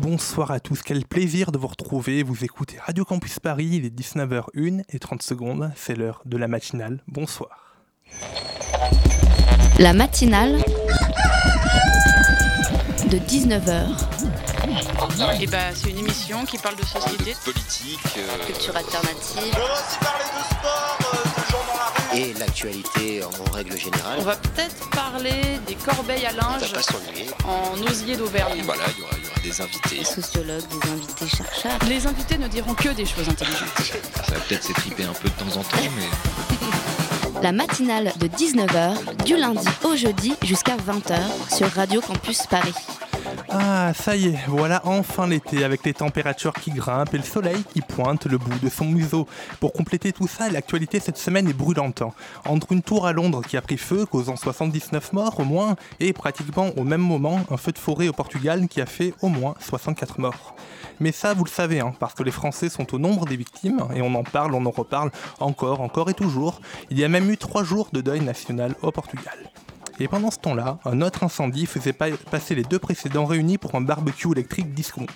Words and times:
bonsoir 0.00 0.50
à 0.50 0.60
tous, 0.60 0.82
quel 0.82 1.04
plaisir 1.04 1.52
de 1.52 1.58
vous 1.58 1.66
retrouver. 1.66 2.22
Vous 2.22 2.44
écoutez 2.44 2.78
Radio 2.78 3.04
Campus 3.04 3.38
Paris, 3.38 3.68
il 3.72 3.84
est 3.84 3.94
19h01 3.94 4.82
et 4.88 4.98
30 4.98 5.22
secondes, 5.22 5.70
c'est 5.76 5.94
l'heure 5.94 6.22
de 6.24 6.36
la 6.36 6.48
matinale. 6.48 7.02
Bonsoir. 7.06 7.76
La 9.78 9.92
matinale 9.92 10.58
de 13.10 13.18
19h. 13.18 13.86
Et 15.40 15.46
bah, 15.46 15.58
c'est 15.74 15.90
une 15.90 15.98
émission 15.98 16.44
qui 16.44 16.58
parle 16.58 16.76
de 16.76 16.84
société, 16.84 17.32
de 17.32 17.44
politique, 17.44 17.98
euh, 18.16 18.46
Culture 18.46 18.76
alternative. 18.76 19.54
On 19.54 19.58
va 19.58 19.64
aussi 19.74 19.98
parler 20.00 20.24
de 20.24 20.44
sport, 20.44 20.98
euh, 21.02 21.16
de 21.28 21.50
gens 21.50 21.64
dans 21.66 21.78
la 21.78 22.14
rue. 22.14 22.18
et 22.18 22.34
l'actualité 22.38 23.22
en 23.24 23.52
règle 23.52 23.78
générale. 23.78 24.18
On 24.20 24.24
va 24.24 24.36
peut-être 24.36 24.90
parler 24.90 25.58
des 25.66 25.74
corbeilles 25.74 26.26
à 26.26 26.32
linge 26.32 26.62
va 26.62 26.78
pas 26.78 26.82
s'ennuyer. 26.82 27.26
en 27.44 27.80
osier 27.82 28.16
d'Auvergne. 28.16 28.62
voilà, 28.64 28.84
il 28.96 29.00
y 29.00 29.04
aura 29.04 29.23
des 29.44 29.60
invités. 29.60 29.98
Des 29.98 30.04
sociologues, 30.04 30.62
des 30.68 30.90
invités 30.90 31.28
chercheurs. 31.28 31.78
Les 31.88 32.06
invités 32.06 32.38
ne 32.38 32.48
diront 32.48 32.74
que 32.74 32.88
des 32.88 33.04
choses 33.04 33.28
intelligentes. 33.28 33.68
Ça 34.26 34.34
va 34.34 34.40
peut-être 34.40 34.64
s'étriper 34.64 35.04
un 35.04 35.12
peu 35.12 35.28
de 35.28 35.34
temps 35.34 35.58
en 35.58 35.62
temps, 35.62 35.76
mais 35.96 37.42
La 37.42 37.52
matinale 37.52 38.12
de 38.18 38.26
19h, 38.26 39.24
du 39.24 39.36
lundi 39.36 39.66
au 39.84 39.96
jeudi 39.96 40.34
jusqu'à 40.42 40.76
20h 40.76 41.54
sur 41.54 41.68
Radio 41.72 42.00
Campus 42.00 42.46
Paris. 42.46 42.72
Ah, 43.48 43.92
ça 43.94 44.16
y 44.16 44.28
est, 44.28 44.38
voilà 44.48 44.80
enfin 44.84 45.26
l'été 45.26 45.64
avec 45.64 45.84
les 45.84 45.94
températures 45.94 46.52
qui 46.52 46.70
grimpent 46.70 47.14
et 47.14 47.18
le 47.18 47.24
soleil 47.24 47.62
qui 47.72 47.80
pointe 47.80 48.26
le 48.26 48.38
bout 48.38 48.58
de 48.58 48.68
son 48.68 48.84
museau. 48.84 49.26
Pour 49.60 49.72
compléter 49.72 50.12
tout 50.12 50.26
ça, 50.26 50.48
l'actualité 50.48 51.00
cette 51.00 51.18
semaine 51.18 51.48
est 51.48 51.54
brûlante. 51.54 52.02
Entre 52.46 52.72
une 52.72 52.82
tour 52.82 53.06
à 53.06 53.12
Londres 53.12 53.42
qui 53.46 53.56
a 53.56 53.62
pris 53.62 53.76
feu, 53.76 54.06
causant 54.06 54.36
79 54.36 55.12
morts 55.12 55.38
au 55.40 55.44
moins, 55.44 55.76
et 56.00 56.12
pratiquement 56.12 56.70
au 56.76 56.84
même 56.84 57.00
moment, 57.00 57.40
un 57.50 57.56
feu 57.56 57.72
de 57.72 57.78
forêt 57.78 58.08
au 58.08 58.12
Portugal 58.12 58.66
qui 58.68 58.80
a 58.80 58.86
fait 58.86 59.14
au 59.22 59.28
moins 59.28 59.54
64 59.60 60.18
morts. 60.18 60.54
Mais 61.00 61.12
ça, 61.12 61.34
vous 61.34 61.44
le 61.44 61.50
savez, 61.50 61.80
hein, 61.80 61.92
parce 61.98 62.14
que 62.14 62.22
les 62.22 62.30
Français 62.30 62.68
sont 62.68 62.94
au 62.94 62.98
nombre 62.98 63.26
des 63.26 63.36
victimes, 63.36 63.84
et 63.94 64.02
on 64.02 64.14
en 64.14 64.24
parle, 64.24 64.54
on 64.54 64.64
en 64.66 64.70
reparle 64.70 65.10
encore, 65.40 65.80
encore 65.80 66.10
et 66.10 66.14
toujours. 66.14 66.60
Il 66.90 66.98
y 66.98 67.04
a 67.04 67.08
même 67.08 67.30
eu 67.30 67.36
trois 67.36 67.64
jours 67.64 67.88
de 67.92 68.00
deuil 68.00 68.20
national 68.20 68.74
au 68.82 68.90
Portugal. 68.90 69.36
Et 70.00 70.08
pendant 70.08 70.30
ce 70.32 70.38
temps-là, 70.38 70.78
un 70.84 71.00
autre 71.02 71.22
incendie 71.22 71.66
faisait 71.66 71.92
pa- 71.92 72.10
passer 72.30 72.56
les 72.56 72.64
deux 72.64 72.80
précédents 72.80 73.26
réunis 73.26 73.58
pour 73.58 73.76
un 73.76 73.80
barbecue 73.80 74.32
électrique 74.32 74.74
discount. 74.74 75.06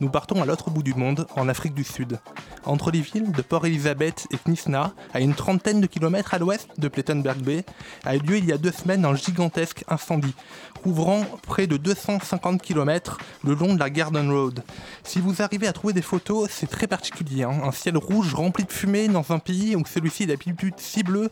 Nous 0.00 0.10
partons 0.10 0.42
à 0.42 0.44
l'autre 0.44 0.70
bout 0.70 0.82
du 0.82 0.92
monde, 0.92 1.26
en 1.34 1.48
Afrique 1.48 1.72
du 1.74 1.82
Sud. 1.82 2.18
Entre 2.66 2.90
les 2.90 3.00
villes 3.00 3.32
de 3.32 3.40
Port 3.42 3.64
Elizabeth 3.64 4.26
et 4.30 4.36
Knysna, 4.36 4.92
à 5.14 5.20
une 5.20 5.34
trentaine 5.34 5.80
de 5.80 5.86
kilomètres 5.86 6.34
à 6.34 6.38
l'ouest 6.38 6.68
de 6.76 6.88
Plettenberg 6.88 7.38
Bay, 7.38 7.64
a 8.04 8.16
eu 8.16 8.18
lieu 8.20 8.36
il 8.36 8.44
y 8.44 8.52
a 8.52 8.58
deux 8.58 8.70
semaines 8.72 9.06
un 9.06 9.14
gigantesque 9.14 9.84
incendie, 9.88 10.34
couvrant 10.78 11.24
près 11.42 11.66
de 11.66 11.76
250 11.76 12.62
km 12.62 13.18
le 13.44 13.54
long 13.54 13.74
de 13.74 13.78
la 13.78 13.90
Garden 13.90 14.30
Road. 14.30 14.62
Si 15.04 15.20
vous 15.20 15.42
arrivez 15.42 15.66
à 15.66 15.72
trouver 15.72 15.92
des 15.92 16.02
photos, 16.02 16.48
c'est 16.50 16.68
très 16.68 16.86
particulier. 16.86 17.44
hein. 17.44 17.60
Un 17.64 17.72
ciel 17.72 17.96
rouge 17.96 18.34
rempli 18.34 18.64
de 18.64 18.72
fumée 18.72 19.08
dans 19.08 19.30
un 19.30 19.38
pays 19.38 19.76
où 19.76 19.84
celui-ci 19.86 20.24
est 20.24 20.26
d'habitude 20.26 20.74
si 20.78 21.02
bleu, 21.02 21.30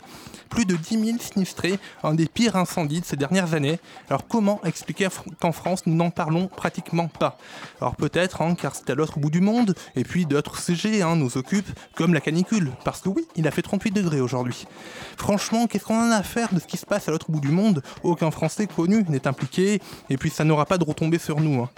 plus 0.49 0.65
de 0.65 0.75
10 0.75 1.05
000 1.05 1.17
sinistrés, 1.19 1.79
un 2.03 2.13
des 2.13 2.27
pires 2.27 2.55
incendies 2.55 3.01
de 3.01 3.05
ces 3.05 3.15
dernières 3.15 3.53
années. 3.53 3.79
Alors 4.09 4.27
comment 4.27 4.61
expliquer 4.63 5.07
qu'en 5.39 5.51
France 5.51 5.83
nous 5.85 5.95
n'en 5.95 6.09
parlons 6.09 6.47
pratiquement 6.47 7.07
pas? 7.07 7.37
Alors 7.81 7.95
peut-être 7.95 8.41
hein, 8.41 8.55
car 8.55 8.75
c'est 8.75 8.89
à 8.89 8.95
l'autre 8.95 9.19
bout 9.19 9.29
du 9.29 9.41
monde, 9.41 9.75
et 9.95 10.03
puis 10.03 10.25
d'autres 10.25 10.59
sujets 10.59 11.01
hein, 11.01 11.15
nous 11.15 11.37
occupent, 11.37 11.71
comme 11.95 12.13
la 12.13 12.21
canicule, 12.21 12.71
parce 12.83 13.01
que 13.01 13.09
oui, 13.09 13.27
il 13.35 13.47
a 13.47 13.51
fait 13.51 13.61
38 13.61 13.91
degrés 13.91 14.21
aujourd'hui. 14.21 14.65
Franchement, 15.17 15.67
qu'est-ce 15.67 15.85
qu'on 15.85 15.99
en 15.99 16.11
a 16.11 16.17
à 16.17 16.23
faire 16.23 16.53
de 16.53 16.59
ce 16.59 16.67
qui 16.67 16.77
se 16.77 16.85
passe 16.85 17.07
à 17.07 17.11
l'autre 17.11 17.31
bout 17.31 17.39
du 17.39 17.49
monde? 17.49 17.81
Aucun 18.03 18.31
Français 18.31 18.67
connu 18.67 19.05
n'est 19.09 19.27
et 20.09 20.17
puis 20.17 20.29
ça 20.29 20.43
n'aura 20.43 20.65
pas 20.65 20.77
de 20.77 20.83
retombées 20.83 21.19
sur 21.19 21.39
nous. 21.39 21.61
hein. 21.61 21.69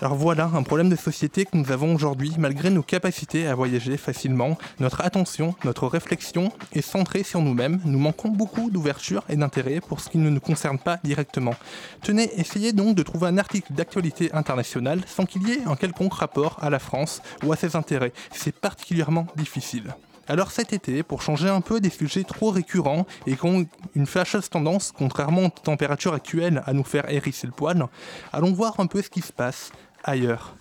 Alors 0.00 0.16
voilà 0.16 0.50
un 0.52 0.64
problème 0.64 0.88
de 0.88 0.96
société 0.96 1.44
que 1.44 1.56
nous 1.56 1.70
avons 1.70 1.94
aujourd'hui, 1.94 2.32
malgré 2.36 2.70
nos 2.70 2.82
capacités 2.82 3.46
à 3.46 3.54
voyager 3.54 3.96
facilement. 3.96 4.58
Notre 4.80 5.00
attention, 5.02 5.54
notre 5.64 5.86
réflexion 5.86 6.50
est 6.72 6.82
centrée 6.82 7.22
sur 7.22 7.40
nous-mêmes. 7.40 7.80
Nous 7.84 8.00
manquons 8.00 8.30
beaucoup 8.30 8.68
d'ouverture 8.68 9.22
et 9.28 9.36
d'intérêt 9.36 9.80
pour 9.80 10.00
ce 10.00 10.10
qui 10.10 10.18
ne 10.18 10.28
nous 10.28 10.40
concerne 10.40 10.80
pas 10.80 10.98
directement. 11.04 11.54
Tenez, 12.02 12.28
essayez 12.36 12.72
donc 12.72 12.96
de 12.96 13.02
trouver 13.04 13.28
un 13.28 13.38
article 13.38 13.72
d'actualité 13.74 14.32
internationale 14.32 15.02
sans 15.06 15.24
qu'il 15.24 15.46
y 15.46 15.52
ait 15.52 15.62
un 15.66 15.76
quelconque 15.76 16.14
rapport 16.14 16.58
à 16.60 16.68
la 16.68 16.80
France 16.80 17.22
ou 17.44 17.52
à 17.52 17.56
ses 17.56 17.76
intérêts. 17.76 18.12
C'est 18.32 18.56
particulièrement 18.56 19.28
difficile. 19.36 19.94
Alors 20.28 20.50
cet 20.50 20.72
été, 20.72 21.02
pour 21.02 21.22
changer 21.22 21.48
un 21.48 21.60
peu 21.60 21.80
des 21.80 21.90
sujets 21.90 22.24
trop 22.24 22.50
récurrents 22.50 23.06
et 23.26 23.36
qui 23.36 23.44
ont 23.44 23.66
une 23.94 24.06
fâcheuse 24.06 24.48
tendance, 24.48 24.92
contrairement 24.96 25.46
aux 25.46 25.50
températures 25.50 26.14
actuelles, 26.14 26.62
à 26.66 26.72
nous 26.72 26.84
faire 26.84 27.10
hérisser 27.10 27.46
le 27.46 27.52
poil, 27.52 27.86
allons 28.32 28.52
voir 28.52 28.78
un 28.78 28.86
peu 28.86 29.02
ce 29.02 29.10
qui 29.10 29.20
se 29.20 29.32
passe 29.32 29.72
ailleurs. 30.04 30.54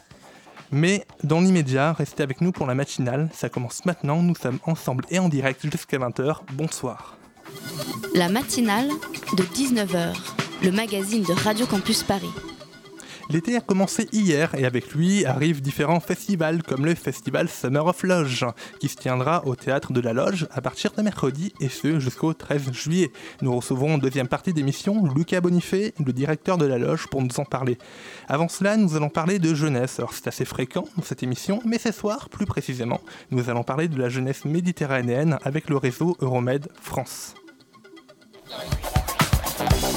Mais 0.71 1.05
dans 1.23 1.41
l'immédiat, 1.41 1.93
restez 1.93 2.23
avec 2.23 2.41
nous 2.41 2.51
pour 2.51 2.65
la 2.65 2.75
matinale, 2.75 3.29
ça 3.33 3.49
commence 3.49 3.85
maintenant, 3.85 4.23
nous 4.23 4.35
sommes 4.35 4.59
ensemble 4.65 5.05
et 5.09 5.19
en 5.19 5.27
direct 5.27 5.69
jusqu'à 5.69 5.97
20h, 5.97 6.37
bonsoir. 6.53 7.17
La 8.15 8.29
matinale 8.29 8.87
de 9.37 9.43
19h, 9.43 10.15
le 10.63 10.71
magazine 10.71 11.23
de 11.23 11.33
Radio 11.33 11.65
Campus 11.65 12.03
Paris. 12.03 12.31
L'été 13.31 13.55
a 13.55 13.61
commencé 13.61 14.09
hier 14.11 14.53
et 14.55 14.65
avec 14.65 14.93
lui 14.93 15.25
arrivent 15.25 15.61
différents 15.61 16.01
festivals 16.01 16.63
comme 16.63 16.85
le 16.85 16.95
festival 16.95 17.47
Summer 17.47 17.85
of 17.85 18.03
Lodge 18.03 18.43
qui 18.81 18.89
se 18.89 18.97
tiendra 18.97 19.45
au 19.45 19.55
théâtre 19.55 19.93
de 19.93 20.01
la 20.01 20.11
Loge 20.11 20.49
à 20.51 20.59
partir 20.59 20.91
de 20.91 21.01
mercredi 21.01 21.53
et 21.61 21.69
ce 21.69 22.01
jusqu'au 22.01 22.33
13 22.33 22.73
juillet. 22.73 23.09
Nous 23.41 23.55
recevrons 23.55 23.93
en 23.93 23.97
deuxième 23.97 24.27
partie 24.27 24.51
d'émission 24.51 25.05
Lucas 25.15 25.39
Bonifay, 25.39 25.93
le 26.05 26.11
directeur 26.11 26.57
de 26.57 26.65
la 26.65 26.77
Loge, 26.77 27.07
pour 27.07 27.21
nous 27.21 27.39
en 27.39 27.45
parler. 27.45 27.77
Avant 28.27 28.49
cela, 28.49 28.75
nous 28.75 28.97
allons 28.97 29.07
parler 29.07 29.39
de 29.39 29.55
jeunesse. 29.55 29.99
Alors 29.99 30.13
c'est 30.13 30.27
assez 30.27 30.43
fréquent 30.43 30.83
dans 30.97 31.03
cette 31.03 31.23
émission, 31.23 31.61
mais 31.63 31.77
ce 31.77 31.93
soir, 31.93 32.27
plus 32.27 32.45
précisément, 32.45 32.99
nous 33.29 33.49
allons 33.49 33.63
parler 33.63 33.87
de 33.87 33.97
la 33.97 34.09
jeunesse 34.09 34.43
méditerranéenne 34.43 35.39
avec 35.43 35.69
le 35.69 35.77
réseau 35.77 36.17
Euromed 36.19 36.67
France. 36.81 37.35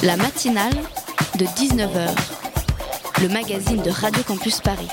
La 0.04 0.16
matinale 0.16 0.76
de 1.36 1.46
19h, 1.46 2.43
le 3.20 3.28
magazine 3.28 3.82
de 3.82 3.90
Radio 3.90 4.22
Campus 4.22 4.60
Paris. 4.60 4.88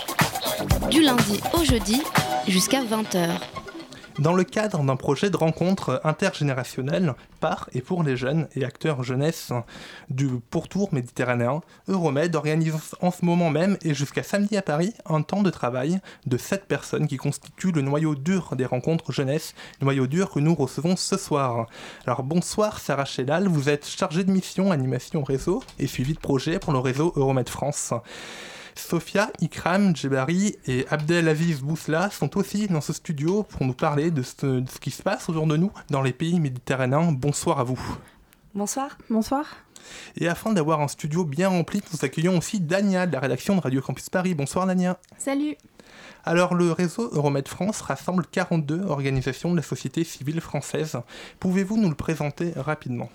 Du 0.90 1.02
lundi 1.02 1.40
au 1.54 1.64
jeudi 1.64 2.02
jusqu'à 2.48 2.82
20h. 2.82 3.28
Dans 4.20 4.34
le 4.34 4.44
cadre 4.44 4.84
d'un 4.84 4.98
projet 4.98 5.30
de 5.30 5.38
rencontre 5.38 6.02
intergénérationnelle 6.04 7.16
par 7.40 7.70
et 7.74 7.82
pour 7.82 8.04
les 8.04 8.18
jeunes 8.18 8.48
et 8.56 8.66
acteurs 8.66 9.04
jeunesse 9.04 9.54
du 10.10 10.28
pourtour 10.50 10.94
méditerranéen, 10.94 11.62
Euromed 11.88 12.36
organise 12.36 12.76
en 13.02 13.10
ce 13.10 13.24
moment 13.24 13.50
même 13.50 13.78
et 13.84 13.94
jusqu'à 13.94 14.22
samedi 14.22 14.58
à 14.58 14.62
Paris 14.62 14.94
un 15.06 15.22
temps 15.22 15.42
de 15.42 15.50
travail 15.50 16.02
de 16.26 16.38
7 16.38 16.66
personnes 16.66 17.08
qui 17.08 17.16
constituent 17.18 17.72
le 17.72 17.82
noyau 17.82 18.16
dur 18.16 18.56
des 18.58 18.66
rencontres 18.66 19.14
jeunesse, 19.14 19.56
noyau 19.82 20.08
dur 20.08 20.30
que 20.30 20.40
nous 20.40 20.56
recevons 20.56 20.98
ce 20.98 21.18
soir. 21.18 21.68
Alors 22.06 22.24
bonsoir 22.24 22.80
Sarah 22.80 23.06
Chélal, 23.06 23.48
vous 23.48 23.70
êtes 23.70 23.88
chargée 23.88 24.26
de 24.26 24.32
mission 24.32 24.72
animation 24.72 25.24
réseau 25.24 25.64
et 25.80 25.88
suivi 25.88 26.14
de 26.14 26.20
projet 26.20 26.60
pour 26.60 26.74
le 26.74 26.80
réseau 26.80 27.14
Euromed 27.16 27.48
France. 27.48 27.94
Sofia, 28.76 29.32
Ikram, 29.42 29.96
Djebari 29.96 30.56
et 30.66 30.86
Abdelaziz 30.90 31.62
Bousla 31.62 32.10
sont 32.10 32.38
aussi 32.38 32.68
dans 32.68 32.82
ce 32.82 32.94
studio 32.94 33.44
pour 33.44 33.66
nous 33.66 33.74
parler 33.74 34.12
de 34.12 34.22
ce, 34.24 34.46
de 34.46 34.70
ce 34.70 34.80
qui 34.80 34.92
se 34.92 35.04
passe 35.04 35.30
autour 35.30 35.48
de 35.48 35.58
nous 35.58 35.72
dans 35.90 36.02
les 36.02 36.14
pays 36.14 36.40
méditerranéens. 36.40 37.12
Bonsoir 37.12 37.60
à 37.60 37.64
vous. 37.64 37.82
Bonsoir. 38.54 38.98
Bonsoir. 39.10 39.46
Et 40.18 40.28
afin 40.28 40.54
d'avoir 40.54 40.82
un 40.82 40.88
studio 40.88 41.26
bien 41.26 41.50
rempli, 41.50 41.82
nous 41.94 42.06
accueillons 42.06 42.38
aussi 42.38 42.60
Dania 42.60 43.08
de 43.08 43.14
la 43.14 43.20
rédaction 43.20 43.56
de 43.56 43.62
Radio 43.62 43.82
Campus 43.82 44.10
Paris. 44.10 44.36
Bonsoir 44.36 44.68
Dania. 44.68 45.00
Salut. 45.18 45.56
Alors 46.24 46.54
le 46.54 46.72
réseau 46.72 47.10
Euromed 47.14 47.48
France 47.48 47.82
rassemble 47.82 48.26
42 48.32 48.84
organisations 48.86 49.52
de 49.52 49.58
la 49.58 49.64
société 49.64 50.04
civile 50.04 50.42
française. 50.42 50.98
Pouvez-vous 51.40 51.78
nous 51.78 51.90
le 51.90 51.96
présenter 51.96 52.54
rapidement? 52.56 53.10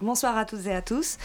Bonsoir 0.00 0.36
à 0.36 0.44
toutes 0.44 0.66
et 0.66 0.74
à 0.74 0.82
tous. 0.82 1.18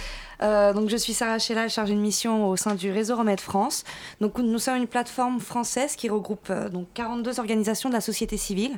Euh, 0.44 0.72
donc, 0.74 0.90
je 0.90 0.98
suis 0.98 1.14
Sarah 1.14 1.40
Chella, 1.40 1.68
chargée 1.70 1.96
de 1.96 2.00
mission 2.00 2.48
au 2.50 2.56
sein 2.56 2.76
du 2.76 2.92
réseau 2.92 3.16
Remède 3.16 3.40
France. 3.40 3.84
Donc, 4.22 4.38
nous 4.38 4.60
sommes 4.60 4.76
une 4.76 4.88
plateforme 4.88 5.40
française 5.40 5.96
qui 5.96 6.08
regroupe 6.10 6.50
euh, 6.50 6.70
donc 6.70 6.88
42 6.94 7.40
organisations 7.40 7.90
de 7.90 7.96
la 7.96 8.02
société 8.02 8.38
civile 8.38 8.78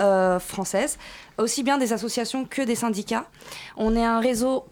euh, 0.00 0.40
française, 0.40 0.98
aussi 1.38 1.62
bien 1.62 1.78
des 1.78 1.92
associations 1.92 2.44
que 2.44 2.62
des 2.62 2.74
syndicats. 2.74 3.26
On 3.76 3.94
est 3.94 4.04
un 4.04 4.20
réseau 4.20 4.64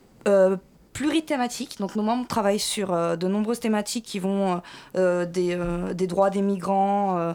euh, 0.96 1.06
plurithématique. 1.06 1.78
Donc 1.78 1.96
nos 1.96 2.02
membres 2.02 2.26
travaillent 2.26 2.58
sur 2.58 2.92
euh, 2.92 3.16
de 3.16 3.28
nombreuses 3.28 3.60
thématiques 3.60 4.04
qui 4.04 4.18
vont 4.18 4.60
euh, 4.96 5.26
des, 5.26 5.54
euh, 5.54 5.94
des 5.94 6.06
droits 6.06 6.30
des 6.30 6.42
migrants 6.42 7.34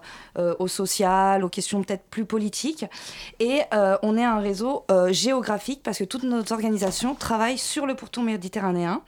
au 0.59 0.67
social, 0.67 1.43
aux 1.43 1.49
questions 1.49 1.81
peut-être 1.83 2.03
plus 2.09 2.25
politiques. 2.25 2.85
Et 3.39 3.61
on 3.71 4.17
est 4.17 4.23
un 4.23 4.39
réseau 4.39 4.85
géographique 5.09 5.81
parce 5.83 5.99
que 5.99 6.03
toutes 6.03 6.23
nos 6.23 6.51
organisations 6.51 7.15
travaillent 7.15 7.57
sur 7.57 7.85
le 7.85 7.95
pourtour 7.95 8.23
méditerranéen. 8.23 9.01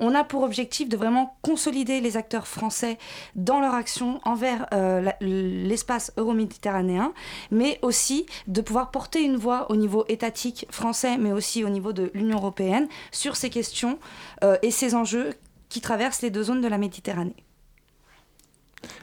On 0.00 0.14
a 0.14 0.24
pour 0.24 0.42
objectif 0.42 0.88
de 0.88 0.96
vraiment 0.96 1.36
consolider 1.42 2.00
les 2.00 2.16
acteurs 2.16 2.46
français 2.46 2.98
dans 3.34 3.60
leur 3.60 3.74
action 3.74 4.20
envers 4.24 4.66
euh, 4.72 5.10
l'espace 5.20 6.12
euro-méditerranéen, 6.16 7.12
mais 7.50 7.78
aussi 7.82 8.26
de 8.46 8.60
pouvoir 8.60 8.90
porter 8.90 9.22
une 9.22 9.36
voix 9.36 9.70
au 9.70 9.76
niveau 9.76 10.04
étatique 10.08 10.66
français, 10.70 11.16
mais 11.18 11.32
aussi 11.32 11.64
au 11.64 11.68
niveau 11.68 11.92
de 11.92 12.10
l'Union 12.14 12.38
européenne 12.38 12.88
sur 13.12 13.36
ces 13.36 13.50
questions 13.50 13.98
euh, 14.42 14.56
et 14.62 14.70
ces 14.70 14.94
enjeux 14.94 15.34
qui 15.68 15.80
traversent 15.80 16.22
les 16.22 16.30
deux 16.30 16.44
zones 16.44 16.60
de 16.60 16.68
la 16.68 16.78
Méditerranée. 16.78 17.36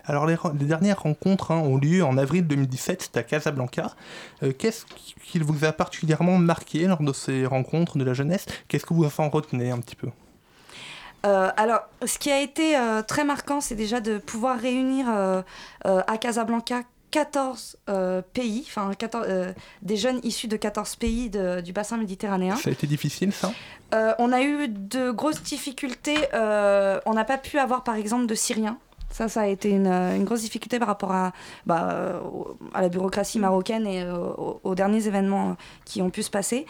Alors 0.06 0.26
les, 0.26 0.38
dernières 0.54 1.02
rencontres 1.02 1.52
hein, 1.52 1.58
ont 1.58 1.78
lieu 1.78 2.04
en 2.04 2.18
avril 2.18 2.46
2017, 2.48 3.04
c'était 3.04 3.20
à 3.20 3.24
Casablanca. 3.24 3.92
Euh, 4.44 4.54
Qu'est-ce 4.58 4.86
qui 4.86 5.40
vous 5.40 5.66
a 5.66 5.72
particulièrement 5.72 6.38
marqué 6.38 6.86
lors 6.88 7.02
de 7.02 7.14
ces 7.14 7.46
rencontres 7.46 7.98
de 7.98 8.04
la 8.04 8.14
jeunesse? 8.14 8.46
Qu'est-ce 8.68 8.86
que 8.86 8.94
vous 8.94 9.06
en 9.06 9.30
retenez 9.30 9.72
un 9.72 9.80
petit 9.80 9.96
peu? 9.96 10.10
Euh, 11.26 11.50
alors, 11.58 11.82
ce 12.06 12.18
qui 12.18 12.32
a 12.32 12.40
été 12.42 12.78
euh, 12.78 13.02
très 13.04 13.24
marquant, 13.24 13.62
c'est 13.62 13.76
déjà 13.76 14.00
de 14.00 14.18
pouvoir 14.18 14.58
réunir 14.60 15.06
euh, 15.10 15.42
à 15.86 16.18
Casablanca 16.18 16.82
14 17.12 17.78
euh, 17.90 18.22
pays, 18.34 18.64
enfin 18.68 18.92
14, 18.98 19.28
des 19.82 19.98
jeunes 19.98 20.20
issus 20.24 20.48
de 20.48 20.56
14 20.56 20.96
pays 20.96 21.30
de- 21.30 21.60
du 21.62 21.74
bassin 21.74 21.98
méditerranéen. 21.98 22.56
Ça 22.56 22.70
a 22.70 22.72
été 22.72 22.88
difficile 22.88 23.34
ça? 23.34 23.52
On 24.20 24.32
a 24.32 24.42
eu 24.42 24.70
de 24.70 25.12
grosses 25.12 25.44
difficultés. 25.44 26.16
on 26.34 27.14
n'a 27.14 27.26
pas 27.26 27.38
pu 27.38 27.60
avoir, 27.60 27.84
par 27.84 27.96
exemple, 27.96 28.26
de 28.28 28.36
Syriens. 28.36 28.78
Ça, 29.12 29.28
ça 29.28 29.42
a 29.42 29.48
été 29.48 29.70
une, 29.70 29.88
euh, 29.88 30.16
une 30.16 30.24
grosse 30.24 30.42
difficulté 30.42 30.80
par 30.80 30.88
rapport 30.88 31.12
à, 31.12 31.34
bah, 31.66 31.90
euh, 31.92 32.20
à 32.74 32.82
la 32.82 32.90
bureaucratie 32.90 33.40
marocaine 33.40 33.86
et 33.86 34.04
euh, 34.04 34.14
aux, 34.64 34.76
derniers 34.76 35.08
événements 35.08 35.58
qui 35.86 36.02
ont 36.02 36.10
pu 36.10 36.24
se 36.24 36.30
passer. 36.30 36.66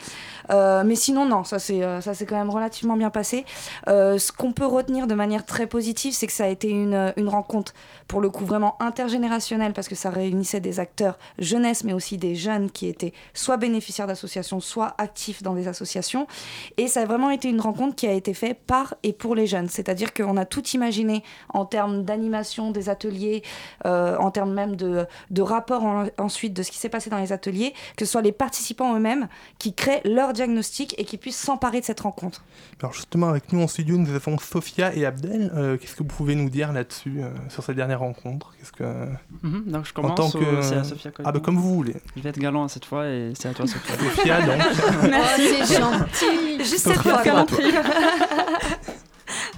Mais 0.50 0.96
sinon, 0.96 1.26
non, 1.26 1.44
ça 1.44 1.60
s'est 1.60 1.80
quand 2.28 2.36
même 2.36 2.50
relativement 2.50 2.98
bien 2.98 3.10
passé. 3.10 3.46
Ce 3.88 4.32
qu'on 4.32 4.52
peut 4.52 4.66
retenir 4.66 5.08
de 5.08 5.14
manière 5.14 5.46
très 5.46 5.68
positive, 5.68 6.14
c'est 6.14 6.28
que 6.28 6.34
ça 6.34 6.46
a 6.46 6.48
été 6.48 6.70
une, 6.70 7.14
une 7.16 7.30
rencontre, 7.30 7.74
pour 8.08 8.22
le 8.22 8.30
coup, 8.30 8.46
vraiment 8.46 8.76
intergénérationnelle, 8.82 9.74
parce 9.74 9.88
que 9.88 9.96
ça 9.96 10.10
réunissait 10.10 10.60
des 10.60 10.80
acteurs 10.80 11.18
jeunesse, 11.38 11.84
mais 11.84 11.94
aussi 11.94 12.18
des 12.18 12.36
jeunes 12.36 12.72
qui 12.72 12.88
étaient 12.88 13.14
soit 13.34 13.58
bénéficiaires 13.58 14.08
d'associations, 14.08 14.60
soit 14.60 14.96
actifs 14.98 15.44
dans 15.44 15.54
des 15.54 15.68
associations. 15.68 16.28
Et 16.78 16.88
ça 16.88 17.02
a 17.02 17.06
vraiment 17.06 17.30
été 17.30 17.50
une 17.50 17.62
rencontre 17.62 17.96
qui 17.96 18.08
a 18.08 18.14
été 18.14 18.34
faite 18.34 18.60
par 18.66 18.96
et 19.04 19.14
pour 19.14 19.36
les 19.36 19.48
jeunes. 19.48 19.70
C'est-à-dire 19.70 20.14
qu'on 20.14 20.38
a 20.38 20.46
tout 20.46 20.68
imaginé 20.70 21.24
en 21.54 21.66
termes 21.66 22.04
d'animation 22.04 22.31
des 22.72 22.90
ateliers, 22.90 23.44
euh, 23.86 24.16
en 24.18 24.32
termes 24.32 24.54
même 24.54 24.76
de, 24.76 25.06
de 25.30 25.42
rapport 25.42 25.84
en- 25.84 26.06
ensuite 26.18 26.54
de 26.54 26.64
ce 26.64 26.72
qui 26.72 26.78
s'est 26.78 26.90
passé 26.90 27.10
dans 27.10 27.18
les 27.20 27.32
ateliers, 27.34 27.74
que 27.98 28.06
ce 28.06 28.12
soit 28.12 28.22
les 28.22 28.32
participants 28.32 28.96
eux-mêmes 28.96 29.28
qui 29.60 29.74
créent 29.74 30.02
leur 30.06 30.34
diagnostic 30.34 30.96
et 30.98 31.06
qui 31.06 31.18
puissent 31.18 31.38
s'emparer 31.40 31.80
de 31.82 31.86
cette 31.86 32.00
rencontre. 32.00 32.44
Alors 32.82 32.94
justement, 32.94 33.28
avec 33.30 33.52
nous 33.54 33.62
en 33.62 33.68
studio, 33.68 33.98
nous 33.98 34.14
avons 34.14 34.38
Sophia 34.38 34.94
et 34.96 35.06
Abdel. 35.06 35.52
Euh, 35.56 35.78
Qu'est-ce 35.78 35.94
que 35.94 36.00
vous 36.04 36.10
pouvez 36.10 36.36
nous 36.36 36.50
dire 36.50 36.72
là-dessus, 36.74 37.22
euh, 37.22 37.30
sur 37.50 37.64
cette 37.64 37.76
dernière 37.76 38.00
rencontre? 38.00 38.54
Qu'est-ce 38.60 38.72
que... 38.72 38.84
Mhm, 39.44 39.64
donc 39.68 39.86
je 39.86 39.92
En 39.92 40.02
commence. 40.14 40.16
tant 40.16 40.32
que... 40.40 40.62
c'est 40.62 40.76
à 40.78 40.84
Sophia 40.84 41.12
Ah 41.24 41.32
bah 41.32 41.40
comme 41.44 41.58
vous 41.58 41.74
voulez. 41.76 41.96
Je 42.16 42.22
vais 42.22 42.30
être 42.30 42.40
galant 42.40 42.68
cette 42.68 42.86
fois 42.86 43.08
et 43.08 43.34
c'est 43.38 43.50
à 43.50 43.54
toi 43.54 43.66
Sophia. 43.68 43.96
Sophia, 43.96 44.42
donc. 44.42 44.58
Merci. 45.10 45.42
Oh, 45.62 45.64
c'est 45.66 45.80
gentil. 45.80 46.58
Juste 46.60 46.78
cette 46.80 46.98
fois. 46.98 47.22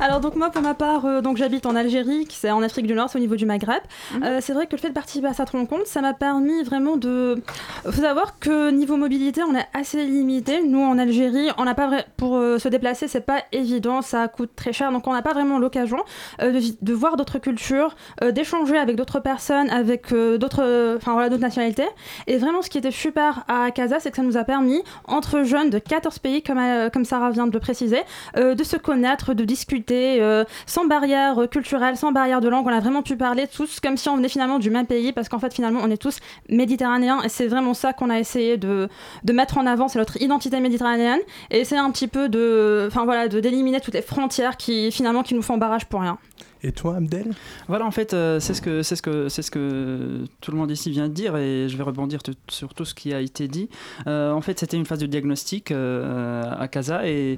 Alors 0.04 0.20
donc 0.20 0.36
moi 0.36 0.50
pour 0.50 0.62
ma 0.62 0.74
part, 0.74 1.06
euh, 1.06 1.22
donc 1.22 1.38
j'habite 1.38 1.66
en 1.66 1.78
Algérie, 1.78 2.26
qui 2.26 2.36
c'est 2.36 2.52
en 2.52 2.62
Afrique 2.62 2.88
du 2.88 2.94
Nord, 2.94 3.10
c'est 3.10 3.18
au 3.18 3.22
niveau 3.22 3.38
du 3.38 3.46
Maghreb. 3.46 3.82
Euh, 4.22 4.40
c'est 4.42 4.52
vrai 4.52 4.68
que 4.68 4.74
le 4.74 4.78
fait 4.78 4.90
de 4.90 4.94
participer 4.94 5.28
à 5.28 5.34
cette 5.34 5.52
rencontre, 5.52 5.88
ça 5.88 6.02
m'a 6.02 6.14
permis 6.14 6.62
vraiment 6.64 6.98
de. 6.98 7.42
Faut 7.86 8.02
savoir 8.02 8.38
que 8.38 8.70
niveau 8.70 8.98
mobilité, 8.98 9.42
on 9.44 9.56
est 9.56 9.66
assez 9.74 10.04
limité. 10.04 10.62
Nous 10.62 10.82
en 10.82 10.98
Algérie, 10.98 11.48
on 11.58 11.64
n'a 11.64 11.74
pas 11.74 11.88
vrai... 11.88 12.06
pour 12.18 12.36
euh, 12.36 12.60
se 12.60 12.68
déplacer, 12.68 13.08
c'est 13.08 13.26
pas 13.26 13.44
évident, 13.54 14.02
ça 14.02 14.28
coûte 14.28 14.52
très 14.58 14.74
cher, 14.74 14.92
donc 14.92 15.08
on 15.08 15.14
n'a 15.14 15.22
pas 15.22 15.32
vraiment 15.32 15.58
l'occasion 15.58 16.00
euh, 16.42 16.52
de, 16.52 16.60
de 16.82 16.94
voir 16.94 17.16
d'autres 17.16 17.40
cultures, 17.40 17.96
euh, 18.22 18.34
d'échanger 18.34 18.78
avec 18.78 18.98
d'autres 18.98 19.22
personnes, 19.22 19.70
avec 19.70 20.12
euh, 20.12 20.38
d'autres, 20.38 20.98
enfin 20.98 21.14
voilà, 21.14 21.30
d'autres 21.30 21.42
nationalités. 21.44 21.88
Et 22.28 22.36
vraiment, 22.36 22.62
ce 22.62 22.70
qui 22.70 22.78
était 22.78 22.92
super 22.92 23.46
à 23.48 23.72
Casa, 23.72 24.02
c'est 24.02 24.12
que 24.12 24.18
ça 24.18 24.24
nous 24.24 24.36
a 24.36 24.44
permis 24.44 24.84
entre 25.06 25.44
jeunes 25.44 25.70
de 25.70 25.80
14 25.80 26.20
pays, 26.20 26.44
comme 26.44 26.58
euh, 26.58 26.90
comme 26.90 27.06
Sarah 27.06 27.32
vient 27.32 27.48
de 27.48 27.54
le 27.54 27.62
préciser, 27.62 28.02
euh, 28.36 28.54
de 28.54 28.66
se 28.66 28.76
connaître, 28.76 29.34
de 29.34 29.46
discuter 29.46 29.93
euh, 30.22 30.44
sans 30.66 30.86
barrière 30.86 31.40
euh, 31.40 31.48
culturelle, 31.48 31.98
sans 31.98 32.12
barrière 32.12 32.42
de 32.42 32.50
langue. 32.50 32.66
On 32.68 32.74
a 32.74 32.80
vraiment 32.80 33.02
pu 33.02 33.16
parler 33.16 33.48
tous 33.48 33.80
comme 33.80 33.98
si 33.98 34.10
on 34.10 34.18
venait 34.18 34.30
finalement 34.30 34.60
du 34.60 34.70
même 34.70 34.86
pays, 34.86 35.12
parce 35.12 35.30
qu'en 35.30 35.40
fait, 35.40 35.54
finalement, 35.54 35.80
on 35.84 35.90
est 35.90 36.02
tous 36.02 36.20
méditerranéens. 36.50 37.22
Et 37.24 37.30
c'est 37.30 37.48
vraiment 37.48 37.74
ça 37.74 37.94
qu'on 37.94 38.10
a 38.10 38.20
essayé 38.20 38.58
de, 38.58 38.90
de 39.24 39.34
mettre 39.34 39.58
en 39.58 39.66
avant, 39.66 39.88
c'est 39.88 40.00
notre 40.00 40.22
identité 40.22 40.60
méditerranéenne. 40.60 41.20
Et 41.52 41.60
essayer 41.60 41.82
un 41.82 41.92
petit 41.92 42.08
peu 42.08 42.30
de, 42.30 42.86
enfin 42.88 43.06
voilà, 43.06 43.28
de 43.28 43.40
d'éliminer 43.40 43.82
toutes 43.82 43.94
les 43.94 44.02
frontières 44.02 44.58
qui 44.58 44.92
finalement 44.92 45.24
qui 45.24 45.36
nous 45.36 45.42
font 45.42 45.58
barrage 45.58 45.86
pour 45.86 46.02
rien. 46.02 46.18
Et 46.64 46.72
toi, 46.72 46.96
Abdel 46.96 47.32
Voilà, 47.68 47.86
en 47.86 47.92
fait, 47.92 48.14
euh, 48.14 48.40
c'est 48.40 48.54
ce 48.54 48.62
que 48.62 48.84
c'est 48.84 48.96
ce 48.96 49.02
que 49.02 49.28
c'est 49.28 49.42
ce 49.42 49.52
que 49.52 50.24
tout 50.40 50.52
le 50.52 50.58
monde 50.58 50.72
ici 50.72 50.92
vient 50.92 51.10
de 51.10 51.14
dire 51.14 51.36
et 51.36 51.68
je 51.68 51.76
vais 51.76 51.84
rebondir 51.84 52.22
sur 52.48 52.74
tout 52.74 52.86
ce 52.86 52.94
qui 52.94 53.14
a 53.14 53.20
été 53.20 53.48
dit. 53.48 53.70
Euh, 54.08 54.32
en 54.32 54.42
fait, 54.42 54.60
c'était 54.60 54.78
une 54.78 54.86
phase 54.86 55.00
de 55.00 55.06
diagnostic 55.06 55.72
euh, 55.72 56.44
à 56.58 56.68
Casa 56.68 57.06
et 57.08 57.38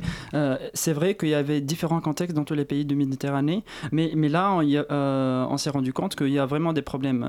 c'est 0.73 0.93
vrai 0.93 1.15
qu'il 1.15 1.29
y 1.29 1.33
avait 1.33 1.61
différents 1.61 2.01
contextes 2.01 2.35
dans 2.35 2.43
tous 2.43 2.53
les 2.53 2.65
pays 2.65 2.85
de 2.85 2.95
Méditerranée, 2.95 3.63
mais 3.91 4.11
mais 4.15 4.29
là, 4.29 4.51
on, 4.51 5.51
on 5.51 5.57
s'est 5.57 5.69
rendu 5.69 5.91
compte 5.91 6.15
qu'il 6.15 6.29
y 6.29 6.39
a 6.39 6.45
vraiment 6.45 6.73
des 6.73 6.81
problèmes 6.81 7.25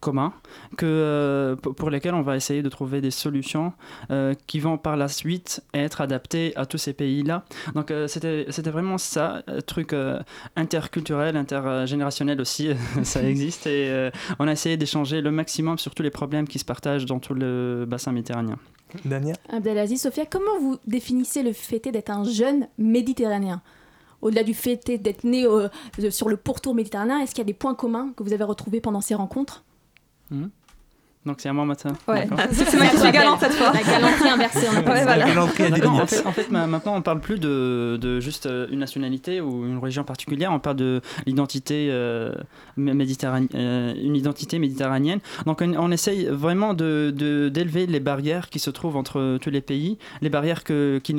communs 0.00 0.32
que 0.76 1.56
pour 1.60 1.90
lesquels 1.90 2.14
on 2.14 2.22
va 2.22 2.36
essayer 2.36 2.62
de 2.62 2.68
trouver 2.68 3.00
des 3.00 3.10
solutions 3.10 3.72
qui 4.46 4.58
vont 4.58 4.78
par 4.78 4.96
la 4.96 5.08
suite 5.08 5.62
être 5.74 6.00
adaptées 6.00 6.52
à 6.56 6.66
tous 6.66 6.78
ces 6.78 6.92
pays-là. 6.92 7.44
Donc 7.74 7.92
c'était 8.06 8.46
c'était 8.50 8.70
vraiment 8.70 8.98
ça, 8.98 9.42
truc 9.66 9.92
euh, 9.92 10.20
interculturel, 10.88 11.36
intergénérationnel 11.36 12.40
aussi, 12.40 12.70
ça 13.02 13.22
existe. 13.22 13.66
Et 13.66 13.88
euh, 13.90 14.10
on 14.38 14.48
a 14.48 14.52
essayé 14.52 14.76
d'échanger 14.76 15.20
le 15.20 15.30
maximum 15.30 15.78
sur 15.78 15.94
tous 15.94 16.02
les 16.02 16.10
problèmes 16.10 16.48
qui 16.48 16.58
se 16.58 16.64
partagent 16.64 17.04
dans 17.04 17.18
tout 17.18 17.34
le 17.34 17.84
bassin 17.86 18.12
méditerranéen. 18.12 18.58
Dania 19.04 19.34
Abdelaziz, 19.50 20.00
Sophia, 20.00 20.24
comment 20.24 20.58
vous 20.60 20.78
définissez 20.86 21.42
le 21.42 21.52
fait 21.52 21.80
d'être 21.90 22.10
un 22.10 22.24
jeune 22.24 22.68
méditerranéen? 22.78 23.60
Au-delà 24.22 24.42
du 24.42 24.54
fait 24.54 24.90
d'être 24.90 25.24
né 25.24 25.44
euh, 25.46 25.68
sur 26.10 26.28
le 26.28 26.36
pourtour 26.36 26.74
méditerranéen, 26.74 27.20
est-ce 27.20 27.32
qu'il 27.32 27.42
y 27.42 27.42
a 27.42 27.44
des 27.44 27.52
points 27.52 27.74
communs 27.74 28.12
que 28.16 28.22
vous 28.22 28.32
avez 28.32 28.44
retrouvés 28.44 28.80
pendant 28.80 29.02
ces 29.02 29.14
rencontres? 29.14 29.64
Mhm. 30.30 30.50
Donc 31.26 31.36
c'est 31.40 31.48
à 31.48 31.52
moi 31.52 31.64
maintenant. 31.66 31.92
Ouais. 32.06 32.26
D'accord. 32.26 32.38
C'est 32.52 32.76
moi 32.76 32.86
qui 32.86 32.96
suis 32.98 33.10
galante 33.10 33.40
cette 33.40 33.52
fois. 33.52 33.72
La 33.72 33.82
galanterie 33.82 34.28
inversée, 34.30 34.66
on 34.72 34.76
appelle 34.78 34.92
Ouais, 34.94 35.02
voilà. 35.02 35.26
La 35.26 35.42
en 35.44 36.06
fait, 36.06 36.26
en 36.26 36.32
fait, 36.32 36.50
ma- 36.50 36.66
maintenant, 36.66 36.96
on 36.96 37.02
parle 37.02 37.20
plus 37.20 37.38
de, 37.38 37.98
de 38.00 38.18
juste 38.20 38.46
euh, 38.46 38.66
une 38.70 38.78
nationalité 38.78 39.40
ou 39.42 39.66
une 39.66 39.78
région 39.78 40.04
particulière. 40.04 40.52
On 40.52 40.58
parle 40.58 40.76
de 40.76 41.00
l'identité 41.26 41.88
euh, 41.90 42.32
mé- 42.78 42.94
méditerrané- 42.94 43.48
euh, 43.54 43.92
une 44.02 44.16
identité 44.16 44.58
méditerranéenne. 44.58 45.18
Donc, 45.44 45.60
on, 45.60 45.74
on 45.76 45.90
essaye 45.90 46.26
vraiment 46.26 46.72
de 46.72 47.12
de- 47.14 47.48
d'élever 47.50 47.86
les 47.86 48.00
barrières 48.00 48.48
qui 48.48 48.58
se 48.58 48.70
trouvent 48.70 48.96
entre 48.96 49.38
tous 49.42 49.50
les 49.50 49.60
pays, 49.60 49.98
les 50.22 50.30
barrières 50.30 50.64
que, 50.64 50.98
qui 51.04 51.12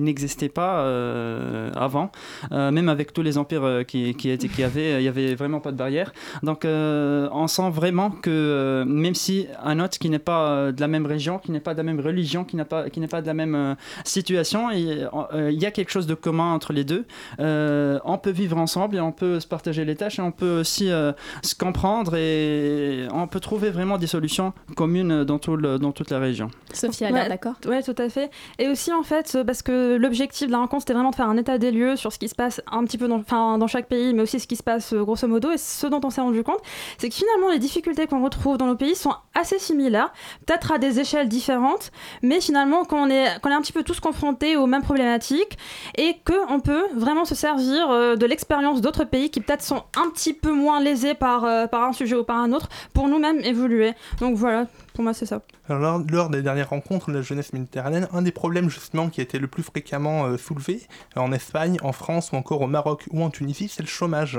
n'existaient 0.00 0.48
pas 0.48 0.80
euh, 0.80 1.70
avant, 1.74 2.10
Euh, 2.52 2.70
même 2.70 2.88
avec 2.88 3.12
tous 3.12 3.22
les 3.22 3.36
empires 3.38 3.64
euh, 3.64 3.82
qui, 3.82 4.14
qui 4.14 4.30
étaient, 4.30 4.48
qui 4.48 4.62
avaient, 4.62 5.00
il 5.00 5.04
y 5.04 5.08
avait 5.08 5.34
vraiment 5.34 5.60
pas 5.60 5.72
de 5.72 5.76
barrière. 5.76 6.12
Donc, 6.42 6.64
euh, 6.64 7.28
on 7.32 7.48
sent 7.48 7.70
vraiment 7.70 8.10
que 8.10 8.35
euh, 8.36 8.84
même 8.84 9.14
si 9.14 9.46
un 9.62 9.80
autre 9.80 9.98
qui 9.98 10.10
n'est 10.10 10.18
pas 10.18 10.48
euh, 10.50 10.72
de 10.72 10.80
la 10.80 10.88
même 10.88 11.06
région, 11.06 11.38
qui 11.38 11.50
n'est 11.50 11.60
pas 11.60 11.72
de 11.72 11.78
la 11.78 11.82
même 11.82 12.00
religion, 12.00 12.44
qui 12.44 12.56
n'est 12.56 12.64
pas, 12.64 12.88
qui 12.90 13.00
n'est 13.00 13.08
pas 13.08 13.22
de 13.22 13.26
la 13.26 13.34
même 13.34 13.54
euh, 13.54 13.74
situation, 14.04 14.70
il 14.70 15.08
euh, 15.34 15.50
y 15.50 15.66
a 15.66 15.70
quelque 15.70 15.90
chose 15.90 16.06
de 16.06 16.14
commun 16.14 16.52
entre 16.54 16.72
les 16.72 16.84
deux. 16.84 17.04
Euh, 17.40 17.98
on 18.04 18.18
peut 18.18 18.30
vivre 18.30 18.56
ensemble 18.58 18.96
et 18.96 19.00
on 19.00 19.12
peut 19.12 19.40
se 19.40 19.46
partager 19.46 19.84
les 19.84 19.96
tâches 19.96 20.18
et 20.18 20.22
on 20.22 20.32
peut 20.32 20.60
aussi 20.60 20.90
euh, 20.90 21.12
se 21.42 21.54
comprendre 21.54 22.14
et 22.16 23.06
on 23.12 23.26
peut 23.26 23.40
trouver 23.40 23.70
vraiment 23.70 23.98
des 23.98 24.06
solutions 24.06 24.52
communes 24.76 25.24
dans, 25.24 25.38
tout 25.38 25.56
le- 25.56 25.78
dans 25.78 25.92
toute 25.92 26.10
la 26.10 26.18
région. 26.18 26.50
Sophia, 26.72 27.10
Ouais. 27.10 27.28
d'accord? 27.28 27.54
Ouais, 27.66 27.82
tout 27.82 27.94
à 27.98 28.08
fait. 28.08 28.30
Et 28.58 28.68
aussi, 28.68 28.92
en 28.92 29.02
fait, 29.02 29.38
parce 29.46 29.62
que 29.62 29.96
l'objectif 29.96 30.46
de 30.48 30.52
la 30.52 30.58
rencontre, 30.58 30.82
c'était 30.82 30.92
vraiment 30.94 31.10
de 31.10 31.14
faire 31.14 31.28
un 31.28 31.36
état 31.36 31.58
des 31.58 31.70
lieux 31.70 31.96
sur 31.96 32.12
ce 32.12 32.18
qui 32.18 32.28
se 32.28 32.34
passe 32.34 32.60
un 32.70 32.84
petit 32.84 32.98
peu 32.98 33.08
dans, 33.08 33.16
enfin, 33.18 33.58
dans 33.58 33.66
chaque 33.66 33.88
pays, 33.88 34.12
mais 34.14 34.22
aussi 34.22 34.40
ce 34.40 34.46
qui 34.46 34.56
se 34.56 34.62
passe 34.62 34.92
grosso 34.94 35.26
modo. 35.28 35.50
Et 35.50 35.58
ce 35.58 35.86
dont 35.86 36.00
on 36.04 36.10
s'est 36.10 36.20
rendu 36.20 36.42
compte, 36.42 36.60
c'est 36.98 37.08
que 37.08 37.14
finalement, 37.14 37.50
les 37.50 37.58
difficultés 37.58 38.06
qu'on 38.06 38.20
retrouve 38.26 38.58
dans 38.58 38.66
nos 38.66 38.76
pays 38.76 38.94
sont 38.94 39.14
assez 39.34 39.58
similaires, 39.58 40.12
peut-être 40.46 40.72
à 40.72 40.78
des 40.78 41.00
échelles 41.00 41.28
différentes, 41.28 41.90
mais 42.22 42.40
finalement, 42.40 42.84
qu'on 42.84 43.10
est, 43.10 43.24
est 43.24 43.46
un 43.46 43.60
petit 43.60 43.72
peu 43.72 43.82
tous 43.82 44.00
confrontés 44.00 44.56
aux 44.56 44.66
mêmes 44.66 44.82
problématiques 44.82 45.58
et 45.96 46.16
qu'on 46.24 46.60
peut 46.60 46.84
vraiment 46.94 47.24
se 47.24 47.34
servir 47.34 47.90
euh, 47.90 48.16
de 48.16 48.26
l'expérience 48.26 48.80
d'autres 48.80 49.04
pays 49.04 49.30
qui 49.30 49.40
peut-être 49.40 49.62
sont 49.62 49.84
un 49.96 50.10
petit 50.10 50.32
peu 50.32 50.52
moins 50.52 50.80
lésés 50.80 51.14
par, 51.14 51.44
euh, 51.44 51.66
par 51.66 51.84
un 51.84 51.92
sujet 51.92 52.16
ou 52.16 52.24
par 52.24 52.38
un 52.38 52.52
autre 52.52 52.68
pour 52.92 53.08
nous-mêmes 53.08 53.40
évoluer. 53.40 53.92
Donc 54.20 54.36
voilà, 54.36 54.66
pour 54.96 55.04
moi, 55.04 55.14
c'est 55.14 55.26
ça. 55.26 55.42
Alors, 55.68 55.80
lors, 55.80 56.04
lors 56.10 56.30
des 56.30 56.42
dernières 56.42 56.70
rencontres 56.70 57.10
de 57.10 57.16
la 57.16 57.22
jeunesse 57.22 57.52
méditerranéenne, 57.52 58.08
un 58.12 58.22
des 58.22 58.32
problèmes 58.32 58.68
justement 58.68 59.08
qui 59.08 59.20
a 59.20 59.22
été 59.22 59.38
le 59.38 59.46
plus 59.46 59.62
fréquemment 59.62 60.24
euh, 60.24 60.36
soulevé 60.36 60.80
euh, 61.16 61.20
en 61.20 61.30
Espagne, 61.30 61.76
en 61.82 61.92
France 61.92 62.32
ou 62.32 62.36
encore 62.36 62.62
au 62.62 62.66
Maroc 62.66 63.04
ou 63.12 63.22
en 63.22 63.30
Tunisie, 63.30 63.68
c'est 63.68 63.82
le 63.82 63.88
chômage. 63.88 64.36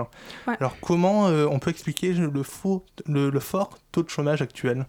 Ouais. 0.47 0.55
Alors 0.59 0.75
comment 0.81 1.27
euh, 1.27 1.45
on 1.49 1.59
peut 1.59 1.69
expliquer 1.71 2.11
le, 2.11 2.43
faux, 2.43 2.83
le, 3.07 3.29
le 3.29 3.39
fort 3.39 3.77
taux 3.93 4.03
de 4.03 4.09
chômage 4.09 4.41
actuel? 4.41 4.85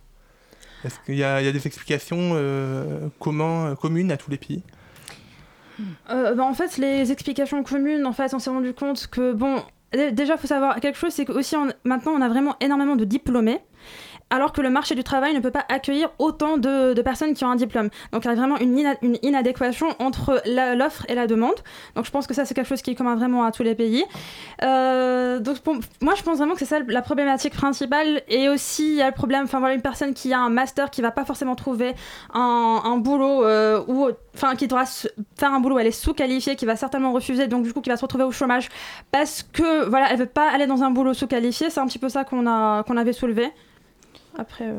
Est-ce 0.84 0.98
qu'il 1.04 1.16
y, 1.16 1.24
a 1.24 1.40
il 1.40 1.44
y 1.44 1.48
a 1.48 1.52
des 1.52 1.66
explications 1.66 2.32
euh, 2.34 3.08
commun- 3.20 3.76
communes 3.76 4.10
à 4.10 4.16
tous 4.16 4.30
les 4.30 4.38
pays? 4.38 4.62
Bah, 6.08 6.42
en 6.42 6.54
fait, 6.54 6.76
les 6.78 7.12
explications 7.12 7.62
communes, 7.62 8.04
en 8.06 8.12
fait, 8.12 8.34
on 8.34 8.38
s'est 8.40 8.50
rendu 8.50 8.72
compte 8.74 9.06
que, 9.06 9.32
bon, 9.32 9.62
dé- 9.92 10.10
déjà, 10.10 10.34
il 10.34 10.38
faut 10.40 10.46
savoir 10.48 10.80
quelque 10.80 10.98
chose, 10.98 11.12
c'est 11.12 11.24
que 11.24 11.32
aussi, 11.32 11.54
on- 11.56 11.68
maintenant, 11.84 12.12
on 12.12 12.20
a 12.20 12.28
vraiment 12.28 12.56
énormément 12.60 12.96
de 12.96 13.04
diplômés. 13.04 13.60
Alors 14.30 14.52
que 14.52 14.60
le 14.60 14.70
marché 14.70 14.94
du 14.94 15.04
travail 15.04 15.34
ne 15.34 15.40
peut 15.40 15.50
pas 15.50 15.64
accueillir 15.68 16.10
autant 16.18 16.58
de, 16.58 17.00
personnes 17.02 17.34
qui 17.34 17.44
ont 17.44 17.50
un 17.50 17.56
diplôme. 17.56 17.88
Donc 18.12 18.24
il 18.24 18.28
y 18.28 18.30
a 18.30 18.34
vraiment 18.34 18.58
une, 18.58 18.78
ina- 18.78 18.98
une 19.02 19.18
inadéquation 19.22 19.88
entre 19.98 20.42
l'offre 20.76 21.06
et 21.08 21.14
la 21.14 21.26
demande. 21.26 21.54
Donc 21.94 22.04
je 22.04 22.10
pense 22.10 22.26
que 22.26 22.34
ça 22.34 22.44
c'est 22.44 22.54
quelque 22.54 22.66
chose 22.68 22.82
qui 22.82 22.90
est 22.90 22.94
commun 22.94 23.14
vraiment 23.16 23.44
à 23.44 23.52
tous 23.52 23.62
les 23.62 23.74
pays. 23.74 24.04
Euh, 24.62 25.38
donc 25.38 25.56
moi 26.00 26.14
je 26.16 26.22
pense 26.22 26.38
vraiment 26.38 26.52
que 26.52 26.60
c'est 26.60 26.64
ça 26.66 26.80
la 26.86 27.02
problématique 27.02 27.54
principale. 27.54 28.22
Et 28.28 28.48
aussi 28.48 28.90
il 28.90 28.96
y 28.96 29.02
a 29.02 29.06
le 29.06 29.14
problème, 29.14 29.44
enfin 29.44 29.58
voilà, 29.60 29.74
une 29.74 29.82
personne 29.82 30.14
qui 30.14 30.32
a 30.32 30.38
un 30.38 30.50
master 30.50 30.90
qui 30.90 31.00
va 31.00 31.10
pas 31.10 31.24
forcément 31.24 31.54
trouver 31.54 31.94
un, 32.34 32.96
boulot 32.98 33.44
euh, 33.44 33.82
ou 33.86 34.08
enfin 34.34 34.56
qui 34.56 34.66
devra 34.66 34.84
faire 34.84 35.52
un 35.52 35.60
boulot, 35.60 35.78
elle 35.78 35.86
est 35.86 35.92
sous-qualifiée, 35.92 36.56
qui 36.56 36.66
va 36.66 36.76
certainement 36.76 37.12
refuser, 37.12 37.46
donc 37.46 37.62
du 37.62 37.72
coup 37.72 37.80
qui 37.80 37.90
va 37.90 37.96
se 37.96 38.02
retrouver 38.02 38.24
au 38.24 38.32
chômage 38.32 38.68
parce 39.10 39.42
que 39.42 39.88
voilà, 39.88 40.10
elle 40.10 40.18
veut 40.18 40.26
pas 40.26 40.50
aller 40.50 40.66
dans 40.66 40.82
un 40.82 40.90
boulot 40.90 41.14
sous-qualifié. 41.14 41.70
C'est 41.70 41.80
un 41.80 41.86
petit 41.86 41.98
peu 41.98 42.08
ça 42.08 42.24
qu'on 42.24 42.46
a 42.46 42.82
qu'on 42.82 42.96
avait 42.96 43.12
soulevé. 43.12 43.52
Après. 44.36 44.72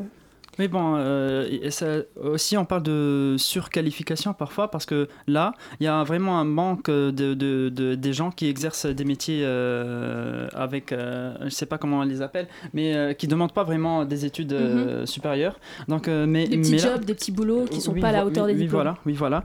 Mais 0.59 0.67
bon, 0.67 0.95
euh, 0.97 1.69
ça, 1.71 1.85
aussi 2.21 2.57
on 2.57 2.65
parle 2.65 2.83
de 2.83 3.35
surqualification 3.37 4.33
parfois 4.33 4.69
parce 4.69 4.85
que 4.85 5.07
là, 5.27 5.53
il 5.79 5.85
y 5.85 5.87
a 5.87 6.03
vraiment 6.03 6.37
un 6.39 6.43
manque 6.43 6.89
de, 6.89 7.11
de- 7.11 7.69
de- 7.69 7.95
des 7.95 8.13
gens 8.13 8.29
qui 8.29 8.47
exercent 8.47 8.85
des 8.85 9.05
métiers 9.05 9.41
euh, 9.43 10.47
avec, 10.53 10.91
euh, 10.91 11.33
je 11.45 11.49
sais 11.49 11.65
pas 11.65 11.77
comment 11.77 11.99
on 11.99 12.03
les 12.03 12.21
appelle, 12.21 12.47
mais 12.73 12.93
euh, 12.95 13.13
qui 13.13 13.27
demandent 13.27 13.53
pas 13.53 13.63
vraiment 13.63 14.03
des 14.05 14.25
études 14.25 14.53
euh, 14.53 15.05
supérieures. 15.05 15.57
Donc, 15.87 16.07
euh, 16.07 16.25
mais, 16.27 16.47
Des 16.47 16.57
petits 16.57 16.71
mais 16.71 16.77
là- 16.77 16.93
jobs, 16.95 17.05
des 17.05 17.13
petits 17.13 17.31
boulots 17.31 17.65
qui 17.65 17.79
sont 17.81 17.93
oui, 17.93 18.01
pas 18.01 18.09
à 18.09 18.11
la 18.11 18.25
hauteur 18.25 18.45
oui, 18.45 18.51
des 18.53 18.57
oui, 18.59 18.63
diplômes. 18.65 18.81
voilà, 18.81 18.97
oui, 19.05 19.13
voilà. 19.13 19.43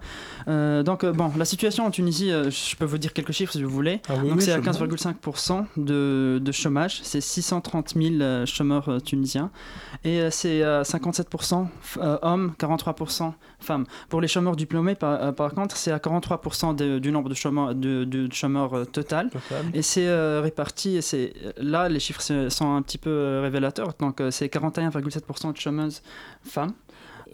Euh, 0.48 0.82
donc, 0.82 1.04
euh, 1.04 1.12
bon, 1.12 1.30
la 1.38 1.44
situation 1.44 1.86
en 1.86 1.90
Tunisie, 1.90 2.32
euh, 2.32 2.50
je 2.50 2.74
peux 2.76 2.84
vous 2.84 2.98
dire 2.98 3.12
quelques 3.12 3.32
chiffres 3.32 3.52
si 3.52 3.62
vous 3.62 3.70
voulez. 3.70 4.00
Ah 4.08 4.14
oui, 4.20 4.28
donc, 4.30 4.38
oui, 4.38 4.42
c'est 4.44 4.50
à 4.52 4.54
je 4.60 4.78
veux 4.78 4.86
bien. 4.86 4.96
15,5% 4.96 5.64
de, 5.76 6.40
de 6.42 6.52
chômage. 6.52 7.00
C'est 7.04 7.20
630 7.20 7.94
000 7.94 8.14
euh, 8.20 8.46
chômeurs 8.46 9.00
tunisiens. 9.04 9.50
Et 10.04 10.20
euh, 10.20 10.28
c'est 10.30 10.62
euh, 10.62 10.82
57% 11.12 11.66
f- 11.82 11.98
euh, 12.00 12.18
hommes, 12.22 12.54
43% 12.58 13.32
femmes. 13.60 13.84
Pour 14.08 14.20
les 14.20 14.28
chômeurs 14.28 14.56
diplômés, 14.56 14.94
par, 14.94 15.22
euh, 15.22 15.32
par 15.32 15.52
contre, 15.54 15.76
c'est 15.76 15.90
à 15.92 15.98
43% 15.98 16.74
de- 16.74 16.98
du 16.98 17.12
nombre 17.12 17.28
de 17.28 17.34
chômeurs, 17.34 17.74
de, 17.74 18.04
de 18.04 18.32
chômeurs 18.32 18.74
euh, 18.76 18.84
total. 18.84 19.30
Total. 19.30 19.64
Et 19.74 19.82
c'est 19.82 20.06
euh, 20.08 20.40
réparti, 20.42 20.96
et 20.96 21.02
c'est 21.02 21.32
là 21.58 21.88
les 21.88 22.00
chiffres 22.00 22.20
sont 22.48 22.74
un 22.74 22.82
petit 22.82 22.98
peu 22.98 23.40
révélateurs. 23.42 23.92
Donc 23.98 24.22
c'est 24.30 24.46
41,7% 24.46 25.52
de 25.52 25.56
chômeuses 25.58 26.02
femmes. 26.44 26.72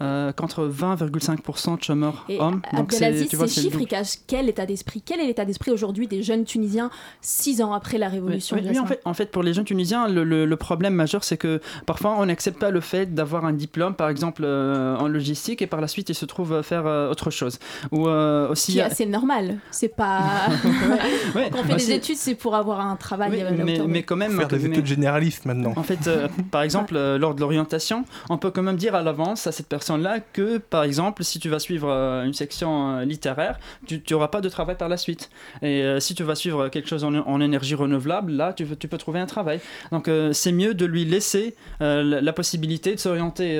Euh, 0.01 0.31
contre 0.31 0.67
20,5% 0.67 1.77
de 1.77 1.83
chômeurs 1.83 2.25
Et 2.29 2.39
hommes. 2.39 2.61
Donc 2.73 2.91
c'est- 2.91 3.05
Abdelaziz, 3.05 3.29
tu 3.29 3.35
vois, 3.35 3.47
ces 3.47 3.55
c'est 3.55 3.61
chiffres, 3.61 3.79
ils 3.81 3.87
cachent 3.87 4.17
quel 4.27 4.49
état 4.49 4.65
d'esprit 4.65 5.01
Quel 5.05 5.19
est 5.19 5.25
l'état 5.27 5.45
d'esprit 5.45 5.71
aujourd'hui 5.71 6.07
des 6.07 6.23
jeunes 6.23 6.43
Tunisiens 6.45 6.89
six 7.21 7.61
ans 7.61 7.73
après 7.73 7.97
la 7.97 8.09
révolution 8.09 8.57
Oui, 8.57 8.63
oui, 8.69 8.79
en, 8.79 8.85
fait, 8.85 9.01
en 9.05 9.13
fait, 9.13 9.31
pour 9.31 9.43
les 9.43 9.53
jeunes 9.53 9.65
tunisiens, 9.65 10.07
le, 10.07 10.23
le- 10.23 10.45
le 10.45 10.55
problème 10.55 10.93
majeur, 10.93 11.23
c'est 11.23 11.37
que 11.37 11.59
parfois, 11.85 12.15
on 12.17 12.25
n'accepte 12.25 12.59
pas 12.59 12.71
le 12.71 12.81
fait 12.81 13.13
d'avoir 13.13 13.45
un 13.45 13.53
diplôme, 13.53 13.93
par 13.95 14.09
exemple, 14.09 14.43
euh, 14.45 14.95
en 14.97 15.07
logistique, 15.07 15.61
et 15.61 15.67
par 15.67 15.81
la 15.81 15.87
suite, 15.87 16.09
ils 16.09 16.15
se 16.15 16.25
trouvent 16.25 16.61
faire 16.61 16.85
euh, 16.87 17.09
autre 17.09 17.29
chose. 17.31 17.59
Ou 17.91 18.07
euh, 18.07 18.49
aussi. 18.49 18.73
qui 18.73 18.79
est 18.79 18.83
assez 18.83 19.05
normal. 19.05 19.57
C'est 19.71 19.95
pas. 19.95 20.21
Ouais, 21.35 21.49
Quand 21.51 21.59
on 21.59 21.63
fait 21.63 21.73
aussi- 21.75 21.87
des 21.87 21.93
études, 21.93 22.17
c'est 22.17 22.35
pour 22.35 22.55
avoir 22.55 22.79
un 22.81 22.95
travail. 22.95 23.31
Oui, 23.31 23.41
à 23.41 23.51
mais, 23.87 24.03
quand 24.03 24.15
même. 24.15 24.31
Faire 24.37 24.47
des 24.47 24.57
mais- 24.59 24.69
études 24.69 24.85
généralistes 24.85 25.45
maintenant. 25.45 25.73
En 25.75 25.83
fait, 25.83 26.07
euh, 26.07 26.27
par 26.51 26.61
exemple, 26.63 26.95
euh, 26.95 27.17
lors 27.17 27.35
de 27.35 27.39
l'orientation, 27.41 28.05
on 28.29 28.37
peut 28.37 28.51
quand 28.51 28.61
même 28.63 28.75
dire 28.77 28.95
à 28.95 29.01
l'avance 29.01 29.47
à 29.47 29.51
cette 29.51 29.67
personne-là 29.91 30.19
que, 30.19 30.57
par 30.57 30.83
exemple, 30.83 31.23
si 31.23 31.39
tu 31.39 31.49
vas 31.49 31.59
suivre 31.59 31.89
euh, 31.89 32.23
une 32.23 32.33
section 32.33 32.97
euh, 32.97 33.05
littéraire, 33.05 33.59
tu 33.85 34.01
n'auras 34.11 34.27
pas 34.29 34.41
de 34.41 34.49
travail 34.49 34.77
par 34.77 34.89
la 34.89 34.97
suite. 34.97 35.29
Et 35.61 35.81
euh, 35.83 35.99
si 35.99 36.15
tu 36.15 36.23
vas 36.23 36.35
suivre 36.35 36.69
quelque 36.69 36.87
chose 36.87 37.03
en, 37.03 37.13
en 37.13 37.41
énergie 37.41 37.75
renouvelable, 37.75 38.31
là, 38.31 38.53
tu, 38.53 38.65
peux 38.65 38.97
trouver 38.97 39.19
un 39.19 39.25
travail. 39.25 39.59
Donc, 39.91 40.07
euh, 40.07 40.33
c'est 40.33 40.51
mieux 40.51 40.73
de 40.73 40.85
lui 40.85 41.05
laisser 41.05 41.55
euh, 41.81 42.03
la, 42.03 42.21
la 42.21 42.33
possibilité 42.33 42.95
de 42.95 42.99
s'orienter 42.99 43.57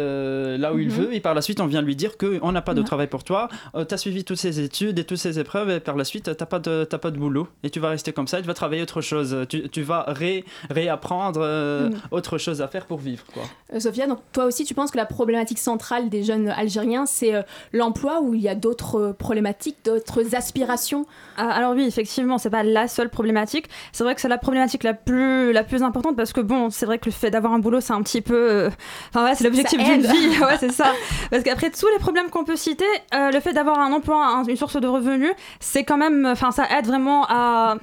là 0.58 0.74
où 0.74 0.80
il 0.80 0.88
Mhm. 0.88 0.94
veut. 0.94 1.14
Et 1.14 1.20
par 1.20 1.34
la 1.34 1.42
suite, 1.42 1.60
on 1.60 1.66
vient 1.68 1.82
lui 1.82 1.96
dire 1.96 2.18
qu'on 2.18 2.52
n'a 2.52 2.62
pas 2.62 2.74
de 2.74 2.80
Ouais. 2.82 2.86
travail 2.86 3.08
pour 3.08 3.24
toi, 3.24 3.50
tu 3.88 3.94
as 3.94 3.98
suivi 3.98 4.24
toutes 4.24 4.38
ces 4.38 4.60
études 4.60 4.98
et 5.00 5.04
toutes 5.04 5.18
ces 5.18 5.40
épreuves, 5.40 5.70
et 5.70 5.80
par 5.80 5.96
la 5.96 6.04
suite, 6.04 6.24
tu 6.26 6.30
n'as 6.30 6.46
pas, 6.46 6.60
de- 6.60 6.84
t'as 6.90 6.98
pas 6.98 7.12
de 7.12 7.18
boulot. 7.18 7.48
Et 7.64 7.70
tu 7.70 7.80
vas 7.80 7.90
rester 7.90 8.12
comme 8.14 8.28
ça, 8.28 8.42
tu 8.42 8.48
vas 8.48 8.54
travailler 8.54 8.82
autre 8.82 9.02
chose. 9.02 9.36
Tu, 9.50 9.70
tu 9.70 9.82
vas 9.82 10.04
ré- 10.08 10.46
réapprendre 10.70 11.42
Mhm. 11.42 12.00
autre 12.12 12.38
chose 12.38 12.62
à 12.62 12.68
faire 12.68 12.86
pour 12.86 13.00
vivre. 13.00 13.24
Quoi. 13.34 13.44
Sophia, 13.80 14.08
donc 14.08 14.20
toi 14.34 14.46
aussi, 14.46 14.64
tu 14.66 14.74
penses 14.74 14.92
que 14.92 14.98
la 14.98 15.06
problématique 15.06 15.60
centrale 15.60 16.10
des 16.12 16.22
jeunes 16.24 16.50
Algériens, 16.50 17.08
c'est 17.08 17.34
euh, 17.34 17.42
l'emploi 17.74 18.22
ou 18.22 18.36
il 18.36 18.42
y 18.42 18.48
a 18.50 18.54
d'autres 18.54 19.00
euh, 19.00 19.14
problématiques, 19.14 19.78
d'autres 19.84 20.36
aspirations? 20.36 21.08
Ah, 21.38 21.50
alors 21.50 21.72
oui, 21.74 21.86
effectivement, 21.88 22.38
c'est 22.38 22.52
pas 22.52 22.62
la 22.62 22.88
seule 22.88 23.10
problématique. 23.10 23.66
C'est 23.94 24.04
vrai 24.04 24.14
que 24.14 24.22
c'est 24.22 24.28
la 24.28 24.38
problématique 24.38 24.84
la 24.84 24.94
plus, 24.94 25.52
la 25.54 25.64
plus 25.64 25.82
importante 25.82 26.16
parce 26.16 26.34
que 26.34 26.42
bon, 26.42 26.70
c'est 26.70 26.86
vrai 26.86 27.00
que 27.00 27.06
le 27.06 27.12
fait 27.12 27.32
d'avoir 27.32 27.54
un 27.54 27.60
boulot, 27.60 27.82
c'est 27.82 27.94
un 27.94 28.04
petit 28.04 28.22
peu, 28.22 28.36
euh, 28.36 28.70
enfin 29.10 29.24
ouais, 29.26 29.34
c'est 29.36 29.46
l'objectif 29.46 29.84
d'une 29.84 30.02
vie, 30.02 30.30
ouais, 30.42 30.58
c'est 30.60 30.72
ça. 30.72 30.92
Parce 31.32 31.42
qu'après 31.44 31.72
tous 31.72 31.88
les 31.94 32.00
problèmes 32.00 32.30
qu'on 32.30 32.44
peut 32.44 32.56
citer, 32.58 32.86
euh, 33.16 33.32
le 33.32 33.40
fait 33.40 33.54
d'avoir 33.54 33.80
un 33.80 33.92
emploi, 33.92 34.24
un- 34.24 34.44
une 34.44 34.56
source 34.58 34.80
de 34.80 34.88
revenus, 34.88 35.32
c'est 35.60 35.84
quand 35.84 35.98
même, 35.98 36.26
enfin, 36.30 36.52
ça 36.52 36.66
aide 36.78 36.86
vraiment 36.86 37.26
à, 37.30 37.76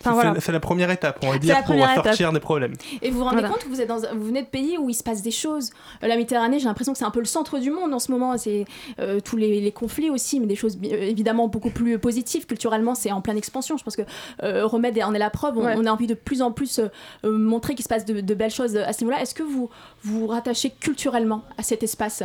enfin 0.00 0.12
voilà. 0.12 0.34
c'est 0.40 0.52
la 0.52 0.60
première 0.60 0.90
étape, 0.90 1.18
on 1.22 1.30
va 1.32 1.38
dire, 1.38 1.56
pour 1.56 1.64
première 1.66 1.94
sortir 1.94 2.32
des 2.32 2.40
problèmes. 2.40 2.74
Et 3.02 3.10
vous 3.10 3.18
vous 3.18 3.24
rendez 3.24 3.36
Voilà. 3.36 3.48
compte 3.50 3.64
que 3.64 3.68
vous, 3.68 3.80
êtes 3.80 3.88
dans, 3.88 4.04
un- 4.04 4.14
vous 4.14 4.24
venez 4.26 4.42
de 4.42 4.46
pays 4.48 4.76
où 4.78 4.88
il 4.90 4.94
se 4.94 5.02
passe 5.02 5.22
des 5.22 5.30
choses. 5.30 5.70
Euh, 6.02 6.06
La 6.08 6.16
Méditerranée, 6.16 6.58
j'ai 6.58 6.66
l'impression 6.66 6.92
que 6.92 6.98
c'est 6.98 7.04
un 7.04 7.10
peu 7.10 7.20
le 7.20 7.24
centre 7.26 7.58
du 7.58 7.70
monde 7.70 7.92
en 7.94 7.98
ce 7.98 8.10
moment. 8.10 8.36
C'est 8.36 8.64
euh, 9.00 9.20
tous 9.20 9.36
les, 9.36 9.60
les 9.60 9.72
conflits 9.72 10.10
aussi, 10.10 10.38
mais 10.40 10.46
des 10.46 10.56
choses 10.56 10.78
euh, 10.84 11.00
évidemment 11.02 11.48
beaucoup 11.48 11.70
plus 11.70 11.98
positives. 11.98 12.46
Culturellement, 12.46 12.94
c'est 12.94 13.10
en 13.12 13.20
pleine 13.20 13.36
expansion. 13.38 13.76
Je 13.76 13.84
pense 13.84 13.96
que 13.96 14.02
euh, 14.42 14.66
Remède 14.66 14.98
en 15.02 15.14
est 15.14 15.18
la 15.18 15.30
preuve. 15.30 15.58
On, 15.58 15.64
Ouais. 15.66 15.74
on 15.76 15.84
a 15.86 15.90
envie 15.90 16.06
de 16.06 16.14
plus 16.14 16.42
en 16.42 16.52
plus 16.52 16.78
euh, 16.78 16.88
montrer 17.38 17.74
qu'il 17.74 17.82
se 17.84 17.88
passe 17.88 18.04
de, 18.04 18.20
de 18.20 18.34
belles 18.34 18.50
choses 18.50 18.76
à 18.76 18.92
ce 18.92 19.02
niveau-là. 19.04 19.20
Est-ce 19.22 19.34
que 19.34 19.42
vous 19.42 19.68
vous 20.04 20.26
rattachez 20.26 20.70
culturellement 20.70 21.42
à 21.58 21.62
cet 21.62 21.82
espace? 21.82 22.22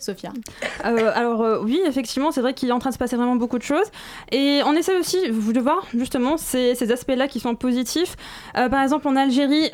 Sophia. 0.00 0.32
Euh, 0.84 1.12
alors 1.14 1.42
euh, 1.42 1.60
oui, 1.62 1.80
effectivement, 1.86 2.30
c'est 2.30 2.40
vrai 2.40 2.54
qu'il 2.54 2.68
est 2.68 2.72
en 2.72 2.78
train 2.78 2.90
de 2.90 2.94
se 2.94 2.98
passer 2.98 3.16
vraiment 3.16 3.36
beaucoup 3.36 3.58
de 3.58 3.62
choses. 3.62 3.86
Et 4.32 4.60
on 4.64 4.74
essaie 4.74 4.98
aussi 4.98 5.18
de 5.30 5.60
voir 5.60 5.86
justement 5.94 6.36
ces, 6.36 6.90
aspects-là 6.90 7.28
qui 7.28 7.40
sont 7.40 7.54
positifs. 7.54 8.16
Euh, 8.56 8.68
par 8.68 8.82
exemple, 8.82 9.06
en 9.08 9.16
Algérie, 9.16 9.70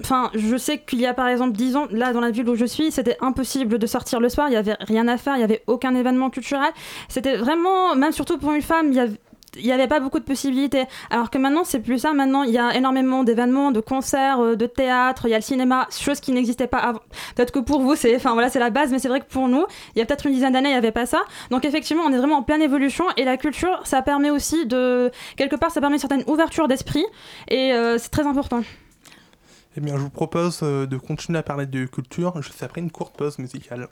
enfin, 0.00 0.30
je 0.34 0.56
sais 0.56 0.78
qu'il 0.78 1.00
y 1.00 1.06
a 1.06 1.14
par 1.14 1.28
exemple 1.28 1.56
10 1.56 1.76
ans, 1.76 1.86
là 1.90 2.12
dans 2.12 2.20
la 2.20 2.30
ville 2.30 2.48
où 2.48 2.54
je 2.54 2.64
suis, 2.64 2.90
c'était 2.90 3.16
impossible 3.20 3.78
de 3.78 3.86
sortir 3.86 4.20
le 4.20 4.28
soir, 4.28 4.48
il 4.48 4.52
n'y 4.52 4.56
avait 4.56 4.76
rien 4.80 5.08
à 5.08 5.16
faire, 5.16 5.34
il 5.34 5.38
n'y 5.38 5.44
avait 5.44 5.62
aucun 5.66 5.94
événement 5.94 6.30
culturel. 6.30 6.70
C'était 7.08 7.36
vraiment, 7.36 7.94
même 7.94 8.12
surtout 8.12 8.38
pour 8.38 8.52
une 8.52 8.62
femme, 8.62 8.88
il 8.88 8.94
y 8.94 9.00
avait 9.00 9.18
il 9.56 9.64
n'y 9.64 9.72
avait 9.72 9.88
pas 9.88 10.00
beaucoup 10.00 10.18
de 10.18 10.24
possibilités. 10.24 10.84
Alors 11.10 11.30
que 11.30 11.38
maintenant, 11.38 11.64
c'est 11.64 11.80
plus 11.80 11.98
ça. 11.98 12.12
Maintenant, 12.12 12.42
il 12.42 12.52
y 12.52 12.58
a 12.58 12.76
énormément 12.76 13.24
d'événements, 13.24 13.70
de 13.70 13.80
concerts, 13.80 14.40
euh, 14.40 14.56
de 14.56 14.66
théâtre, 14.66 15.26
il 15.26 15.30
y 15.30 15.34
a 15.34 15.38
le 15.38 15.42
cinéma, 15.42 15.86
chose 15.90 16.20
qui 16.20 16.32
n'existait 16.32 16.66
pas 16.66 16.78
avant. 16.78 17.00
Peut-être 17.34 17.52
que 17.52 17.58
pour 17.58 17.80
vous, 17.80 17.94
c'est 17.96 18.14
enfin, 18.16 18.32
voilà, 18.32 18.48
la 18.58 18.70
base, 18.70 18.90
mais 18.90 18.98
c'est 18.98 19.08
vrai 19.08 19.20
que 19.20 19.26
pour 19.26 19.48
nous, 19.48 19.64
il 19.94 19.98
y 19.98 20.02
a 20.02 20.06
peut-être 20.06 20.26
une 20.26 20.32
dizaine 20.32 20.52
d'années, 20.52 20.70
il 20.70 20.72
n'y 20.72 20.78
avait 20.78 20.92
pas 20.92 21.06
ça. 21.06 21.22
Donc 21.50 21.64
effectivement, 21.64 22.02
on 22.04 22.12
est 22.12 22.18
vraiment 22.18 22.38
en 22.38 22.42
pleine 22.42 22.62
évolution 22.62 23.04
et 23.16 23.24
la 23.24 23.36
culture, 23.36 23.80
ça 23.84 24.02
permet 24.02 24.30
aussi 24.30 24.66
de... 24.66 25.10
Quelque 25.36 25.56
part, 25.56 25.70
ça 25.70 25.80
permet 25.80 25.96
une 25.96 26.00
certaine 26.00 26.24
ouverture 26.26 26.68
d'esprit 26.68 27.04
et 27.48 27.72
euh, 27.72 27.98
c'est 27.98 28.10
très 28.10 28.26
important. 28.26 28.62
Eh 29.76 29.80
bien, 29.80 29.96
je 29.96 30.00
vous 30.00 30.10
propose 30.10 30.60
euh, 30.62 30.86
de 30.86 30.96
continuer 30.96 31.38
à 31.38 31.42
parler 31.42 31.66
de 31.66 31.84
culture 31.86 32.40
juste 32.42 32.62
après 32.62 32.80
une 32.80 32.90
courte 32.90 33.16
pause 33.16 33.38
musicale. 33.38 33.88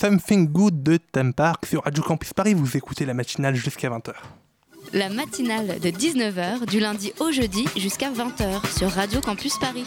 Something 0.00 0.48
Good 0.48 0.82
de 0.82 0.96
Theme 0.96 1.34
Park 1.34 1.66
sur 1.66 1.84
Radio 1.84 2.02
Campus 2.02 2.32
Paris. 2.32 2.54
Vous 2.54 2.74
écoutez 2.74 3.04
la 3.04 3.12
matinale 3.12 3.54
jusqu'à 3.54 3.90
20h. 3.90 4.14
La 4.94 5.10
matinale 5.10 5.78
de 5.78 5.90
19h 5.90 6.64
du 6.64 6.80
lundi 6.80 7.12
au 7.20 7.30
jeudi 7.30 7.66
jusqu'à 7.76 8.10
20h 8.10 8.78
sur 8.78 8.88
Radio 8.88 9.20
Campus 9.20 9.58
Paris. 9.58 9.84